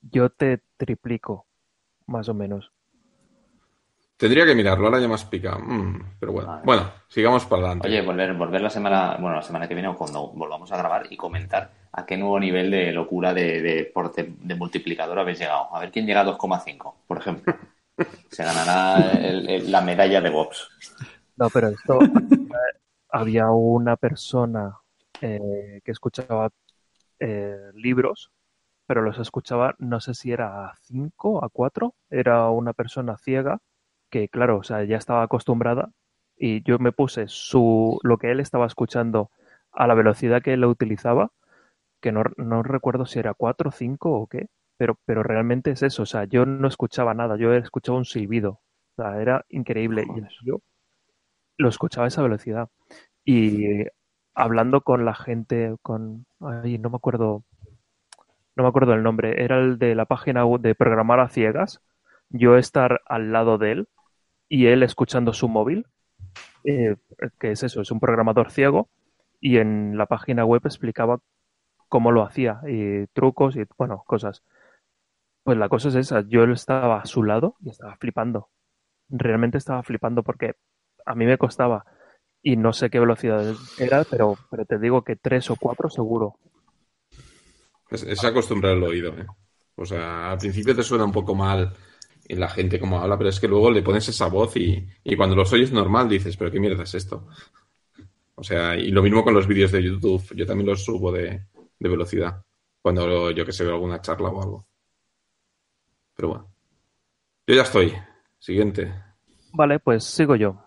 yo 0.01 0.31
te 0.31 0.62
triplico, 0.79 1.47
más 2.07 2.31
o 2.31 2.35
menos. 2.35 2.73
Tendría 4.21 4.45
que 4.45 4.55
mirarlo, 4.55 4.85
ahora 4.85 5.01
ya 5.01 5.09
más 5.09 5.25
pica. 5.25 5.57
Mm, 5.57 6.17
pero 6.21 6.33
bueno, 6.33 6.61
bueno, 6.63 6.93
sigamos 7.09 7.47
para 7.47 7.63
adelante. 7.63 7.89
Oye, 7.89 8.03
volver, 8.03 8.35
volver 8.35 8.61
la 8.61 8.69
semana, 8.69 9.17
bueno, 9.19 9.37
la 9.37 9.43
semana 9.43 9.67
que 9.67 9.73
viene 9.73 9.89
o 9.89 9.97
cuando 9.97 10.29
volvamos 10.29 10.71
a 10.71 10.77
grabar 10.77 11.07
y 11.09 11.17
comentar 11.17 11.71
a 11.91 12.05
qué 12.05 12.19
nuevo 12.19 12.39
nivel 12.39 12.71
de 12.71 12.93
locura 12.93 13.33
de, 13.33 13.63
de, 13.63 13.93
de 14.43 14.55
multiplicador 14.57 15.19
habéis 15.19 15.39
llegado. 15.39 15.75
A 15.75 15.81
ver 15.81 15.91
quién 15.91 16.05
llega 16.05 16.21
a 16.21 16.27
2,5, 16.27 16.97
por 17.07 17.17
ejemplo. 17.17 17.55
Se 18.31 18.45
ganará 18.45 19.11
la 19.23 19.81
medalla 19.81 20.21
de 20.21 20.29
Bobs. 20.29 20.69
No, 21.39 21.49
pero 21.49 21.69
esto 21.69 21.99
había 23.09 23.49
una 23.49 23.97
persona 23.97 24.77
eh, 25.23 25.81
que 25.83 25.93
escuchaba 25.93 26.51
eh, 27.21 27.71
libros, 27.73 28.31
pero 28.87 29.01
los 29.01 29.19
escuchaba, 29.19 29.77
no 29.79 29.99
sé 29.99 30.13
si 30.13 30.31
era 30.31 30.67
a 30.67 30.75
5, 30.83 31.43
a 31.43 31.49
4, 31.49 31.95
era 32.11 32.51
una 32.51 32.75
persona 32.75 33.17
ciega 33.17 33.63
que 34.11 34.29
claro, 34.29 34.59
o 34.59 34.62
sea, 34.62 34.85
ya 34.85 34.96
estaba 34.96 35.23
acostumbrada 35.23 35.90
y 36.37 36.62
yo 36.64 36.79
me 36.79 36.92
puse 36.92 37.27
su 37.29 37.99
lo 38.03 38.18
que 38.18 38.31
él 38.31 38.40
estaba 38.40 38.66
escuchando 38.66 39.31
a 39.73 39.87
la 39.87 39.94
velocidad 39.94 40.42
que 40.42 40.55
él 40.55 40.61
lo 40.62 40.70
utilizaba, 40.70 41.31
que 42.01 42.12
no, 42.12 42.25
no 42.37 42.62
recuerdo 42.62 43.07
si 43.07 43.18
era 43.18 43.35
4, 43.35 43.70
5 43.70 44.11
o 44.12 44.27
qué, 44.27 44.49
pero, 44.77 44.96
pero 45.05 45.23
realmente 45.23 45.70
es 45.70 45.83
eso, 45.83 46.03
o 46.05 46.07
sea, 46.07 46.25
yo 46.25 46.46
no 46.46 46.66
escuchaba 46.68 47.14
nada, 47.14 47.37
yo 47.37 47.53
escuchaba 47.55 47.99
un 47.99 48.05
silbido, 48.07 48.61
o 48.96 49.03
sea, 49.03 49.20
era 49.20 49.44
increíble. 49.51 50.05
Y 50.16 50.46
yo 50.46 50.61
lo 51.59 51.68
escuchaba 51.68 52.07
a 52.07 52.09
esa 52.09 52.23
velocidad. 52.23 52.68
Y 53.25 53.85
hablando 54.35 54.81
con 54.81 55.05
la 55.05 55.14
gente, 55.14 55.77
con, 55.83 56.27
ay, 56.40 56.79
no 56.79 56.90
me 56.90 56.96
acuerdo, 56.96 57.44
no 58.57 58.62
me 58.62 58.68
acuerdo 58.68 58.94
el 58.94 59.03
nombre, 59.03 59.44
era 59.44 59.59
el 59.59 59.79
de 59.79 59.94
la 59.94 60.07
página 60.07 60.44
de 60.59 60.75
programar 60.75 61.20
a 61.20 61.29
ciegas, 61.29 61.83
yo 62.31 62.57
estar 62.57 63.03
al 63.07 63.33
lado 63.33 63.59
de 63.59 63.73
él 63.73 63.88
y 64.51 64.67
él 64.67 64.83
escuchando 64.83 65.33
su 65.33 65.49
móvil, 65.49 65.87
eh, 66.65 66.97
que 67.39 67.53
es 67.53 67.63
eso, 67.63 67.81
es 67.81 67.91
un 67.93 68.01
programador 68.01 68.51
ciego, 68.51 68.91
y 69.41 69.59
en 69.59 69.97
la 69.97 70.07
página 70.07 70.45
web 70.45 70.61
explicaba 70.65 71.21
cómo 71.89 72.11
lo 72.11 72.23
hacía, 72.23 72.61
y 72.69 73.07
trucos 73.15 73.57
y, 73.57 73.63
bueno, 73.79 74.03
cosas. 74.07 74.43
Pues 75.45 75.57
la 75.57 75.69
cosa 75.69 75.89
es 75.89 75.95
esa, 75.95 76.23
yo 76.27 76.45
estaba 76.45 77.01
a 77.01 77.07
su 77.07 77.23
lado 77.23 77.55
y 77.61 77.71
estaba 77.71 77.97
flipando. 77.97 78.49
Realmente 79.09 79.57
estaba 79.57 79.83
flipando 79.85 80.23
porque 80.23 80.57
a 81.07 81.15
mí 81.15 81.25
me 81.27 81.39
costaba 81.39 81.85
y 82.43 82.57
no 82.57 82.73
sé 82.73 82.91
qué 82.91 82.99
velocidad 82.99 83.55
era, 83.79 84.05
pero, 84.05 84.37
pero 84.51 84.65
te 84.67 84.79
digo 84.79 85.03
que 85.03 85.17
tres 85.17 85.49
o 85.51 85.57
cuatro 85.57 85.89
seguro. 85.89 86.37
Es, 87.89 88.03
es 88.03 88.25
acostumbrar 88.25 88.77
el 88.77 88.83
oído, 88.83 89.17
¿eh? 89.17 89.27
O 89.77 89.87
sea, 89.87 90.33
al 90.33 90.39
principio 90.39 90.77
te 90.77 90.83
suena 90.83 91.05
un 91.05 91.13
poco 91.13 91.35
mal 91.35 91.75
y 92.31 92.37
la 92.37 92.49
gente 92.49 92.79
como 92.79 93.01
habla, 93.01 93.19
pero 93.19 93.29
es 93.29 93.40
que 93.40 93.49
luego 93.49 93.73
le 93.73 93.83
pones 93.83 94.09
esa 94.09 94.29
voz 94.29 94.57
y, 94.57 94.87
cuando 95.16 95.35
los 95.35 95.53
oyes 95.53 95.73
normal 95.73 96.09
dices, 96.09 96.37
pero 96.37 96.49
qué 96.49 96.61
mierda 96.61 96.85
es 96.85 96.95
esto. 96.95 97.27
O 98.37 98.45
sea, 98.45 98.76
y 98.76 98.93
lo 98.93 99.03
mismo 99.03 99.24
con 99.24 99.35
los 99.35 99.49
vídeos 99.49 99.72
de 99.72 99.83
YouTube, 99.83 100.22
yo 100.37 100.47
también 100.47 100.68
los 100.68 100.85
subo 100.85 101.11
de, 101.11 101.47
velocidad 101.81 102.41
cuando 102.81 103.33
yo 103.33 103.45
que 103.45 103.53
sé 103.53 103.64
veo 103.64 103.74
alguna 103.74 104.01
charla 104.01 104.28
o 104.28 104.43
algo. 104.43 104.66
Pero 106.14 106.28
bueno. 106.28 106.55
Yo 107.49 107.55
ya 107.57 107.62
estoy. 107.62 107.93
Siguiente. 108.39 108.95
Vale, 109.53 109.81
pues 109.81 110.05
sigo 110.05 110.37
yo. 110.37 110.62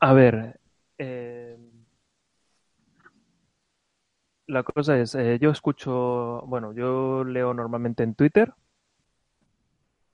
A 0.00 0.12
ver. 0.12 0.58
Eh, 0.98 1.56
la 4.48 4.64
cosa 4.64 4.98
es, 4.98 5.14
eh, 5.14 5.38
yo 5.40 5.50
escucho, 5.50 6.42
bueno, 6.46 6.72
yo 6.72 7.22
leo 7.22 7.54
normalmente 7.54 8.02
en 8.02 8.16
Twitter 8.16 8.52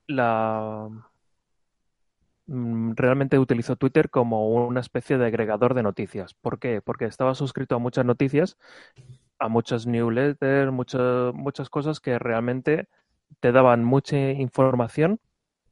la 0.07 0.89
mm, 2.47 2.93
realmente 2.95 3.39
utilizo 3.39 3.77
Twitter 3.77 4.11
como 4.11 4.49
una 4.67 4.81
especie 4.81 5.19
de 5.19 5.27
agregador 5.27 5.75
de 5.75 5.83
noticias. 5.83 6.35
¿Por 6.35 6.59
qué? 6.59 6.81
Porque 6.83 7.07
estaba 7.07 7.35
suscrito 7.35 7.77
a 7.77 7.79
muchas 7.79 8.05
noticias, 8.05 8.57
a 9.39 9.49
muchas 9.49 9.87
newsletters, 9.87 10.73
muchas, 10.73 11.35
muchas 11.35 11.71
cosas 11.71 12.01
que 12.01 12.19
realmente 12.19 12.89
te 13.41 13.53
daban 13.53 13.85
mucha 13.85 14.31
información, 14.33 15.21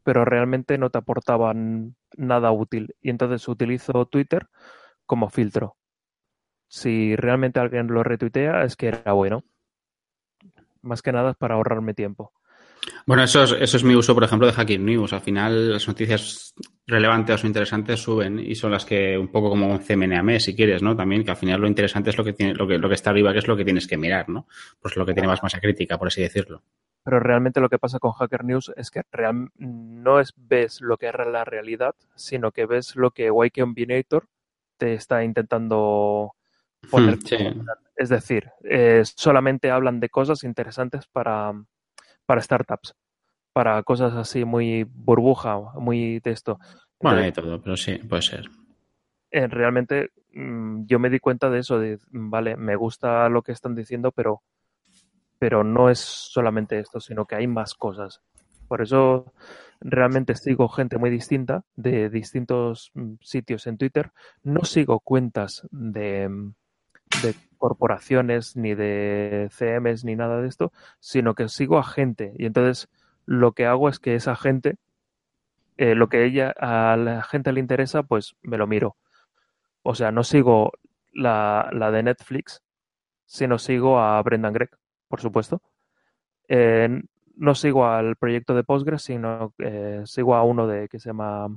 pero 0.03 0.24
realmente 0.24 0.78
no 0.78 0.91
te 0.91 0.99
aportaban 0.99 1.97
nada 2.16 2.53
útil. 2.53 2.95
Y 3.01 3.11
entonces 3.11 3.49
utilizo 3.49 4.07
Twitter 4.07 4.49
como 5.07 5.30
filtro. 5.30 5.76
Si 6.68 7.16
realmente 7.16 7.61
alguien 7.61 7.89
lo 7.89 8.03
retuitea, 8.03 8.64
es 8.64 8.76
que 8.76 8.89
era 8.89 9.12
bueno. 9.12 9.45
Más 10.82 11.03
que 11.03 11.12
nada 11.12 11.30
es 11.30 11.37
para 11.37 11.55
ahorrarme 11.55 11.95
tiempo. 11.95 12.32
Bueno, 13.07 13.22
eso 13.22 13.43
es, 13.43 13.53
eso 13.53 13.76
es 13.76 13.85
mi 13.85 13.95
uso, 13.95 14.14
por 14.14 14.24
ejemplo, 14.24 14.47
de 14.47 14.53
Hacking 14.53 14.85
News. 14.85 15.12
Al 15.12 15.20
final, 15.20 15.72
las 15.72 15.87
noticias 15.87 16.55
relevantes 16.87 17.43
o 17.43 17.47
interesantes 17.47 18.01
suben 18.01 18.39
y 18.39 18.55
son 18.55 18.72
las 18.72 18.85
que, 18.85 19.16
un 19.18 19.28
poco 19.28 19.51
como 19.51 19.66
un 19.66 19.78
CMNAME, 19.78 20.41
si 20.41 20.55
quieres, 20.55 20.82
¿no? 20.82 20.97
También, 20.97 21.24
que 21.24 21.30
al 21.30 21.37
final 21.37 21.61
lo 21.61 21.66
interesante 21.66 22.11
es 22.11 22.18
lo 22.18 22.24
que 22.24 22.32
tiene, 22.32 22.55
lo 22.55 22.66
que, 22.66 22.78
lo 22.78 22.89
que 22.89 22.95
está 22.95 23.11
arriba, 23.11 23.32
que 23.32 23.39
es 23.39 23.49
lo 23.49 23.57
que 23.57 23.64
tienes 23.64 23.87
que 23.87 23.97
mirar, 23.97 24.28
¿no? 24.28 24.47
Pues 24.80 24.97
lo 24.97 25.07
que 25.07 25.12
tiene 25.12 25.28
más 25.28 25.43
masa 25.43 25.61
crítica, 25.61 25.99
por 25.99 26.09
así 26.09 26.22
decirlo. 26.22 26.62
Pero 27.03 27.20
realmente 27.20 27.61
lo 27.61 27.68
que 27.68 27.78
pasa 27.78 27.99
con 27.99 28.12
Hacker 28.12 28.45
News 28.45 28.72
es 28.76 28.91
que 28.91 29.03
real, 29.12 29.51
no 29.57 30.20
es 30.20 30.32
ves 30.37 30.80
lo 30.80 30.97
que 30.97 31.09
es 31.09 31.14
la 31.14 31.45
realidad, 31.45 31.95
sino 32.14 32.51
que 32.51 32.64
ves 32.64 32.97
lo 32.97 33.11
que 33.11 33.28
Y 33.28 33.51
Combinator 33.51 34.26
te 34.78 34.95
está 34.95 35.22
intentando 35.22 36.35
poner. 36.91 37.16
Hmm, 37.16 37.26
sí. 37.26 37.37
Es 37.97 38.09
decir, 38.09 38.51
eh, 38.64 39.03
solamente 39.05 39.70
hablan 39.70 40.01
de 40.01 40.09
cosas 40.09 40.45
interesantes 40.45 41.07
para, 41.07 41.53
para 42.27 42.43
startups, 42.43 42.95
para 43.53 43.83
cosas 43.83 44.14
así 44.14 44.45
muy 44.45 44.85
burbuja, 44.85 45.59
muy 45.75 46.20
de 46.20 46.31
esto. 46.31 46.59
Bueno, 47.01 47.20
hay 47.20 47.33
todo, 47.33 47.61
pero 47.61 47.77
sí, 47.77 47.97
puede 47.99 48.22
ser. 48.22 48.51
Eh, 49.31 49.47
realmente 49.49 50.11
mm, 50.33 50.87
yo 50.87 50.99
me 50.99 51.11
di 51.11 51.18
cuenta 51.18 51.51
de 51.51 51.59
eso, 51.59 51.79
de, 51.79 51.99
vale, 52.11 52.57
me 52.57 52.77
gusta 52.77 53.29
lo 53.29 53.43
que 53.43 53.53
están 53.53 53.75
diciendo, 53.75 54.12
pero, 54.12 54.43
pero 55.39 55.64
no 55.64 55.91
es 55.91 55.99
solamente 55.99 56.79
esto, 56.79 57.01
sino 57.01 57.27
que 57.27 57.35
hay 57.37 57.47
más 57.47 57.75
cosas. 57.75 58.20
Por 58.68 58.81
eso 58.81 59.33
realmente 59.81 60.35
sigo 60.35 60.68
gente 60.68 60.99
muy 60.99 61.11
distinta 61.11 61.64
de 61.77 62.09
distintos 62.11 62.91
mm, 62.95 63.14
sitios 63.20 63.66
en 63.66 63.77
Twitter. 63.77 64.12
No 64.43 64.64
sigo 64.64 65.01
cuentas 65.01 65.66
de, 65.70 66.29
de 67.22 67.35
corporaciones 67.65 68.57
ni 68.57 68.75
de 68.75 69.49
CMs 69.51 70.05
ni 70.05 70.17
nada 70.17 70.43
de 70.43 70.49
esto, 70.49 70.71
sino 71.01 71.35
que 71.35 71.49
sigo 71.49 71.79
a 71.79 71.83
gente. 71.83 72.35
Y 72.37 72.45
entonces 72.45 72.91
lo 73.25 73.53
que 73.53 73.65
hago 73.65 73.89
es 73.89 73.99
que 73.99 74.17
esa 74.17 74.37
gente, 74.37 74.77
eh, 75.79 75.95
lo 75.95 76.11
que 76.11 76.27
ella 76.27 76.53
a 76.61 76.95
la 76.99 77.23
gente 77.23 77.53
le 77.53 77.61
interesa, 77.61 78.03
pues 78.03 78.37
me 78.43 78.59
lo 78.59 78.67
miro. 78.67 78.97
O 79.83 79.95
sea, 79.95 80.12
no 80.12 80.25
sigo 80.25 80.73
la, 81.15 81.71
la 81.73 81.91
de 81.91 82.03
Netflix, 82.03 82.62
sino 83.25 83.57
sigo 83.59 83.99
a 83.99 84.21
Brendan 84.21 84.53
Gregg, 84.53 84.77
por 85.09 85.23
supuesto. 85.23 85.62
Eh, 86.49 87.01
no 87.35 87.55
sigo 87.55 87.87
al 87.87 88.17
proyecto 88.17 88.55
de 88.55 88.65
Postgres, 88.65 89.05
sino 89.05 89.55
eh, 89.57 90.03
sigo 90.05 90.35
a 90.35 90.45
uno 90.45 90.67
de 90.67 90.89
que 90.91 91.01
se 91.01 91.09
llama 91.09 91.49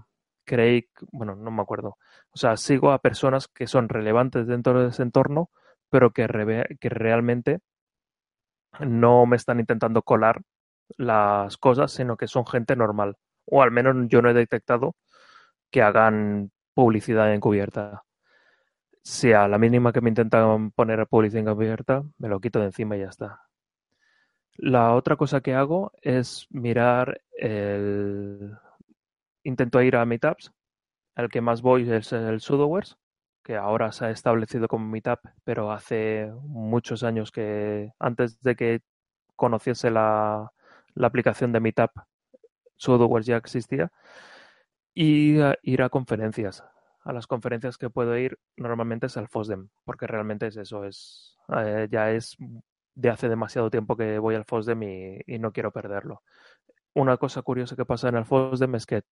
Craig, 0.45 0.87
bueno, 1.11 1.35
no 1.35 1.51
me 1.51 1.61
acuerdo. 1.61 1.97
O 2.31 2.37
sea, 2.37 2.55
sigo 2.55 2.93
a 2.93 2.99
personas 2.99 3.49
que 3.49 3.67
son 3.67 3.89
relevantes 3.89 4.47
dentro 4.47 4.81
de 4.81 4.89
ese 4.89 5.03
entorno, 5.03 5.49
pero 5.89 6.11
que, 6.11 6.27
que 6.79 6.89
realmente 6.89 7.59
no 8.79 9.25
me 9.25 9.35
están 9.35 9.59
intentando 9.59 10.01
colar 10.01 10.41
las 10.97 11.57
cosas, 11.57 11.91
sino 11.91 12.17
que 12.17 12.27
son 12.27 12.45
gente 12.45 12.75
normal. 12.75 13.17
O 13.45 13.61
al 13.61 13.71
menos 13.71 13.95
yo 14.09 14.21
no 14.21 14.29
he 14.29 14.33
detectado 14.33 14.95
que 15.71 15.81
hagan 15.81 16.51
publicidad 16.73 17.33
encubierta. 17.33 18.03
Si 19.03 19.33
a 19.33 19.47
la 19.47 19.57
mínima 19.57 19.93
que 19.93 20.01
me 20.01 20.09
intentan 20.09 20.71
poner 20.71 21.07
publicidad 21.07 21.41
encubierta, 21.47 22.03
me 22.17 22.29
lo 22.29 22.39
quito 22.39 22.59
de 22.59 22.65
encima 22.65 22.97
y 22.97 23.01
ya 23.01 23.07
está. 23.07 23.41
La 24.57 24.93
otra 24.95 25.15
cosa 25.15 25.41
que 25.41 25.53
hago 25.53 25.91
es 26.01 26.47
mirar 26.49 27.21
el... 27.37 28.57
Intento 29.43 29.81
ir 29.81 29.95
a 29.95 30.05
Meetups. 30.05 30.51
El 31.15 31.29
que 31.29 31.41
más 31.41 31.61
voy 31.61 31.89
es 31.89 32.11
el 32.11 32.41
Sudowares, 32.41 32.97
que 33.47 33.55
ahora 33.55 33.93
se 33.93 34.03
ha 34.03 34.09
establecido 34.09 34.67
como 34.67 34.89
Meetup, 34.89 35.19
pero 35.45 35.71
hace 35.71 36.29
muchos 36.41 37.03
años 37.03 37.31
que 37.31 37.93
antes 37.97 38.41
de 38.41 38.57
que 38.57 38.81
conociese 39.37 39.89
la, 39.89 40.51
la 40.95 41.07
aplicación 41.07 41.53
de 41.53 41.61
Meetup, 41.61 41.91
Sudowares 42.75 43.25
ya 43.25 43.37
existía. 43.37 43.89
Y 44.93 45.39
uh, 45.39 45.53
ir 45.61 45.81
a 45.81 45.87
conferencias. 45.87 46.61
A 47.05 47.13
las 47.13 47.25
conferencias 47.25 47.77
que 47.77 47.89
puedo 47.89 48.17
ir 48.17 48.37
normalmente 48.57 49.05
es 49.05 49.15
al 49.15 49.29
FOSDEM, 49.29 49.69
porque 49.85 50.07
realmente 50.07 50.47
es 50.47 50.57
eso, 50.57 50.83
es 50.83 51.37
eh, 51.55 51.87
ya 51.89 52.11
es 52.11 52.35
de 52.95 53.09
hace 53.09 53.29
demasiado 53.29 53.69
tiempo 53.69 53.95
que 53.95 54.19
voy 54.19 54.35
al 54.35 54.43
FOSDEM 54.43 54.83
y, 54.83 55.19
y, 55.25 55.39
no 55.39 55.53
quiero 55.53 55.71
perderlo. 55.71 56.21
Una 56.93 57.15
cosa 57.15 57.43
curiosa 57.43 57.77
que 57.77 57.85
pasa 57.85 58.09
en 58.09 58.17
el 58.17 58.25
FOSDEM 58.25 58.75
es 58.75 58.85
que 58.85 59.03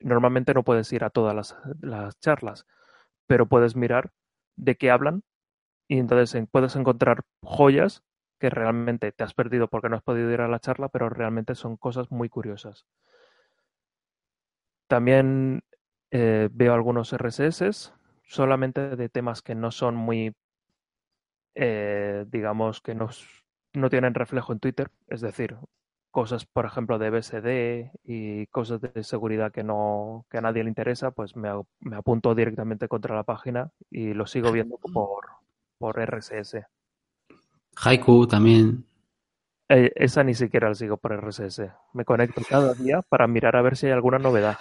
normalmente 0.00 0.52
no 0.52 0.64
puedes 0.64 0.92
ir 0.92 1.04
a 1.04 1.10
todas 1.10 1.32
las, 1.32 1.56
las 1.80 2.18
charlas, 2.18 2.66
pero 3.28 3.46
puedes 3.46 3.76
mirar 3.76 4.10
de 4.56 4.76
qué 4.76 4.90
hablan 4.90 5.22
y 5.86 5.98
entonces 5.98 6.44
puedes 6.50 6.74
encontrar 6.74 7.22
joyas 7.42 8.02
que 8.40 8.50
realmente 8.50 9.12
te 9.12 9.22
has 9.22 9.34
perdido 9.34 9.68
porque 9.68 9.88
no 9.88 9.96
has 9.96 10.02
podido 10.02 10.30
ir 10.32 10.40
a 10.40 10.48
la 10.48 10.58
charla, 10.58 10.88
pero 10.88 11.08
realmente 11.08 11.54
son 11.54 11.76
cosas 11.76 12.10
muy 12.10 12.28
curiosas. 12.28 12.86
También 14.88 15.62
eh, 16.10 16.48
veo 16.50 16.74
algunos 16.74 17.12
RSS, 17.12 17.92
solamente 18.24 18.96
de 18.96 19.08
temas 19.08 19.42
que 19.42 19.54
no 19.54 19.70
son 19.70 19.94
muy 19.94 20.34
eh, 21.60 22.24
digamos, 22.28 22.80
que 22.80 22.94
no, 22.94 23.08
no 23.74 23.90
tienen 23.90 24.14
reflejo 24.14 24.52
en 24.52 24.60
Twitter, 24.60 24.90
es 25.08 25.20
decir, 25.20 25.56
cosas, 26.18 26.46
por 26.46 26.66
ejemplo, 26.66 26.98
de 26.98 27.10
BSD 27.10 27.92
y 28.02 28.48
cosas 28.48 28.80
de 28.80 29.04
seguridad 29.04 29.52
que 29.52 29.62
no 29.62 30.26
que 30.28 30.38
a 30.38 30.40
nadie 30.40 30.64
le 30.64 30.68
interesa, 30.68 31.12
pues 31.12 31.36
me, 31.36 31.48
me 31.78 31.94
apunto 31.94 32.34
directamente 32.34 32.88
contra 32.88 33.14
la 33.14 33.22
página 33.22 33.70
y 33.88 34.14
lo 34.14 34.26
sigo 34.26 34.50
viendo 34.50 34.78
por, 34.78 35.26
por 35.78 35.96
RSS. 35.96 36.56
Haiku 37.76 38.26
también. 38.26 38.84
Eh, 39.68 39.92
esa 39.94 40.24
ni 40.24 40.34
siquiera 40.34 40.66
la 40.68 40.74
sigo 40.74 40.96
por 40.96 41.12
RSS. 41.12 41.70
Me 41.92 42.04
conecto 42.04 42.42
cada 42.48 42.74
día 42.74 43.00
para 43.02 43.28
mirar 43.28 43.54
a 43.54 43.62
ver 43.62 43.76
si 43.76 43.86
hay 43.86 43.92
alguna 43.92 44.18
novedad. 44.18 44.58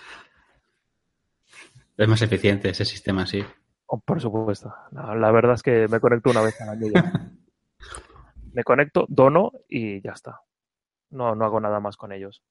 Es 1.98 2.08
más 2.08 2.22
eficiente 2.22 2.70
ese 2.70 2.86
sistema, 2.86 3.26
sí. 3.26 3.44
Oh, 3.88 4.00
por 4.00 4.22
supuesto. 4.22 4.72
No, 4.92 5.16
la 5.16 5.32
verdad 5.32 5.56
es 5.56 5.64
que 5.64 5.88
me 5.88 6.00
conecto 6.00 6.30
una 6.30 6.44
vez 6.44 6.62
al 6.62 6.70
año 6.70 6.86
ya. 6.94 7.32
me 8.54 8.64
conecto, 8.64 9.08
dono 9.10 9.54
y 9.68 10.04
ya 10.04 10.12
está. 10.12 10.42
No, 11.10 11.36
no 11.36 11.46
hago 11.46 11.60
nada 11.60 11.80
más 11.80 11.98
con 11.98 12.12
ellos. 12.12 12.44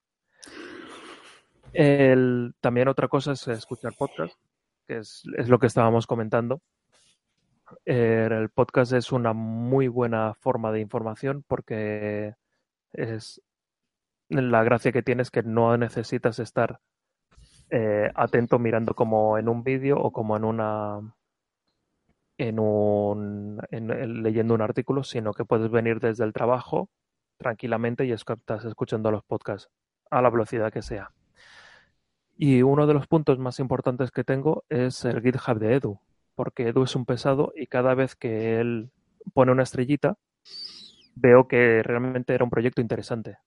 El, 1.73 2.55
también 2.61 2.87
otra 2.87 3.07
cosa 3.07 3.33
es 3.33 3.47
escuchar 3.47 3.93
podcast, 3.97 4.33
que 4.87 4.97
es, 4.97 5.23
es 5.37 5.49
lo 5.49 5.59
que 5.59 5.67
estábamos 5.67 6.07
comentando. 6.07 6.61
El, 7.85 8.31
el 8.31 8.49
podcast 8.49 8.93
es 8.93 9.11
una 9.11 9.33
muy 9.33 9.87
buena 9.87 10.33
forma 10.33 10.71
de 10.71 10.79
información 10.79 11.43
porque 11.47 12.35
es 12.93 13.41
la 14.29 14.63
gracia 14.63 14.91
que 14.91 15.03
tienes 15.03 15.31
que 15.31 15.43
no 15.43 15.75
necesitas 15.77 16.39
estar 16.39 16.79
eh, 17.69 18.09
atento 18.15 18.59
mirando 18.59 18.93
como 18.93 19.37
en 19.37 19.49
un 19.49 19.63
vídeo 19.63 19.97
o 19.99 20.11
como 20.11 20.37
en 20.37 20.43
una 20.45 20.99
en 22.37 22.59
un 22.59 23.59
en, 23.71 24.23
leyendo 24.23 24.53
un 24.53 24.61
artículo, 24.61 25.03
sino 25.03 25.33
que 25.33 25.45
puedes 25.45 25.69
venir 25.71 25.99
desde 25.99 26.23
el 26.23 26.33
trabajo 26.33 26.89
tranquilamente 27.37 28.05
y 28.05 28.11
estás 28.11 28.65
escuchando 28.65 29.11
los 29.11 29.23
podcasts 29.23 29.69
a 30.09 30.21
la 30.21 30.29
velocidad 30.29 30.71
que 30.71 30.81
sea. 30.81 31.11
Y 32.37 32.61
uno 32.61 32.85
de 32.85 32.93
los 32.93 33.07
puntos 33.07 33.39
más 33.39 33.59
importantes 33.59 34.11
que 34.11 34.23
tengo 34.23 34.63
es 34.69 35.05
el 35.05 35.21
GitHub 35.21 35.57
de 35.59 35.75
Edu, 35.75 35.99
porque 36.35 36.67
Edu 36.67 36.83
es 36.83 36.95
un 36.95 37.05
pesado 37.05 37.51
y 37.55 37.67
cada 37.67 37.95
vez 37.95 38.15
que 38.15 38.59
él 38.59 38.91
pone 39.33 39.51
una 39.51 39.63
estrellita, 39.63 40.17
veo 41.15 41.47
que 41.47 41.81
realmente 41.83 42.33
era 42.33 42.43
un 42.43 42.49
proyecto 42.49 42.81
interesante. 42.81 43.37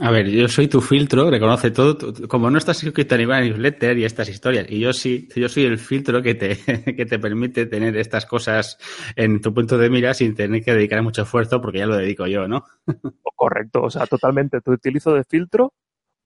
A 0.00 0.10
ver, 0.10 0.28
yo 0.28 0.48
soy 0.48 0.68
tu 0.68 0.80
filtro, 0.80 1.30
reconoce 1.30 1.70
todo. 1.70 1.96
Como 2.28 2.50
no 2.50 2.58
estás 2.58 2.78
suscrito 2.78 3.14
a 3.14 3.18
ninguna 3.18 3.40
newsletter 3.40 3.96
y 3.98 4.04
estas 4.04 4.28
historias, 4.28 4.66
y 4.68 4.80
yo 4.80 4.92
sí, 4.92 5.28
yo 5.36 5.48
soy 5.48 5.64
el 5.64 5.78
filtro 5.78 6.20
que 6.20 6.34
te, 6.34 6.56
que 6.96 7.06
te 7.06 7.18
permite 7.18 7.66
tener 7.66 7.96
estas 7.96 8.26
cosas 8.26 8.78
en 9.14 9.40
tu 9.40 9.54
punto 9.54 9.78
de 9.78 9.90
mira 9.90 10.12
sin 10.14 10.34
tener 10.34 10.62
que 10.64 10.74
dedicar 10.74 11.02
mucho 11.02 11.22
esfuerzo 11.22 11.60
porque 11.60 11.78
ya 11.78 11.86
lo 11.86 11.96
dedico 11.96 12.26
yo, 12.26 12.48
¿no? 12.48 12.64
Correcto, 13.36 13.82
o 13.82 13.90
sea, 13.90 14.06
totalmente. 14.06 14.60
Te 14.60 14.70
utilizo 14.70 15.14
de 15.14 15.24
filtro 15.24 15.72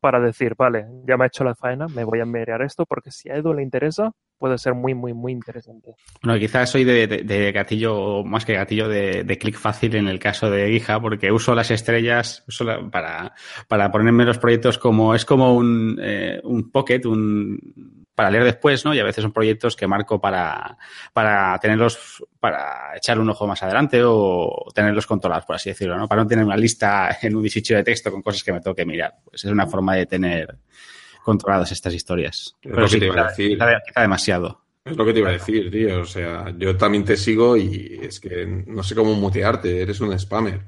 para 0.01 0.21
decir, 0.21 0.55
vale, 0.57 0.87
ya 1.07 1.17
me 1.17 1.25
ha 1.25 1.27
hecho 1.27 1.45
la 1.45 1.55
faena, 1.55 1.87
me 1.89 2.05
voy 2.05 2.21
a 2.21 2.25
mirar 2.25 2.63
esto 2.63 2.85
porque 2.87 3.11
si 3.11 3.31
a 3.31 3.37
Edu 3.37 3.53
le 3.53 3.63
interesa, 3.63 4.13
puede 4.39 4.59
ser 4.59 4.75
muy, 4.75 4.95
muy, 4.95 5.13
muy 5.13 5.33
interesante. 5.33 5.95
Bueno, 6.23 6.39
quizás 6.39 6.71
soy 6.71 6.85
de, 6.85 7.07
de, 7.07 7.23
de 7.25 7.53
gatillo, 7.53 8.25
más 8.25 8.45
que 8.45 8.55
gatillo 8.55 8.89
de, 8.89 9.39
clic 9.39 9.57
fácil 9.57 9.97
en 9.97 10.09
el 10.09 10.19
caso 10.19 10.51
de 10.51 10.69
Guija, 10.69 11.01
porque 11.01 11.33
uso 11.33 11.55
las 11.55 11.71
estrellas 11.71 12.45
para, 12.91 13.35
para 13.67 13.91
ponerme 13.91 14.25
los 14.25 14.39
proyectos 14.39 14.79
como, 14.79 15.15
es 15.15 15.25
como 15.25 15.55
un, 15.55 15.99
eh, 16.01 16.41
un 16.45 16.71
pocket, 16.71 17.05
un, 17.07 18.07
para 18.19 18.33
leer 18.33 18.43
después, 18.43 18.85
¿no? 18.85 18.93
Y 18.93 18.99
a 18.99 19.05
veces 19.05 19.23
son 19.23 19.33
proyectos 19.33 19.77
que 19.77 19.87
marco 19.87 20.21
para, 20.21 20.77
para 21.12 21.57
tenerlos, 21.61 22.25
para 22.41 22.97
echar 22.97 23.16
un 23.21 23.31
ojo 23.31 23.47
más 23.47 23.62
adelante 23.62 24.01
o 24.05 24.66
tenerlos 24.75 25.07
controlados, 25.07 25.47
por 25.47 25.55
así 25.55 25.71
decirlo, 25.71 25.97
¿no? 25.97 26.09
Para 26.09 26.25
no 26.25 26.29
tener 26.29 26.45
una 26.45 26.57
lista 26.57 27.16
en 27.23 27.37
un 27.37 27.45
disecho 27.45 27.77
de 27.77 27.85
texto 27.85 28.11
con 28.11 28.21
cosas 28.21 28.43
que 28.43 28.53
me 28.53 28.61
tengo 28.61 28.75
que 28.75 28.85
mirar. 28.85 29.14
Pues 29.23 29.45
es 29.45 29.53
una 29.53 29.69
forma 29.69 29.95
de 29.95 30.07
tener 30.07 30.59
controladas 31.23 31.71
estas 31.71 31.95
historias. 31.95 32.57
Es 32.61 32.71
Pero 32.71 32.81
lo 32.81 32.89
sí, 32.89 32.95
que 32.97 33.07
te 33.07 33.07
iba 33.07 33.23
a 33.23 33.29
decir. 33.29 33.51
Quizá, 33.51 33.66
quizá 33.87 34.01
demasiado. 34.01 34.64
Es 34.85 34.97
lo 34.97 35.05
que 35.05 35.12
te 35.12 35.21
iba 35.21 35.29
a 35.29 35.35
decir, 35.35 35.71
tío. 35.71 36.01
O 36.01 36.05
sea, 36.05 36.53
yo 36.59 36.77
también 36.77 37.05
te 37.05 37.16
sigo 37.16 37.57
y 37.57 38.01
es 38.03 38.19
que 38.19 38.45
no 38.66 38.83
sé 38.83 38.97
cómo 38.97 39.14
mutearte, 39.14 39.81
eres 39.81 40.01
un 40.01 40.19
spammer. 40.19 40.62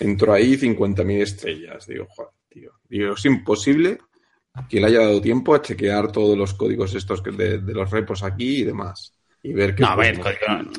entró 0.00 0.32
ahí 0.32 0.56
50.000 0.56 1.22
estrellas. 1.22 1.86
Digo, 1.86 2.08
joder, 2.10 2.32
tío. 2.48 2.72
Digo, 2.88 3.14
es 3.14 3.24
imposible 3.26 3.98
que 4.68 4.80
le 4.80 4.86
haya 4.86 5.00
dado 5.00 5.20
tiempo 5.20 5.54
a 5.54 5.62
chequear 5.62 6.10
todos 6.12 6.36
los 6.36 6.54
códigos 6.54 6.94
estos 6.94 7.22
de, 7.22 7.58
de 7.58 7.74
los 7.74 7.90
repos 7.90 8.22
aquí 8.22 8.60
y 8.60 8.64
demás 8.64 9.12
y 9.46 9.52
ver 9.52 9.78
No, 9.78 9.86
a 9.86 9.96
ver, 9.96 10.20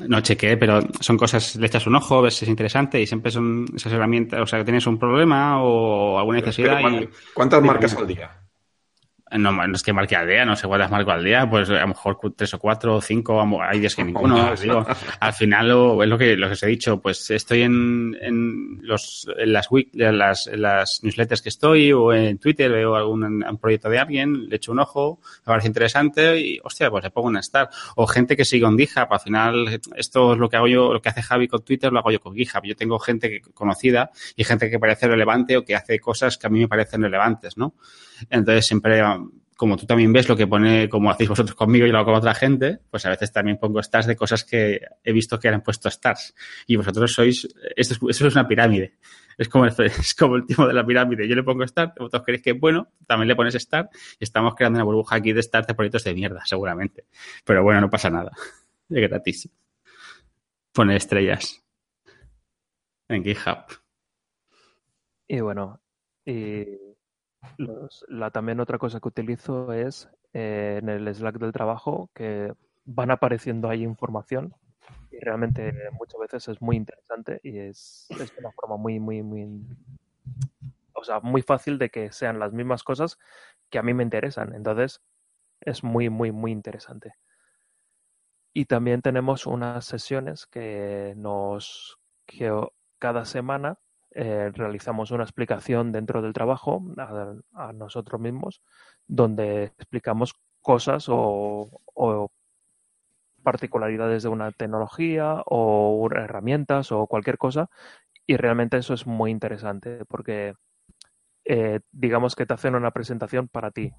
no 0.07 0.19
chequeé, 0.21 0.57
pero 0.57 0.81
son 0.99 1.17
cosas, 1.17 1.55
le 1.55 1.67
echas 1.67 1.87
un 1.87 1.95
ojo, 1.95 2.21
ves 2.21 2.35
si 2.35 2.45
es 2.45 2.49
interesante 2.49 2.99
y 2.99 3.07
siempre 3.07 3.31
son 3.31 3.65
esas 3.73 3.93
herramientas, 3.93 4.41
o 4.41 4.45
sea, 4.45 4.59
que 4.59 4.65
tienes 4.65 4.85
un 4.87 4.99
problema 4.99 5.63
o 5.63 6.19
alguna 6.19 6.39
necesidad. 6.39 6.81
¿Cuántas 7.33 7.63
marcas 7.63 7.95
al 7.95 8.07
día? 8.07 8.46
No, 9.31 9.51
no 9.51 9.75
es 9.75 9.83
que 9.83 9.93
marque 9.93 10.15
al 10.15 10.27
día, 10.27 10.45
no 10.45 10.55
sé 10.55 10.67
cuántas 10.67 10.89
marco 10.89 11.11
al 11.11 11.23
día, 11.23 11.49
pues 11.49 11.69
a 11.69 11.81
lo 11.81 11.87
mejor 11.87 12.17
tres 12.35 12.53
o 12.53 12.59
cuatro 12.59 12.95
o 12.95 13.01
cinco, 13.01 13.41
hay 13.61 13.79
días 13.79 13.95
que 13.95 14.03
ninguno. 14.05 14.55
digo, 14.55 14.85
al 15.19 15.33
final 15.33 15.67
lo, 15.67 16.03
es 16.03 16.09
lo 16.09 16.17
que, 16.17 16.37
lo 16.37 16.47
que 16.47 16.53
os 16.53 16.63
he 16.63 16.67
dicho, 16.67 17.01
pues 17.01 17.29
estoy 17.31 17.63
en, 17.63 18.15
en, 18.21 18.79
los, 18.81 19.27
en 19.37 19.53
las, 19.53 19.69
week, 19.71 19.89
las, 19.93 20.47
las 20.53 21.03
newsletters 21.03 21.41
que 21.41 21.49
estoy 21.49 21.91
o 21.91 22.13
en 22.13 22.37
Twitter 22.37 22.71
veo 22.71 22.95
algún 22.95 23.43
proyecto 23.59 23.89
de 23.89 23.99
alguien, 23.99 24.49
le 24.49 24.55
echo 24.55 24.71
un 24.71 24.79
ojo, 24.79 25.19
me 25.39 25.45
parece 25.45 25.67
interesante 25.67 26.39
y, 26.39 26.59
hostia, 26.63 26.89
pues 26.89 27.03
le 27.03 27.11
pongo 27.11 27.27
una 27.27 27.39
star. 27.41 27.69
O 27.95 28.07
gente 28.07 28.35
que 28.35 28.45
sigue 28.45 28.65
en 28.65 28.77
GitHub, 28.77 29.07
al 29.09 29.19
final 29.19 29.81
esto 29.95 30.33
es 30.33 30.39
lo 30.39 30.49
que 30.49 30.57
hago 30.57 30.67
yo, 30.67 30.93
lo 30.93 31.01
que 31.01 31.09
hace 31.09 31.21
Javi 31.21 31.47
con 31.47 31.63
Twitter, 31.63 31.91
lo 31.91 31.99
hago 31.99 32.11
yo 32.11 32.19
con 32.19 32.35
GitHub. 32.35 32.63
Yo 32.63 32.75
tengo 32.75 32.99
gente 32.99 33.41
conocida 33.53 34.11
y 34.35 34.43
gente 34.43 34.69
que 34.69 34.79
parece 34.79 35.07
relevante 35.07 35.57
o 35.57 35.65
que 35.65 35.75
hace 35.75 35.99
cosas 35.99 36.37
que 36.37 36.47
a 36.47 36.49
mí 36.49 36.59
me 36.59 36.67
parecen 36.67 37.01
relevantes, 37.01 37.57
¿no? 37.57 37.73
Entonces 38.29 38.65
siempre, 38.65 39.01
como 39.55 39.77
tú 39.77 39.85
también 39.85 40.13
ves 40.13 40.29
lo 40.29 40.35
que 40.35 40.47
pone, 40.47 40.87
como 40.89 41.09
hacéis 41.09 41.29
vosotros 41.29 41.55
conmigo 41.55 41.85
y 41.85 41.89
lo 41.89 41.97
hago 41.97 42.07
con 42.07 42.15
otra 42.15 42.33
gente, 42.33 42.79
pues 42.89 43.05
a 43.05 43.09
veces 43.09 43.31
también 43.31 43.57
pongo 43.57 43.79
stars 43.79 44.07
de 44.07 44.15
cosas 44.15 44.43
que 44.43 44.81
he 45.03 45.11
visto 45.11 45.39
que 45.39 45.49
han 45.49 45.61
puesto 45.61 45.89
stars. 45.89 46.35
Y 46.67 46.75
vosotros 46.75 47.13
sois, 47.13 47.47
esto 47.75 47.93
es, 47.93 47.99
eso 48.15 48.27
es 48.27 48.33
una 48.35 48.47
pirámide. 48.47 48.97
Es 49.37 49.49
como, 49.49 49.65
el, 49.65 49.73
es 49.79 50.13
como 50.15 50.35
el 50.35 50.45
tipo 50.45 50.67
de 50.67 50.73
la 50.73 50.85
pirámide. 50.85 51.27
Yo 51.27 51.35
le 51.35 51.43
pongo 51.43 51.63
star, 51.63 51.93
vosotros 51.97 52.23
creéis 52.23 52.43
que 52.43 52.51
es 52.51 52.59
bueno, 52.59 52.91
también 53.05 53.27
le 53.27 53.35
pones 53.35 53.55
star 53.55 53.89
y 54.19 54.23
estamos 54.23 54.55
creando 54.55 54.77
una 54.77 54.83
burbuja 54.83 55.15
aquí 55.15 55.33
de 55.33 55.41
stars 55.41 55.67
de 55.67 55.73
proyectos 55.73 56.03
de 56.03 56.13
mierda, 56.13 56.41
seguramente. 56.45 57.05
Pero 57.45 57.63
bueno, 57.63 57.81
no 57.81 57.89
pasa 57.89 58.09
nada. 58.09 58.31
Es 58.89 59.01
gratis. 59.01 59.49
Pone 60.71 60.95
estrellas 60.95 61.61
en 63.09 63.21
GitHub. 63.21 63.65
Y 65.27 65.41
bueno, 65.41 65.81
la, 68.07 68.31
también 68.31 68.59
otra 68.59 68.77
cosa 68.77 68.99
que 68.99 69.07
utilizo 69.07 69.73
es 69.73 70.09
eh, 70.33 70.79
en 70.81 70.89
el 70.89 71.13
Slack 71.13 71.37
del 71.37 71.51
trabajo 71.51 72.09
que 72.13 72.53
van 72.85 73.11
apareciendo 73.11 73.69
ahí 73.69 73.83
información 73.83 74.55
y 75.11 75.19
realmente 75.19 75.73
muchas 75.93 76.19
veces 76.19 76.47
es 76.47 76.61
muy 76.61 76.77
interesante 76.77 77.39
y 77.43 77.57
es, 77.59 78.07
es 78.09 78.33
una 78.37 78.51
forma 78.51 78.77
muy, 78.77 78.99
muy, 78.99 79.23
muy, 79.23 79.65
o 80.93 81.03
sea, 81.03 81.19
muy 81.19 81.41
fácil 81.41 81.77
de 81.77 81.89
que 81.89 82.11
sean 82.11 82.39
las 82.39 82.53
mismas 82.53 82.83
cosas 82.83 83.17
que 83.69 83.79
a 83.79 83.83
mí 83.83 83.93
me 83.93 84.03
interesan. 84.03 84.53
Entonces, 84.53 85.01
es 85.61 85.83
muy, 85.83 86.09
muy, 86.09 86.31
muy 86.31 86.51
interesante. 86.51 87.13
Y 88.53 88.65
también 88.65 89.01
tenemos 89.01 89.45
unas 89.45 89.85
sesiones 89.85 90.47
que 90.47 91.13
nos, 91.17 91.99
que 92.25 92.51
cada 92.99 93.25
semana 93.25 93.79
eh, 94.19 94.51
realizamos 94.51 95.11
una 95.11 95.23
explicación 95.23 95.91
dentro 95.91 96.23
del 96.23 96.33
trabajo 96.33 96.83
a, 97.53 97.71
nosotros 97.71 98.19
mismos, 98.19 98.63
donde 99.05 99.65
explicamos 99.65 100.33
cosas 100.59 101.05
o, 101.07 102.31
particularidades 103.43 104.23
de 104.23 104.29
una 104.29 104.51
tecnología 104.51 105.43
o 105.45 106.09
herramientas 106.11 106.91
o 106.91 107.05
cualquier 107.05 107.37
cosa. 107.37 107.69
Y 108.25 108.37
realmente 108.37 108.77
eso 108.77 108.95
es 108.95 109.05
muy 109.05 109.29
interesante 109.29 110.03
porque 110.05 110.55
eh, 111.45 111.81
digamos 111.91 112.35
que 112.35 112.47
te 112.47 112.55
hacen 112.55 112.73
una 112.73 112.89
presentación 112.89 113.47
para 113.47 113.69
ti. 113.69 113.93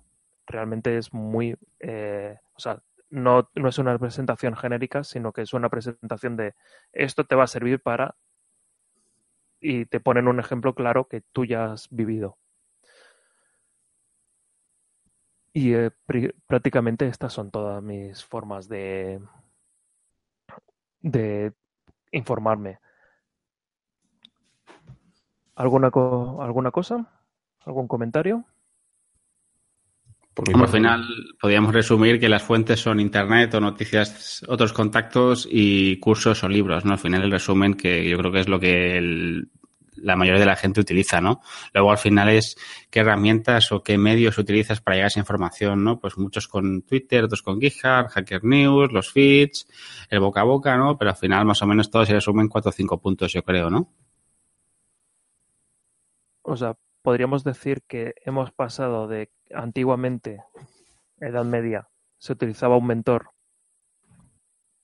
Realmente 0.49 0.99
es 0.99 1.15
muy, 1.15 1.57
eh, 1.79 2.37
o 2.55 2.59
sea, 2.59 2.83
no, 3.09 3.51
no 3.55 3.69
es 3.69 3.79
una 3.79 3.97
presentación 3.99 4.57
genérica, 4.57 5.05
sino 5.05 5.33
que 5.33 5.43
es 5.43 5.53
una 5.55 5.69
presentación 5.69 6.37
de 6.37 6.55
esto 6.93 7.25
te 7.25 7.37
va 7.37 7.45
a 7.45 7.47
servir 7.47 7.81
para 7.81 8.17
y 9.61 9.87
te 9.87 10.01
ponen 10.01 10.29
un 10.29 10.41
ejemplo 10.41 10.75
claro 10.75 11.09
que 11.09 11.23
tú 11.33 11.45
ya 11.45 11.73
has 11.73 11.89
vivido. 11.91 12.39
Y 15.53 15.75
eh, 15.75 15.91
prácticamente 16.47 17.07
estas 17.07 17.33
son 17.35 17.51
todas 17.51 17.83
mis 17.83 18.25
formas 18.25 18.69
de, 18.69 19.21
de 21.03 21.53
informarme. 22.13 22.81
¿Alguna, 25.57 25.91
¿Alguna 26.41 26.71
cosa? 26.71 27.07
¿Algún 27.67 27.87
comentario? 27.87 28.47
Al 30.47 30.69
final 30.69 31.05
podríamos 31.41 31.75
resumir 31.75 32.21
que 32.21 32.29
las 32.29 32.43
fuentes 32.43 32.81
son 32.81 33.01
internet 33.01 33.55
o 33.55 33.61
noticias, 33.61 34.45
otros 34.49 34.73
contactos 34.73 35.49
y 35.51 35.99
cursos 35.99 36.45
o 36.45 36.49
libros, 36.49 36.85
¿no? 36.85 36.93
Al 36.93 36.99
final 36.99 37.23
el 37.23 37.31
resumen 37.31 37.75
que 37.75 38.09
yo 38.09 38.17
creo 38.19 38.33
que 38.33 38.41
es 38.41 38.49
lo 38.49 38.61
que 38.61 39.43
la 39.97 40.17
mayoría 40.17 40.41
de 40.41 40.47
la 40.47 40.57
gente 40.57 40.81
utiliza, 40.81 41.21
¿no? 41.21 41.41
Luego 41.75 41.91
al 41.91 41.99
final 41.99 42.29
es 42.29 42.57
qué 42.91 43.01
herramientas 43.01 43.73
o 43.73 43.83
qué 43.83 43.99
medios 43.99 44.39
utilizas 44.39 44.81
para 44.81 44.97
llegar 44.97 45.07
a 45.07 45.09
esa 45.09 45.21
información, 45.21 45.83
¿no? 45.83 45.99
Pues 45.99 46.17
muchos 46.17 46.47
con 46.47 46.83
Twitter, 46.83 47.25
otros 47.25 47.43
con 47.43 47.61
GitHub, 47.61 48.09
Hacker 48.09 48.45
News, 48.45 48.93
los 48.93 49.11
feeds, 49.11 49.67
el 50.09 50.21
boca 50.21 50.43
a 50.43 50.45
boca, 50.45 50.77
¿no? 50.77 50.97
Pero 50.97 51.11
al 51.11 51.17
final 51.17 51.45
más 51.47 51.61
o 51.63 51.67
menos 51.67 51.91
todo 51.91 52.07
se 52.07 52.15
resume 52.15 52.43
en 52.43 52.49
cuatro 52.49 52.69
o 52.71 52.73
cinco 52.73 53.01
puntos, 53.01 53.33
yo 53.33 53.43
creo, 53.43 53.71
¿no? 53.71 53.93
O 56.43 56.57
sea, 56.57 56.75
podríamos 57.09 57.43
decir 57.43 57.81
que 57.89 58.17
hemos 58.27 58.53
pasado 58.53 59.09
de 59.09 59.31
antiguamente, 59.55 60.45
Edad 61.17 61.47
Media, 61.47 61.89
se 62.19 62.35
utilizaba 62.35 62.77
un 62.77 62.87
mentor, 62.87 63.31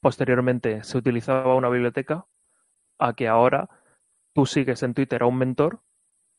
posteriormente 0.01 0.83
se 0.85 0.97
utilizaba 0.97 1.55
una 1.55 1.68
biblioteca, 1.68 2.25
a 2.99 3.12
que 3.12 3.29
ahora 3.29 3.68
tú 4.35 4.47
sigues 4.47 4.83
en 4.83 4.95
Twitter 4.95 5.22
a 5.22 5.27
un 5.27 5.37
mentor 5.37 5.83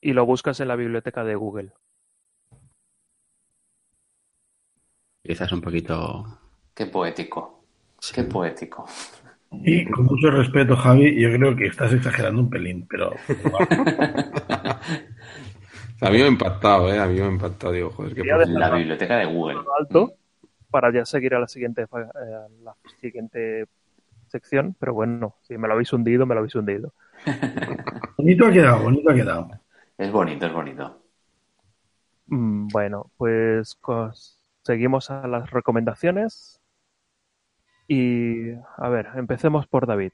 y 0.01 0.13
lo 0.13 0.25
buscas 0.25 0.59
en 0.59 0.69
la 0.69 0.75
biblioteca 0.75 1.23
de 1.23 1.35
Google. 1.35 1.73
Quizás 5.23 5.51
un 5.51 5.61
poquito. 5.61 6.25
Qué 6.73 6.87
poético. 6.87 7.63
Qué 8.11 8.23
poético. 8.23 8.87
Y 9.51 9.85
con 9.85 10.05
mucho 10.05 10.31
respeto, 10.31 10.75
Javi, 10.75 11.21
yo 11.21 11.31
creo 11.31 11.55
que 11.55 11.67
estás 11.67 11.93
exagerando 11.93 12.41
un 12.41 12.49
pelín, 12.49 12.87
pero. 12.87 13.11
A 16.01 16.09
mí 16.09 16.17
me 16.17 16.23
ha 16.23 16.27
impactado, 16.27 16.93
¿eh? 16.93 16.99
A 16.99 17.07
mí 17.07 17.19
me 17.19 17.25
ha 17.25 17.29
impactado. 17.29 17.73
Digo, 17.73 17.89
joder, 17.91 18.15
qué 18.15 18.23
La 18.23 18.69
biblioteca 18.71 19.17
de 19.17 19.25
Google. 19.25 19.61
Alto 19.79 20.15
para 20.75 20.91
ya 20.91 21.05
seguir 21.05 21.33
a 21.33 21.39
la 21.39 21.47
siguiente, 21.47 21.83
eh, 21.83 22.47
la 22.61 22.75
siguiente 22.99 23.65
sección, 24.27 24.75
pero 24.77 24.93
bueno, 24.93 25.37
si 25.43 25.57
me 25.57 25.69
lo 25.69 25.73
habéis 25.73 25.93
hundido, 25.93 26.25
me 26.25 26.35
lo 26.35 26.39
habéis 26.39 26.55
hundido. 26.55 26.91
bonito 28.17 28.45
ha 28.45 28.51
quedado, 28.51 28.83
bonito 28.83 29.09
ha 29.09 29.15
quedado. 29.15 29.49
Es 29.97 30.11
bonito, 30.11 30.45
es 30.45 30.51
bonito. 30.51 31.01
Mm, 32.27 32.67
bueno, 32.67 33.09
pues 33.15 33.79
seguimos 34.63 35.09
a 35.11 35.25
las 35.29 35.49
recomendaciones. 35.49 36.59
Y 37.87 38.51
a 38.75 38.89
ver, 38.89 39.11
empecemos 39.15 39.67
por 39.67 39.87
David. 39.87 40.11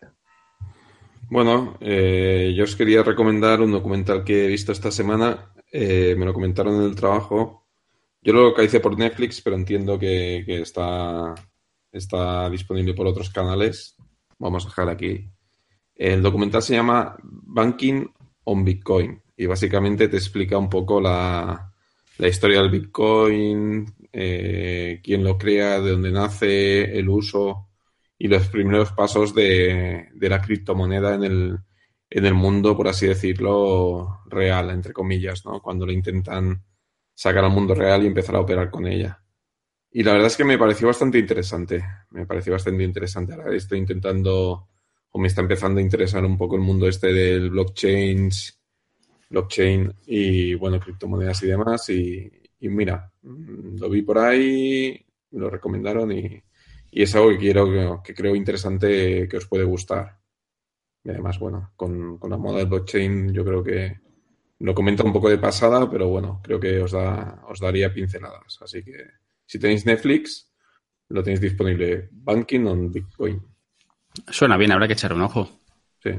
Bueno, 1.32 1.78
eh, 1.80 2.54
yo 2.58 2.66
os 2.66 2.76
quería 2.76 3.04
recomendar 3.04 3.62
un 3.62 3.72
documental 3.72 4.26
que 4.26 4.44
he 4.44 4.48
visto 4.50 4.74
esta 4.74 4.92
semana 4.92 5.54
eh, 5.72 6.14
me 6.18 6.26
lo 6.26 6.34
comentaron 6.34 6.76
en 6.76 6.90
el 6.90 6.96
trabajo. 6.96 7.70
Yo 8.22 8.34
lo 8.34 8.44
localicé 8.44 8.82
por 8.82 8.98
Netflix, 8.98 9.40
pero 9.42 9.56
entiendo 9.56 9.98
que, 9.98 10.44
está, 10.62 11.34
está 11.90 12.50
disponible 12.50 12.94
por 12.94 13.08
otros 13.08 13.30
canales. 13.30 13.96
Vamos 14.40 14.66
a 14.66 14.68
dejar 14.68 14.90
aquí. 14.90 15.30
El 15.96 16.22
documental 16.22 16.62
se 16.64 16.76
llama 16.76 17.16
Banking 17.24 18.08
on 18.44 18.66
Bitcoin 18.66 19.24
y 19.38 19.46
básicamente 19.46 20.10
te 20.10 20.18
explica 20.18 20.58
un 20.58 20.70
poco 20.70 21.00
la, 21.00 21.72
historia 22.20 22.62
del 22.62 22.72
Bitcoin, 22.72 23.86
eh, 24.12 25.00
quién 25.02 25.24
lo 25.24 25.38
crea, 25.38 25.80
de 25.80 25.92
dónde 25.92 26.12
nace, 26.12 27.00
el 27.00 27.08
uso 27.08 27.71
y 28.24 28.28
los 28.28 28.50
primeros 28.50 28.92
pasos 28.92 29.34
de, 29.34 30.10
de 30.14 30.30
la 30.30 30.40
criptomoneda 30.40 31.16
en 31.16 31.24
el, 31.24 31.58
en 32.08 32.26
el 32.28 32.36
mundo, 32.36 32.78
por 32.78 32.88
así 32.88 33.08
decirlo, 33.08 34.20
real, 34.28 34.70
entre 34.70 34.94
comillas, 34.94 35.44
¿no? 35.44 35.60
Cuando 35.60 35.88
lo 35.88 35.92
intentan 35.92 36.64
sacar 37.16 37.44
al 37.44 37.50
mundo 37.50 37.74
real 37.74 38.04
y 38.04 38.08
empezar 38.08 38.36
a 38.36 38.42
operar 38.42 38.70
con 38.70 38.86
ella. 38.86 39.24
Y 39.90 40.04
la 40.04 40.12
verdad 40.12 40.28
es 40.28 40.38
que 40.38 40.44
me 40.44 40.60
pareció 40.60 40.86
bastante 40.86 41.18
interesante. 41.18 41.84
Me 42.12 42.28
pareció 42.28 42.54
bastante 42.54 42.84
interesante. 42.84 43.34
Ahora 43.34 43.56
estoy 43.56 43.80
intentando, 43.80 44.68
o 45.10 45.20
me 45.20 45.28
está 45.28 45.42
empezando 45.42 45.80
a 45.80 45.84
interesar 45.84 46.24
un 46.24 46.38
poco 46.38 46.56
el 46.56 46.62
mundo 46.62 46.88
este 46.88 47.12
del 47.12 47.50
blockchain, 47.50 48.30
blockchain 49.32 49.96
y, 50.06 50.54
bueno, 50.54 50.80
criptomonedas 50.80 51.42
y 51.42 51.48
demás. 51.48 51.90
Y, 51.90 52.32
mira, 52.60 53.12
mm, 53.24 53.80
lo 53.80 53.90
vi 53.90 54.04
por 54.04 54.20
ahí, 54.20 55.04
lo 55.32 55.50
recomendaron 55.50 56.12
y, 56.12 56.44
es 56.92 57.16
algo 57.16 57.30
que 57.30 57.38
quiero, 57.38 58.02
que 58.04 58.14
creo 58.14 58.36
interesante 58.36 59.28
que 59.28 59.38
os 59.38 59.48
puede 59.48 59.64
gustar. 59.64 60.18
Y 61.04 61.10
además, 61.10 61.40
bueno, 61.40 61.72
con, 61.76 62.18
con 62.18 62.30
la 62.30 62.38
moda 62.38 62.60
de 62.60 62.66
blockchain 62.66 63.34
yo 63.34 63.46
creo 63.46 63.64
que 63.64 64.00
lo 64.60 64.76
comento 64.76 65.04
un 65.04 65.14
poco 65.14 65.30
de 65.30 65.38
pasada, 65.38 65.90
pero 65.90 66.08
bueno, 66.10 66.40
creo 66.44 66.60
que 66.60 66.82
os, 66.82 66.92
da, 66.92 67.42
os 67.48 67.60
daría 67.60 67.94
pinceladas. 67.94 68.60
Así 68.62 68.84
que 68.84 69.06
si 69.46 69.60
tenéis 69.60 69.86
Netflix, 69.86 70.52
lo 71.10 71.24
tenéis 71.24 71.42
disponible. 71.42 72.10
Banking 72.12 72.66
on 72.66 72.92
Bitcoin. 72.92 73.42
Suena 74.28 74.58
bien, 74.58 74.72
habrá 74.72 74.88
que 74.88 74.94
echar 74.94 75.14
un 75.14 75.22
ojo. 75.22 75.50
Sí. 76.04 76.12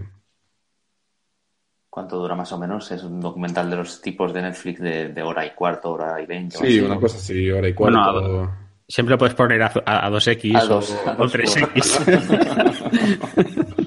¿Cuánto 1.89 2.19
dura 2.19 2.35
más 2.35 2.51
o 2.53 2.59
menos? 2.59 2.91
Es 2.91 3.05
un 3.05 3.21
documental 3.21 3.69
de 3.69 3.77
los 3.77 4.01
tipos 4.01 4.33
de 4.33 4.43
Netflix 4.43 4.81
de, 4.81 5.23
hora 5.23 5.45
y 5.45 5.51
cuarto, 5.51 5.93
hora 5.93 6.21
y 6.23 6.27
veinte. 6.27 6.57
Sí, 6.57 6.81
una 6.81 6.99
cosa 6.99 7.19
así, 7.19 7.51
hora 7.51 7.69
y 7.69 7.75
cuarto. 7.75 8.13
Bueno, 8.13 8.57
siempre 8.93 9.13
lo 9.13 9.19
puedes 9.19 9.35
poner 9.35 9.63
a, 9.63 9.73
2X 9.73 10.55
a 10.55 10.65
dos, 10.67 10.91
o, 10.91 11.11
a 11.11 11.17
3X. 11.17 11.79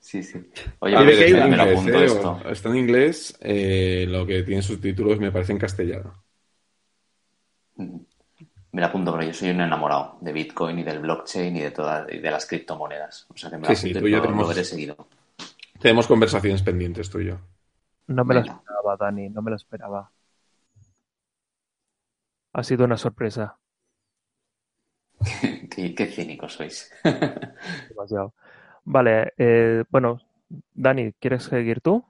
Sí, 0.00 0.22
sí. 0.22 0.38
Oye, 0.78 0.96
a 0.96 1.02
ver, 1.02 1.50
me 1.50 1.54
lo 1.54 1.64
apunto 1.64 2.00
eh, 2.00 2.06
esto. 2.06 2.40
Está 2.48 2.70
en 2.70 2.76
inglés, 2.76 3.36
eh, 3.42 4.06
lo 4.08 4.24
que 4.24 4.42
tiene 4.42 4.62
sus 4.62 4.80
títulos 4.80 5.20
me 5.20 5.30
parece 5.30 5.52
en 5.52 5.58
castellano. 5.58 6.24
Mm. 7.76 7.98
Me 8.72 8.80
lo 8.80 8.86
apunto, 8.86 9.12
pero 9.12 9.24
yo 9.24 9.34
soy 9.34 9.50
un 9.50 9.60
enamorado 9.60 10.16
de 10.22 10.32
Bitcoin 10.32 10.78
y 10.78 10.82
del 10.82 11.00
blockchain 11.00 11.54
y 11.58 11.60
de 11.60 11.72
todas 11.72 12.10
y 12.10 12.20
de 12.20 12.30
las 12.30 12.46
criptomonedas. 12.46 13.26
O 13.28 13.36
sea 13.36 13.50
que 13.50 13.58
me 13.58 13.68
lo 13.68 13.74
sí, 13.74 13.88
sí, 13.88 13.92
tú 13.92 14.06
y 14.06 14.12
yo 14.12 14.22
tenemos, 14.22 14.56
lo 14.56 14.64
seguido. 14.64 14.96
Tenemos 15.78 16.06
conversaciones 16.06 16.62
pendientes 16.62 17.10
tú 17.10 17.20
y 17.20 17.26
yo. 17.26 17.38
No 18.06 18.24
me 18.24 18.32
lo 18.32 18.40
esperaba, 18.40 18.96
Dani, 18.98 19.28
no 19.28 19.42
me 19.42 19.50
lo 19.50 19.56
esperaba. 19.56 20.10
Ha 22.58 22.64
sido 22.64 22.86
una 22.86 22.96
sorpresa. 22.96 23.56
qué, 25.70 25.94
qué 25.94 26.06
cínicos 26.06 26.54
sois. 26.54 26.90
Demasiado. 27.88 28.34
Vale, 28.82 29.32
eh, 29.38 29.84
bueno, 29.88 30.20
Dani, 30.74 31.12
¿quieres 31.20 31.44
seguir 31.44 31.80
tú? 31.80 32.04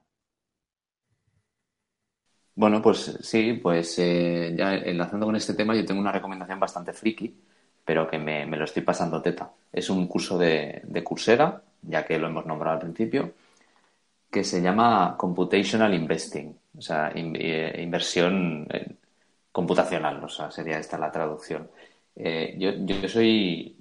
Bueno, 2.55 2.81
pues 2.81 3.19
sí, 3.21 3.59
pues 3.61 3.99
eh, 3.99 4.55
ya 4.57 4.73
enlazando 4.73 5.27
con 5.27 5.35
este 5.35 5.53
tema, 5.53 5.75
yo 5.75 5.85
tengo 5.85 6.01
una 6.01 6.11
recomendación 6.11 6.59
bastante 6.59 6.93
friki, 6.93 7.31
pero 7.85 8.09
que 8.09 8.17
me, 8.17 8.47
lo 8.47 8.65
estoy 8.65 8.81
pasando 8.81 9.21
teta. 9.21 9.53
Es 9.71 9.91
un 9.91 10.07
curso 10.07 10.35
de, 10.39 10.81
de 10.83 11.03
Coursera, 11.03 11.61
ya 11.83 12.03
que 12.07 12.17
lo 12.17 12.25
hemos 12.25 12.47
nombrado 12.47 12.77
al 12.77 12.81
principio, 12.81 13.35
que 14.31 14.43
se 14.43 14.63
llama 14.63 15.15
Computational 15.15 15.93
Investing, 15.93 16.57
o 16.75 16.81
sea, 16.81 17.11
eh, 17.13 17.81
inversión 17.83 18.67
computacional, 19.59 20.23
o 20.23 20.29
sea, 20.29 20.51
sería 20.51 20.79
esta 20.79 20.97
la 20.97 21.11
traducción. 21.11 21.69
yo, 22.15 22.71
yo 22.85 23.09
soy 23.09 23.79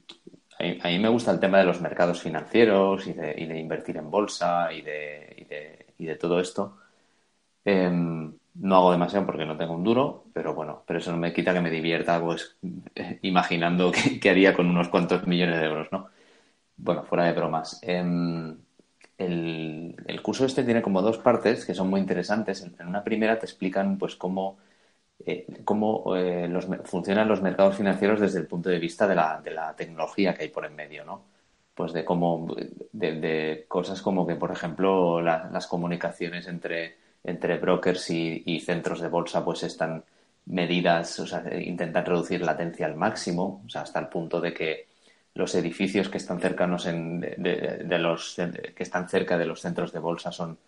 a 0.58 0.88
mí 0.88 0.98
me 0.98 1.08
gusta 1.08 1.30
el 1.30 1.40
tema 1.40 1.58
de 1.58 1.64
los 1.64 1.80
mercados 1.80 2.20
financieros 2.20 3.06
y 3.06 3.12
de, 3.12 3.60
invertir 3.60 3.96
en 3.96 4.10
bolsa 4.10 4.72
y 4.72 4.82
de, 4.82 6.16
todo 6.20 6.40
esto. 6.40 6.78
Em, 7.64 8.32
no 8.54 8.76
hago 8.76 8.92
demasiado 8.92 9.26
porque 9.26 9.46
no 9.46 9.56
tengo 9.56 9.74
un 9.74 9.84
duro, 9.84 10.24
pero 10.32 10.54
bueno, 10.54 10.82
pero 10.86 10.98
eso 10.98 11.12
no 11.12 11.18
me 11.18 11.32
quita 11.32 11.54
que 11.54 11.60
me 11.60 11.70
divierta 11.70 12.20
pues 12.20 12.56
imaginando 13.22 13.92
qué, 14.20 14.30
haría 14.30 14.54
con 14.54 14.68
unos 14.68 14.88
cuantos 14.88 15.26
millones 15.26 15.60
de 15.60 15.66
euros, 15.66 15.88
¿no? 15.92 16.08
Bueno, 16.76 17.04
fuera 17.04 17.24
de 17.24 17.32
bromas. 17.32 17.78
Em, 17.82 18.56
el, 19.18 20.20
curso 20.22 20.44
este 20.44 20.64
tiene 20.64 20.82
como 20.82 21.02
dos 21.02 21.18
partes 21.18 21.64
que 21.64 21.74
son 21.74 21.88
muy 21.88 22.00
interesantes. 22.00 22.62
En 22.78 22.86
una 22.88 23.04
primera 23.04 23.38
te 23.38 23.46
explican 23.46 23.98
pues 23.98 24.16
cómo 24.16 24.58
eh, 25.26 25.46
cómo 25.64 26.16
eh, 26.16 26.48
funcionan 26.84 27.28
los 27.28 27.42
mercados 27.42 27.76
financieros 27.76 28.20
desde 28.20 28.38
el 28.38 28.46
punto 28.46 28.68
de 28.68 28.78
vista 28.78 29.06
de 29.06 29.14
la, 29.14 29.40
de 29.42 29.50
la 29.50 29.74
tecnología 29.74 30.34
que 30.34 30.44
hay 30.44 30.48
por 30.48 30.64
en 30.64 30.76
medio, 30.76 31.04
¿no? 31.04 31.24
Pues 31.74 31.92
de 31.92 32.04
cómo, 32.04 32.54
de, 32.92 33.64
cosas 33.68 34.02
como 34.02 34.26
que, 34.26 34.34
por 34.34 34.50
ejemplo, 34.50 35.20
las 35.20 35.66
comunicaciones 35.68 36.48
entre, 36.48 36.96
entre 37.22 37.58
brokers 37.58 38.10
y, 38.10 38.60
centros 38.60 39.00
de 39.00 39.08
bolsa 39.08 39.44
pues 39.44 39.62
están 39.62 40.02
medidas, 40.46 41.20
o 41.20 41.26
sea, 41.26 41.44
intentan 41.60 42.04
reducir 42.04 42.42
latencia 42.42 42.86
al 42.86 42.96
máximo, 42.96 43.62
o 43.64 43.68
sea, 43.68 43.82
hasta 43.82 44.00
el 44.00 44.08
punto 44.08 44.40
de 44.40 44.52
que 44.52 44.86
los 45.34 45.54
edificios 45.54 46.08
que 46.08 46.18
están 46.18 46.40
cercanos 46.40 46.86
en, 46.86 47.20
de, 47.20 47.98
los 48.00 48.34
que 48.34 48.82
están 48.82 49.08
cerca 49.08 49.38
de 49.38 49.46
los 49.46 49.60
centros 49.60 49.92
de 49.92 50.00
bolsa 50.00 50.32
son 50.32 50.58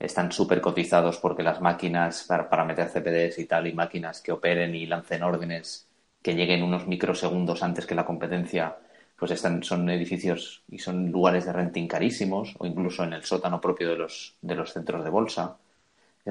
están 0.00 0.32
súper 0.32 0.60
cotizados 0.62 1.18
porque 1.18 1.42
las 1.42 1.60
máquinas 1.60 2.24
para, 2.24 2.64
meter 2.64 2.88
CPDs 2.88 3.38
y 3.38 3.44
tal, 3.44 3.66
y 3.66 3.74
máquinas 3.74 4.22
que 4.22 4.32
operen 4.32 4.74
y 4.74 4.86
lancen 4.86 5.22
órdenes 5.22 5.86
que 6.22 6.34
lleguen 6.34 6.62
unos 6.62 6.86
microsegundos 6.86 7.62
antes 7.62 7.86
que 7.86 7.94
la 7.94 8.06
competencia, 8.06 8.76
pues 9.16 9.30
están, 9.32 9.62
son 9.62 9.88
edificios 9.90 10.62
y 10.68 10.78
son 10.78 11.10
lugares 11.10 11.44
de 11.44 11.52
renting 11.52 11.86
carísimos, 11.86 12.54
o 12.58 12.66
incluso 12.66 13.04
en 13.04 13.12
el 13.12 13.24
sótano 13.24 13.60
propio 13.60 13.88
de 13.90 13.96
los, 13.96 14.36
de 14.40 14.54
los 14.54 14.72
centros 14.72 15.04
de 15.04 15.10
bolsa. 15.10 15.58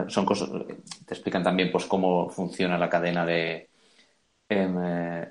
Son 0.07 0.25
cosas, 0.25 0.49
te 1.05 1.13
explican 1.13 1.43
también 1.43 1.71
pues 1.71 1.85
cómo 1.85 2.29
funciona 2.29 2.77
la 2.77 2.89
cadena 2.89 3.25
de, 3.25 3.69
em, 4.49 4.75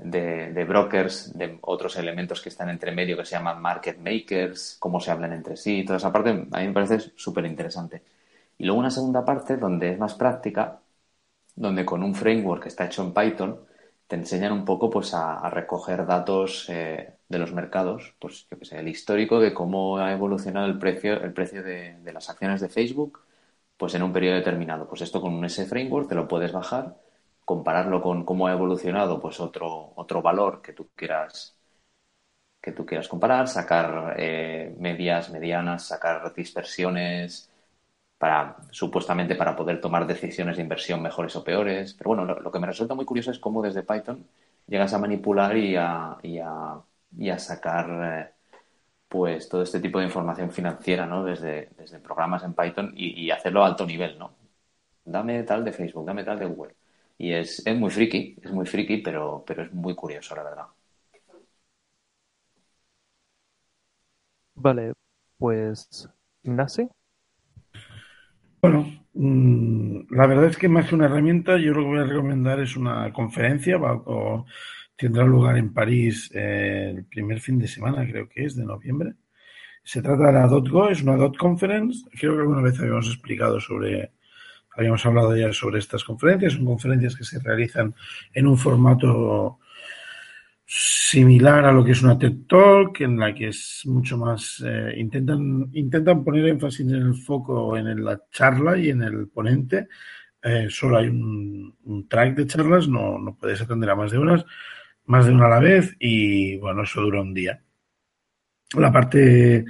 de, 0.03 0.53
de, 0.53 0.65
brokers, 0.65 1.37
de 1.39 1.59
otros 1.63 1.97
elementos 1.97 2.41
que 2.43 2.49
están 2.51 2.71
entre 2.71 2.93
medio 2.93 3.17
que 3.17 3.25
se 3.25 3.37
llaman 3.37 3.61
market 3.63 3.99
makers, 3.99 4.77
cómo 4.81 5.01
se 5.01 5.11
hablan 5.11 5.33
entre 5.33 5.57
sí, 5.57 5.85
toda 5.85 5.99
esa 5.99 6.13
parte 6.13 6.31
a 6.31 6.35
mí 6.61 6.67
me 6.69 6.73
parece 6.73 7.13
súper 7.17 7.47
interesante. 7.47 8.03
Y 8.59 8.65
luego 8.65 8.81
una 8.81 8.91
segunda 8.91 9.25
parte 9.25 9.57
donde 9.57 9.93
es 9.93 9.99
más 9.99 10.15
práctica, 10.15 10.81
donde 11.57 11.85
con 11.87 12.03
un 12.03 12.15
framework 12.15 12.63
que 12.65 12.69
está 12.69 12.87
hecho 12.87 13.03
en 13.03 13.15
Python 13.15 13.61
te 14.07 14.17
enseñan 14.17 14.53
un 14.53 14.65
poco 14.65 14.91
pues 14.91 15.15
a, 15.15 15.49
recoger 15.51 16.07
datos 16.07 16.67
eh, 16.71 17.15
de 17.29 17.39
los 17.39 17.53
mercados, 17.53 18.15
pues 18.19 18.47
yo 18.51 18.59
que 18.59 18.65
sé, 18.65 18.79
el 18.81 18.89
histórico 18.89 19.41
de 19.41 19.55
cómo 19.55 19.99
ha 19.99 20.13
evolucionado 20.13 20.67
el 20.67 20.79
precio, 20.79 21.23
el 21.23 21.33
precio 21.33 21.63
de, 21.63 21.99
las 22.13 22.31
acciones 22.31 22.61
de 22.61 22.69
Facebook, 22.71 23.21
pues 23.77 23.95
en 23.95 24.03
un 24.03 24.13
periodo 24.13 24.37
determinado. 24.37 24.89
Pues 24.89 25.03
esto 25.03 25.21
con 25.21 25.35
un 25.35 25.45
S 25.45 25.65
framework 25.67 26.09
te 26.09 26.15
lo 26.15 26.29
puedes 26.29 26.53
bajar, 26.53 26.97
compararlo 27.45 28.03
con 28.03 28.25
cómo 28.25 28.47
ha 28.47 28.53
evolucionado 28.53 29.21
pues 29.21 29.41
otro, 29.41 29.93
otro 29.97 30.23
valor 30.23 30.63
que 30.63 30.73
tú 30.73 30.89
quieras 30.95 31.59
que 32.61 32.73
tú 32.73 32.85
quieras 32.85 33.09
comparar, 33.09 33.49
sacar 33.49 34.15
eh, 34.19 34.75
medias, 34.79 35.31
medianas, 35.31 35.87
sacar 35.87 36.35
dispersiones, 36.35 37.48
para 38.19 38.57
supuestamente 38.71 39.37
para 39.37 39.57
poder 39.57 39.81
tomar 39.81 40.07
decisiones 40.07 40.57
de 40.57 40.63
inversión 40.63 41.01
mejores 41.03 41.37
o 41.37 41.45
peores. 41.45 41.95
Pero 41.95 42.09
bueno, 42.09 42.25
lo, 42.25 42.53
que 42.53 42.59
me 42.59 42.67
resulta 42.67 42.95
muy 42.95 43.05
curioso 43.05 43.31
es 43.31 43.39
cómo 43.39 43.63
desde 43.63 43.85
Python 43.85 44.27
llegas 44.67 44.93
a 44.93 44.99
manipular 44.99 45.57
y 45.57 45.77
a, 45.77 46.19
y 46.23 47.31
a, 47.31 47.39
sacar 47.39 47.87
eh, 48.05 48.33
pues 49.09 49.49
todo 49.49 49.63
este 49.63 49.81
tipo 49.81 49.99
de 50.01 50.07
información 50.07 50.51
financiera 50.51 51.07
¿no? 51.07 51.25
desde, 51.25 51.71
desde 51.79 52.01
programas 52.01 52.45
en 52.45 52.55
Python 52.55 52.93
y, 52.97 53.31
hacerlo 53.31 53.65
a 53.65 53.69
alto 53.69 53.87
nivel, 53.87 54.19
¿no? 54.19 54.33
Dame 55.05 55.43
tal 55.45 55.65
de 55.65 55.73
Facebook, 55.73 56.07
dame 56.07 56.25
tal 56.25 56.39
de 56.39 56.47
Google. 56.47 56.75
Y 57.19 57.33
es, 57.33 57.67
es 57.67 57.77
muy 57.79 57.91
friki, 57.91 58.37
es 58.43 58.53
muy 58.53 58.67
friki, 58.67 58.99
pero, 58.99 59.45
pero 59.47 59.63
es 59.65 59.73
muy 59.73 59.95
curioso, 59.95 60.37
la 60.37 60.43
verdad. 60.45 60.67
Vale, 64.55 64.93
pues 65.39 66.09
Ignacio. 66.43 66.91
Bueno, 68.61 68.87
mm, 69.15 70.13
la 70.15 70.27
verdad 70.27 70.47
es 70.47 70.57
que 70.57 70.69
más 70.69 70.89
que 70.89 70.95
una 70.95 71.07
herramienta, 71.07 71.59
yo 71.59 71.73
lo 71.73 71.83
que 71.83 71.89
voy 71.89 71.99
a 71.99 72.05
recomendar 72.05 72.61
es 72.61 72.77
una 72.77 73.13
conferencia, 73.13 73.79
o 73.79 74.47
tendrá 74.97 75.25
lugar 75.25 75.57
en 75.59 75.73
París 75.73 76.31
eh, 76.35 76.95
el 76.97 77.05
primer 77.05 77.41
fin 77.41 77.59
de 77.59 77.69
semana, 77.69 78.07
creo 78.07 78.29
que 78.29 78.45
es, 78.45 78.57
de 78.57 78.65
noviembre. 78.65 79.15
Se 79.85 80.03
trata 80.03 80.27
de 80.27 80.33
la 80.33 80.47
.go, 80.49 80.89
es 80.91 81.03
una 81.03 81.17
.dot 81.17 81.37
conference. 81.37 82.05
Creo 82.19 82.35
que 82.35 82.41
alguna 82.41 82.63
vez 82.63 82.79
habíamos 82.81 83.07
explicado 83.07 83.61
sobre, 83.61 84.13
habíamos 84.77 85.07
hablado 85.07 85.37
ya 85.37 85.53
sobre 85.53 85.79
estas 85.79 86.05
conferencias. 86.05 86.55
Son 86.55 86.67
conferencias 86.67 87.17
que 87.17 87.25
se 87.25 87.39
realizan 87.41 87.95
en 88.35 88.47
un 88.47 88.59
formato 88.59 89.61
similar 90.71 91.65
a 91.65 91.73
lo 91.73 91.83
que 91.83 91.93
es 91.93 92.03
una 92.03 92.19
TED 92.19 92.47
Talk, 92.47 93.01
en 93.01 93.19
la 93.19 93.35
que 93.35 93.49
es 93.49 93.83
mucho 93.87 94.19
más, 94.19 94.63
eh, 94.67 94.93
intentan, 94.99 95.71
intentan 95.73 96.23
poner 96.23 96.47
énfasis 96.47 96.81
en 96.81 96.95
el 96.95 97.15
foco, 97.15 97.75
en 97.75 98.05
la 98.05 98.21
charla 98.31 98.77
y 98.77 98.91
en 98.91 99.03
el 99.03 99.29
ponente. 99.29 99.89
Eh, 100.43 100.67
solo 100.69 100.99
hay 100.99 101.09
un, 101.09 102.07
track 102.07 102.37
de 102.37 102.47
charlas, 102.47 102.87
no, 102.87 103.19
no 103.19 103.35
puedes 103.35 103.63
atender 103.63 103.89
a 103.89 103.97
más 103.97 104.11
de 104.11 104.19
unas, 104.19 104.45
más 105.07 105.25
de 105.27 105.33
una 105.33 105.47
a 105.47 105.49
la 105.49 105.61
vez 105.61 105.97
y 105.99 106.59
bueno, 106.59 106.83
eso 106.83 107.01
dura 107.01 107.23
un 107.23 107.33
día. 107.33 107.63
La 108.77 108.93
parte 108.93 109.65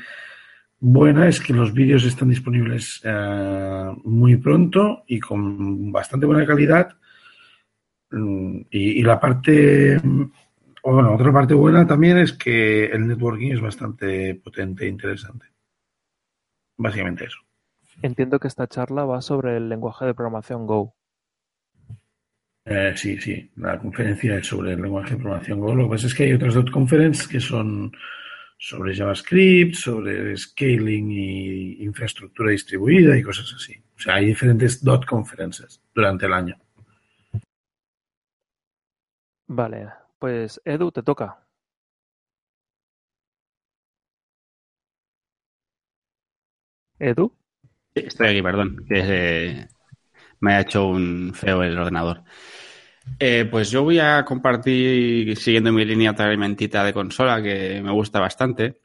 buena 0.81 1.29
es 1.29 1.41
que 1.41 1.53
los 1.53 1.73
vídeos 1.73 2.05
están 2.05 2.31
disponibles 2.31 3.01
eh, 3.05 3.93
muy 4.03 4.37
pronto 4.37 5.05
y 5.07 5.21
con 5.21 5.93
bastante 5.93 6.27
buena 6.27 6.45
calidad. 6.45 6.97
Mm, 8.11 8.63
y 8.71 9.03
la 9.03 9.21
parte 9.21 10.01
bueno, 10.93 11.15
otra 11.15 11.33
parte 11.33 11.55
buena 11.55 11.87
también 11.87 12.19
es 12.19 12.33
que 12.33 12.87
el 12.87 13.07
networking 13.07 13.53
es 13.53 13.61
bastante 13.61 14.35
potente 14.37 14.85
e 14.85 14.89
interesante. 14.89 15.47
Básicamente 16.77 17.25
eso. 17.25 17.39
Entiendo 18.03 18.39
que 18.39 18.49
esta 18.49 18.69
charla 18.69 19.05
va 19.05 19.21
sobre 19.21 19.57
el 19.57 19.69
lenguaje 19.69 20.07
de 20.07 20.15
programación 20.15 20.67
Go. 20.67 20.95
Eh, 22.65 22.93
sí, 22.97 23.19
sí, 23.21 23.51
la 23.57 23.79
conferencia 23.79 24.37
es 24.37 24.47
sobre 24.47 24.75
el 24.75 24.83
lenguaje 24.83 25.11
de 25.11 25.17
programación 25.17 25.61
Go. 25.61 25.75
Lo 25.75 25.85
que 25.85 25.91
pasa 25.91 26.07
es 26.07 26.15
que 26.15 26.25
hay 26.25 26.33
otras 26.35 26.55
dos 26.55 26.71
conferencias 26.71 27.27
que 27.27 27.41
son, 27.41 27.91
sobre 28.57 28.95
JavaScript, 28.95 29.75
sobre 29.75 30.37
scaling 30.37 31.11
y 31.11 31.83
infraestructura 31.83 32.51
distribuida 32.51 33.17
y 33.17 33.23
cosas 33.23 33.53
así. 33.55 33.75
O 33.97 33.99
sea, 33.99 34.17
hay 34.17 34.27
diferentes 34.27 34.85
dot 34.85 35.07
conferences 35.07 35.83
durante 35.95 36.27
el 36.27 36.33
año. 36.33 36.57
Vale, 39.49 39.89
pues 40.19 40.61
Edu, 40.65 40.91
te 40.93 41.03
toca. 41.03 41.47
¿Edu? 46.99 47.33
Estoy 47.95 48.29
aquí, 48.29 48.43
perdón, 48.43 48.85
eh, 48.91 49.67
me 50.41 50.55
ha 50.55 50.61
hecho 50.61 50.87
un 50.87 51.33
feo 51.35 51.63
el 51.63 51.79
ordenador. 51.79 52.23
Eh, 53.19 53.49
pues 53.51 53.71
yo 53.71 53.83
voy 53.83 53.99
a 53.99 54.25
compartir, 54.25 55.37
siguiendo 55.37 55.73
mi 55.73 55.85
línea 55.85 56.13
mentita 56.37 56.85
de 56.85 56.93
consola, 56.93 57.43
que 57.43 57.81
me 57.83 57.93
gusta 57.93 58.21
bastante. 58.21 58.83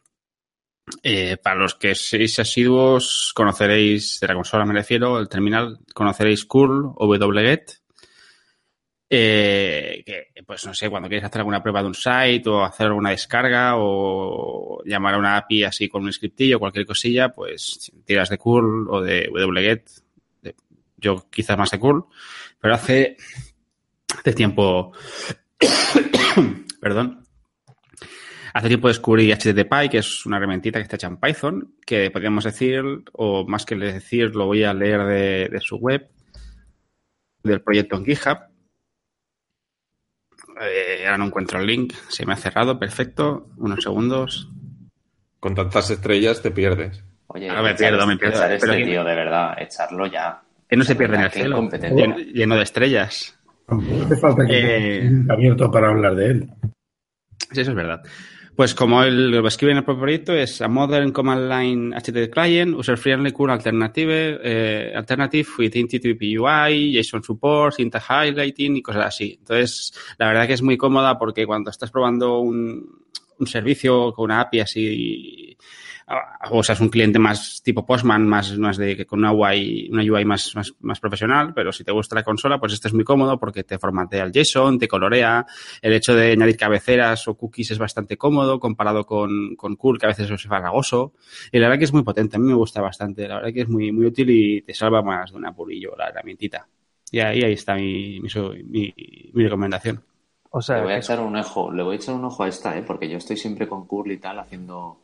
Eh, 1.02 1.38
para 1.38 1.60
los 1.60 1.76
que 1.76 1.96
seáis 1.96 2.40
asiduos, 2.40 3.32
conoceréis, 3.36 4.20
de 4.20 4.28
la 4.28 4.36
consola 4.36 4.66
me 4.66 4.74
refiero, 4.74 5.20
el 5.20 5.30
terminal, 5.30 5.80
conoceréis 5.94 6.46
curl 6.46 6.94
o 6.96 7.08
wget. 7.08 7.83
Eh, 9.16 10.02
que, 10.06 10.44
pues 10.44 10.66
no 10.66 10.74
sé, 10.74 10.90
cuando 10.90 11.08
quieres 11.08 11.26
hacer 11.26 11.40
alguna 11.40 11.62
prueba 11.62 11.82
de 11.82 11.88
un 11.88 11.94
site 11.94 12.44
o 12.48 12.64
hacer 12.64 12.88
alguna 12.88 13.12
descarga 13.12 13.74
o 13.76 14.82
llamar 14.86 15.14
a 15.14 15.18
una 15.20 15.38
API 15.38 15.66
así 15.66 15.88
con 15.88 16.04
un 16.04 16.12
scriptillo, 16.12 16.60
cualquier 16.60 16.86
cosilla, 16.86 17.30
pues 17.30 17.92
tiras 18.06 18.30
de 18.30 18.38
curl 18.38 18.90
o 18.90 19.02
de 19.02 19.30
wget. 19.30 19.84
Yo 20.98 21.28
quizás 21.30 21.58
más 21.58 21.70
de 21.70 21.80
curl, 21.80 22.06
pero 22.60 22.74
hace 22.74 23.18
Hace 24.20 24.34
tiempo, 24.34 24.94
perdón, 26.80 27.26
hace 28.54 28.68
tiempo 28.68 28.88
descubrí 28.88 29.34
HTTPy, 29.34 29.90
que 29.90 29.98
es 29.98 30.26
una 30.26 30.38
herramientita 30.38 30.80
que 30.80 30.84
está 30.84 30.96
hecha 30.96 31.08
en 31.08 31.18
Python, 31.18 31.76
que 31.86 32.12
podríamos 32.12 32.44
decir, 32.44 32.84
o 33.14 33.46
más 33.46 33.66
que 33.66 33.76
decir, 33.76 34.36
lo 34.36 34.46
voy 34.46 34.64
a 34.64 34.74
leer 34.74 35.50
de, 35.52 35.60
su 35.62 35.78
web, 35.78 36.10
del 37.44 37.62
proyecto 37.62 37.98
en 37.98 38.06
GitHub. 38.06 38.38
Eh, 40.66 41.04
ahora 41.06 41.18
no 41.18 41.26
encuentro 41.26 41.60
el 41.60 41.68
link, 41.68 41.94
se 42.10 42.26
me 42.26 42.34
ha 42.34 42.38
cerrado, 42.38 42.80
perfecto, 42.80 43.48
unos 43.58 43.84
segundos. 43.84 44.50
Con 45.40 45.56
tantas 45.56 45.90
estrellas 45.90 46.42
te 46.42 46.52
pierdes. 46.52 47.04
Oye, 47.28 47.50
me 47.50 47.76
pierdo, 47.76 48.08
me 48.08 48.18
pierdo. 48.18 48.38
Echar 48.38 48.52
este 48.52 48.84
tío, 48.84 49.04
de 49.04 49.16
verdad, 49.16 49.56
echarlo 49.60 50.08
ya. 50.08 50.42
Que 50.70 50.78
no 50.78 50.84
se 50.84 50.96
pierde 50.96 51.16
en 51.18 51.22
el 51.24 51.32
cielo, 51.32 51.70
lleno 52.34 52.56
de 52.56 52.64
estrellas. 52.64 53.38
No 53.68 54.06
hace 54.06 54.18
falta 54.18 54.46
que 54.46 55.06
eh, 55.06 55.12
abierto 55.30 55.72
para 55.72 55.90
hablar 55.90 56.16
de 56.16 56.26
él. 56.28 56.50
Sí, 57.52 57.62
eso 57.62 57.72
es 57.72 57.76
verdad. 57.76 58.02
Pues 58.56 58.76
como 58.76 59.02
él 59.02 59.32
lo 59.32 59.48
escribe 59.48 59.72
en 59.72 59.80
el 59.80 59.84
propio 59.84 60.02
proyecto, 60.02 60.34
es 60.34 60.62
a 60.62 60.68
modern 60.68 61.12
command 61.12 61.50
line 61.50 61.96
HTTP 61.96 62.32
client, 62.32 62.76
user 62.76 62.98
friendly 62.98 63.32
cool 63.32 63.50
alternative, 63.50 64.40
eh, 64.44 64.94
alternative 64.96 65.48
with 65.58 65.74
HTTP 65.74 66.38
UI, 66.38 66.94
JSON 66.94 67.24
support, 67.24 67.74
syntax 67.74 68.06
highlighting 68.10 68.78
y 68.78 68.82
cosas 68.84 69.08
así. 69.08 69.38
Entonces, 69.40 69.94
la 70.20 70.28
verdad 70.28 70.46
que 70.46 70.54
es 70.54 70.62
muy 70.62 70.78
cómoda 70.78 71.18
porque 71.18 71.48
cuando 71.48 71.72
estás 71.72 71.90
probando 71.90 72.40
un, 72.40 73.04
un 73.40 73.48
servicio 73.48 74.14
con 74.14 74.26
una 74.26 74.42
API 74.42 74.60
así 74.60 75.58
o 76.52 76.64
sea, 76.64 76.74
es 76.74 76.82
un 76.82 76.90
cliente 76.90 77.20
más 77.20 77.62
tipo 77.64 77.86
Postman, 77.86 78.28
más, 78.28 78.58
más 78.58 78.78
de, 78.78 79.06
con 79.06 79.20
una 79.20 79.32
UI, 79.32 79.90
una 79.92 80.04
UI 80.04 80.26
más, 80.26 80.54
más, 80.82 81.00
profesional, 81.00 81.54
pero 81.54 81.72
si 81.72 81.84
te 81.84 81.92
gusta 81.92 82.16
la 82.16 82.24
consola, 82.24 82.60
pues 82.60 82.74
este 82.74 82.88
es 82.88 82.94
muy 82.94 83.04
cómodo 83.04 83.40
porque 83.40 83.64
te 83.64 83.78
formatea 83.80 84.24
el 84.24 84.32
JSON, 84.32 84.80
te 84.80 84.88
colorea, 84.88 85.46
el 85.82 85.94
hecho 85.94 86.16
de 86.16 86.32
añadir 86.32 86.58
cabeceras 86.58 87.28
o 87.28 87.36
cookies 87.36 87.72
es 87.72 87.78
bastante 87.78 88.18
cómodo 88.18 88.60
comparado 88.60 89.06
con, 89.06 89.56
con 89.56 89.76
Cool, 89.76 90.00
que 90.00 90.06
a 90.06 90.10
veces 90.10 90.30
es 90.30 90.44
farragoso, 90.44 91.14
y 91.52 91.60
la 91.60 91.68
verdad 91.68 91.80
que 91.80 91.86
es 91.86 91.94
muy 91.94 92.04
potente, 92.04 92.38
a 92.38 92.40
mí 92.40 92.48
me 92.48 92.56
gusta 92.56 92.82
bastante, 92.82 93.28
la 93.28 93.36
verdad 93.36 93.54
que 93.54 93.62
es 93.62 93.70
muy, 93.70 93.92
muy 93.92 94.06
útil 94.06 94.30
y 94.30 94.62
te 94.62 94.74
salva 94.74 95.02
más 95.02 95.32
de 95.32 95.38
un 95.38 95.46
apurillo 95.46 95.94
la 95.98 96.10
herramientita. 96.10 96.68
Y 97.12 97.20
ahí, 97.20 97.44
ahí 97.44 97.54
está 97.54 97.76
mi, 97.76 98.20
mi, 98.20 98.94
mi, 99.34 99.44
recomendación. 99.44 100.04
O 100.50 100.62
sea, 100.62 100.78
le 100.78 100.84
voy 100.84 100.94
a 100.94 100.98
echar 100.98 101.20
un 101.20 101.36
ojo, 101.36 101.72
le 101.72 101.84
voy 101.84 101.94
a 101.94 101.98
echar 101.98 102.16
un 102.16 102.26
ojo 102.26 102.44
a 102.44 102.48
esta, 102.48 102.76
¿eh? 102.76 102.84
porque 102.86 103.08
yo 103.08 103.18
estoy 103.18 103.38
siempre 103.38 103.68
con 103.68 103.86
Curl 103.86 104.12
y 104.12 104.18
tal 104.18 104.40
haciendo 104.40 105.03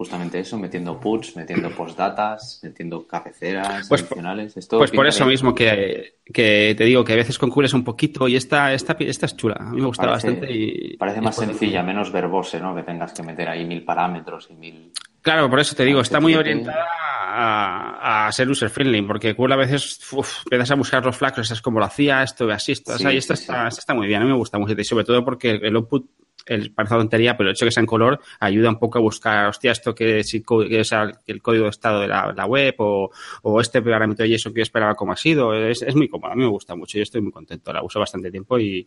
justamente 0.00 0.40
eso, 0.40 0.56
metiendo 0.56 0.98
puts, 0.98 1.36
metiendo 1.36 1.68
postdatas, 1.72 2.58
metiendo 2.62 3.06
cabeceras 3.06 3.86
pues, 3.86 4.00
adicionales. 4.00 4.54
pues 4.70 4.90
por 4.92 5.06
eso 5.06 5.26
mismo 5.26 5.54
que, 5.54 6.14
te 6.24 6.84
digo 6.84 7.04
que 7.04 7.12
a 7.12 7.16
veces 7.16 7.38
con 7.38 7.52
es 7.62 7.74
un 7.74 7.84
poquito 7.84 8.26
y 8.26 8.34
esta, 8.34 8.72
esta, 8.72 8.96
esta 8.98 9.26
es 9.26 9.36
chula. 9.36 9.56
A 9.60 9.64
mí 9.64 9.78
me 9.78 9.88
gusta 9.88 10.06
bastante. 10.06 10.50
y 10.50 10.96
Parece 10.96 11.20
más 11.20 11.36
sencilla, 11.36 11.82
menos 11.82 12.10
verbose, 12.10 12.58
¿no? 12.58 12.74
Que 12.74 12.82
tengas 12.82 13.12
que 13.12 13.22
meter 13.22 13.50
ahí 13.50 13.66
mil 13.66 13.84
parámetros 13.84 14.48
y 14.48 14.54
mil. 14.54 14.90
Claro, 15.20 15.50
por 15.50 15.60
eso 15.60 15.76
te 15.76 15.84
digo, 15.84 16.00
está 16.00 16.18
muy 16.18 16.34
orientada 16.34 16.86
a, 17.28 18.30
ser 18.32 18.48
user 18.48 18.70
friendly, 18.70 19.02
porque 19.02 19.36
Cool 19.36 19.52
a 19.52 19.56
veces 19.56 20.00
empiezas 20.44 20.70
a 20.70 20.76
buscar 20.76 21.04
los 21.04 21.14
flags, 21.14 21.50
es 21.50 21.60
como 21.60 21.78
lo 21.78 21.84
hacía, 21.84 22.22
esto, 22.22 22.50
así, 22.50 22.72
esto, 22.72 22.94
así, 22.94 23.06
esto 23.18 23.34
está, 23.34 23.68
está, 23.68 23.92
muy 23.92 24.06
bien, 24.06 24.22
a 24.22 24.24
mí 24.24 24.30
me 24.30 24.38
gusta 24.38 24.58
mucho, 24.58 24.72
y 24.72 24.84
sobre 24.84 25.04
todo 25.04 25.22
porque 25.22 25.50
el 25.50 25.76
output 25.76 26.06
el, 26.50 26.72
parece 26.72 26.96
tontería, 26.96 27.36
pero 27.36 27.48
el 27.48 27.54
hecho 27.54 27.64
de 27.64 27.68
que 27.68 27.74
sea 27.74 27.80
en 27.80 27.86
color 27.86 28.20
ayuda 28.40 28.68
un 28.68 28.78
poco 28.78 28.98
a 28.98 29.00
buscar, 29.00 29.48
hostia, 29.48 29.72
esto 29.72 29.94
que 29.94 30.18
es 30.18 30.34
el 30.34 30.42
código 30.44 31.64
de 31.64 31.70
estado 31.70 32.00
de 32.00 32.08
la, 32.08 32.46
web 32.46 32.74
o, 32.78 33.60
este 33.60 33.80
parámetro 33.80 34.26
y 34.26 34.34
eso 34.34 34.52
que 34.52 34.60
yo 34.60 34.62
esperaba 34.62 34.94
como 34.94 35.12
ha 35.12 35.16
sido. 35.16 35.54
Es, 35.54 35.94
muy 35.94 36.08
cómodo, 36.08 36.32
a 36.32 36.34
mí 36.34 36.42
me 36.42 36.48
gusta 36.48 36.74
mucho 36.74 36.98
y 36.98 37.02
estoy 37.02 37.20
muy 37.20 37.32
contento. 37.32 37.72
La 37.72 37.82
uso 37.82 38.00
bastante 38.00 38.30
tiempo 38.30 38.58
y, 38.58 38.86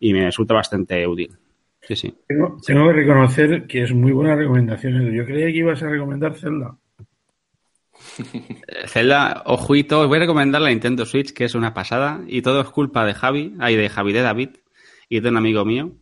me 0.00 0.24
resulta 0.24 0.54
bastante 0.54 1.06
útil. 1.06 1.30
Sí, 1.82 1.96
sí. 1.96 2.14
Tengo, 2.28 2.56
que 2.64 2.92
reconocer 2.92 3.66
que 3.66 3.82
es 3.82 3.92
muy 3.92 4.12
buena 4.12 4.36
recomendación. 4.36 5.12
Yo 5.12 5.24
creía 5.24 5.46
que 5.46 5.58
ibas 5.58 5.82
a 5.82 5.88
recomendar 5.88 6.34
Zelda. 6.36 6.76
Zelda, 8.86 9.42
ojito, 9.46 10.00
os 10.00 10.08
voy 10.08 10.16
a 10.16 10.20
recomendar 10.20 10.62
la 10.62 10.70
Nintendo 10.70 11.04
Switch, 11.04 11.32
que 11.32 11.44
es 11.44 11.54
una 11.54 11.74
pasada, 11.74 12.22
y 12.26 12.42
todo 12.42 12.60
es 12.60 12.68
culpa 12.68 13.04
de 13.04 13.14
Javi, 13.14 13.54
ay, 13.58 13.76
de 13.76 13.88
Javi 13.88 14.12
de 14.12 14.22
David, 14.22 14.50
y 15.08 15.20
de 15.20 15.28
un 15.28 15.36
amigo 15.36 15.64
mío, 15.64 15.92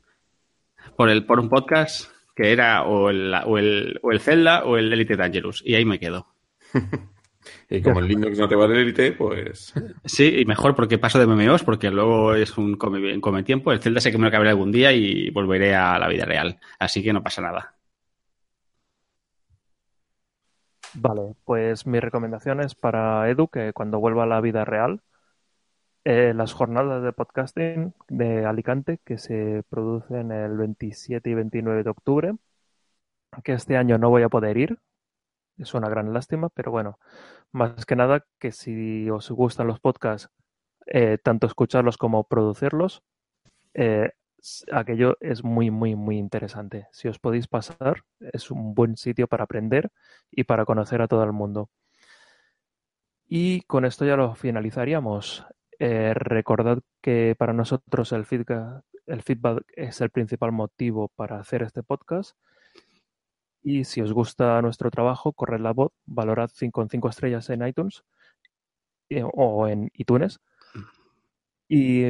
por, 1.01 1.09
el, 1.09 1.25
por 1.25 1.41
un 1.41 1.49
podcast 1.49 2.11
que 2.37 2.53
era 2.53 2.83
o 2.83 3.09
el, 3.09 3.33
o, 3.47 3.57
el, 3.57 3.99
o 4.03 4.13
el 4.13 4.21
Zelda 4.21 4.67
o 4.67 4.77
el 4.77 4.93
Elite 4.93 5.17
Dangerous. 5.17 5.63
Y 5.65 5.75
ahí 5.75 5.87
me 5.87 5.99
quedo. 5.99 6.27
y 7.71 7.81
como 7.81 8.01
el 8.01 8.09
Linux 8.09 8.39
no 8.39 8.47
te 8.47 8.55
va 8.55 8.69
de 8.69 8.83
Elite, 8.83 9.13
pues... 9.13 9.73
Sí, 10.05 10.41
y 10.41 10.45
mejor 10.45 10.75
porque 10.75 10.99
paso 10.99 11.19
de 11.19 11.27
MMOs, 11.27 11.65
porque 11.65 11.91
luego 11.91 12.35
es 12.35 12.59
un 12.59 12.77
come, 12.77 13.19
come 13.19 13.43
tiempo. 13.45 13.73
El 13.73 13.81
Zelda 13.81 14.03
sé 14.03 14.13
que 14.13 14.19
me 14.19 14.25
lo 14.25 14.29
acabaré 14.29 14.51
algún 14.51 14.73
día 14.73 14.93
y 14.93 15.31
volveré 15.31 15.75
a 15.75 15.99
la 15.99 16.07
vida 16.07 16.27
real. 16.27 16.61
Así 16.79 17.03
que 17.03 17.15
no 17.15 17.23
pasa 17.23 17.41
nada. 17.41 17.77
Vale, 20.93 21.35
pues 21.47 21.87
mi 21.87 21.99
recomendación 21.99 22.61
es 22.61 22.75
para 22.75 23.27
Edu 23.31 23.49
que 23.49 23.73
cuando 23.73 24.01
vuelva 24.01 24.25
a 24.25 24.27
la 24.27 24.43
vida 24.43 24.67
real 24.67 25.01
eh, 26.05 26.33
las 26.35 26.53
jornadas 26.53 27.03
de 27.03 27.13
podcasting 27.13 27.95
de 28.09 28.47
Alicante 28.47 28.99
que 29.05 29.19
se 29.19 29.63
producen 29.69 30.33
el 30.33 30.57
27 30.57 31.31
y 31.31 31.35
29 31.35 31.83
de 31.85 31.91
octubre, 31.91 32.37
que 33.45 33.53
este 33.53 33.77
año 33.77 33.99
no 33.99 34.11
voy 34.11 34.23
a 34.23 34.29
poder 34.29 34.57
ir, 34.57 34.79
es 35.59 35.75
una 35.75 35.89
gran 35.89 36.13
lástima, 36.13 36.49
pero 36.51 36.71
bueno, 36.71 36.99
más 37.53 37.85
que 37.87 37.97
nada 37.97 38.25
que 38.39 38.53
si 38.53 39.11
os 39.11 39.31
gustan 39.31 39.67
los 39.67 39.81
podcasts, 39.81 40.31
eh, 40.87 41.19
tanto 41.23 41.47
escucharlos 41.47 41.97
como 41.99 42.25
producirlos, 42.25 43.03
eh, 43.75 44.13
aquello 44.73 45.17
es 45.21 45.45
muy, 45.45 45.71
muy, 45.71 45.95
muy 45.97 46.19
interesante. 46.19 46.89
Si 46.93 47.09
os 47.09 47.19
podéis 47.19 47.47
pasar, 47.49 48.05
es 48.21 48.51
un 48.51 48.75
buen 48.75 48.97
sitio 48.97 49.29
para 49.29 49.45
aprender 49.45 49.91
y 50.31 50.45
para 50.45 50.65
conocer 50.65 51.03
a 51.03 51.09
todo 51.09 51.25
el 51.25 51.33
mundo. 51.33 51.71
Y 53.29 53.63
con 53.63 53.85
esto 53.85 54.05
ya 54.05 54.17
lo 54.17 54.35
finalizaríamos. 54.35 55.47
Eh, 55.83 56.13
recordad 56.13 56.83
que 57.01 57.35
para 57.39 57.55
nosotros 57.55 58.13
el 58.13 58.27
feedback, 58.27 58.85
el 59.07 59.23
feedback 59.23 59.65
es 59.75 60.03
el 60.03 60.11
principal 60.11 60.53
motivo 60.53 61.09
para 61.09 61.41
hacer 61.41 61.63
este 61.63 61.83
podcast. 61.83 62.37
Y 63.63 63.85
si 63.85 64.03
os 64.03 64.13
gusta 64.13 64.61
nuestro 64.61 64.91
trabajo, 64.91 65.33
corred 65.33 65.61
la 65.61 65.73
voz, 65.73 65.93
valorad 66.05 66.51
con 66.71 66.91
5 66.91 67.09
estrellas 67.09 67.49
en 67.49 67.67
iTunes 67.67 68.05
eh, 69.09 69.25
o 69.25 69.69
en 69.69 69.91
iTunes. 69.95 70.39
Y 71.67 72.05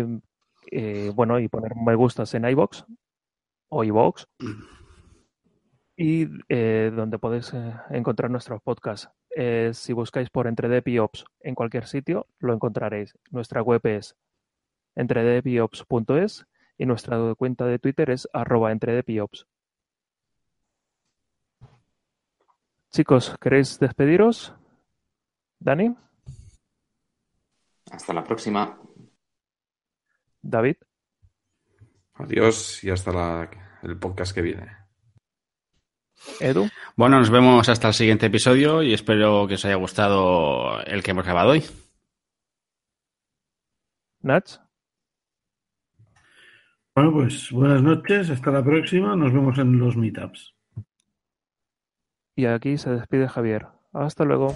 eh, 0.72 1.12
bueno, 1.14 1.38
y 1.38 1.46
poner 1.46 1.76
me 1.76 1.94
gustas 1.94 2.34
en 2.34 2.46
iBox 2.46 2.84
o 3.68 3.84
iBox. 3.84 4.26
Y 5.96 6.24
donde 6.90 7.18
podéis 7.20 7.52
encontrar 7.90 8.30
nuestros 8.30 8.60
podcasts 8.62 9.10
eh, 9.36 9.70
si 9.72 9.92
buscáis 9.92 10.30
por 10.30 10.46
EntreDevIOps 10.46 11.24
en 11.40 11.54
cualquier 11.54 11.86
sitio, 11.86 12.26
lo 12.38 12.52
encontraréis. 12.52 13.16
Nuestra 13.30 13.62
web 13.62 13.80
es 13.86 14.16
entredeviops.es 14.96 16.46
y 16.78 16.86
nuestra 16.86 17.34
cuenta 17.34 17.66
de 17.66 17.78
Twitter 17.78 18.10
es 18.10 18.28
arroba 18.32 18.72
entredeviops. 18.72 19.46
Chicos, 22.90 23.36
¿queréis 23.40 23.78
despediros? 23.78 24.52
Dani. 25.60 25.94
Hasta 27.92 28.12
la 28.12 28.24
próxima. 28.24 28.80
David. 30.42 30.76
Adiós 32.14 32.82
y 32.82 32.90
hasta 32.90 33.48
el 33.82 33.98
podcast 33.98 34.34
que 34.34 34.42
viene. 34.42 34.79
Edu. 36.40 36.68
Bueno, 36.96 37.18
nos 37.18 37.30
vemos 37.30 37.68
hasta 37.68 37.88
el 37.88 37.94
siguiente 37.94 38.26
episodio 38.26 38.82
y 38.82 38.92
espero 38.92 39.46
que 39.46 39.54
os 39.54 39.64
haya 39.64 39.76
gustado 39.76 40.80
el 40.82 41.02
que 41.02 41.12
hemos 41.12 41.24
grabado 41.24 41.50
hoy. 41.50 41.64
Nach. 44.22 44.60
Bueno, 46.94 47.12
pues 47.12 47.50
buenas 47.50 47.82
noches, 47.82 48.30
hasta 48.30 48.50
la 48.50 48.62
próxima, 48.62 49.16
nos 49.16 49.32
vemos 49.32 49.56
en 49.58 49.78
los 49.78 49.96
meetups. 49.96 50.54
Y 52.36 52.46
aquí 52.46 52.76
se 52.78 52.90
despide 52.90 53.28
Javier. 53.28 53.66
Hasta 53.92 54.24
luego. 54.24 54.54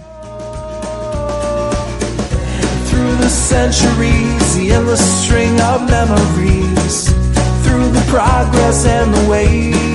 Through 2.89 3.17
the 3.17 3.29
centuries, 3.29 4.55
the 4.55 4.73
endless 4.73 5.01
string 5.23 5.59
of 5.61 5.89
memories, 5.89 7.13
through 7.63 7.91
the 7.91 8.05
progress 8.09 8.85
and 8.85 9.13
the 9.13 9.29
waste. 9.29 9.94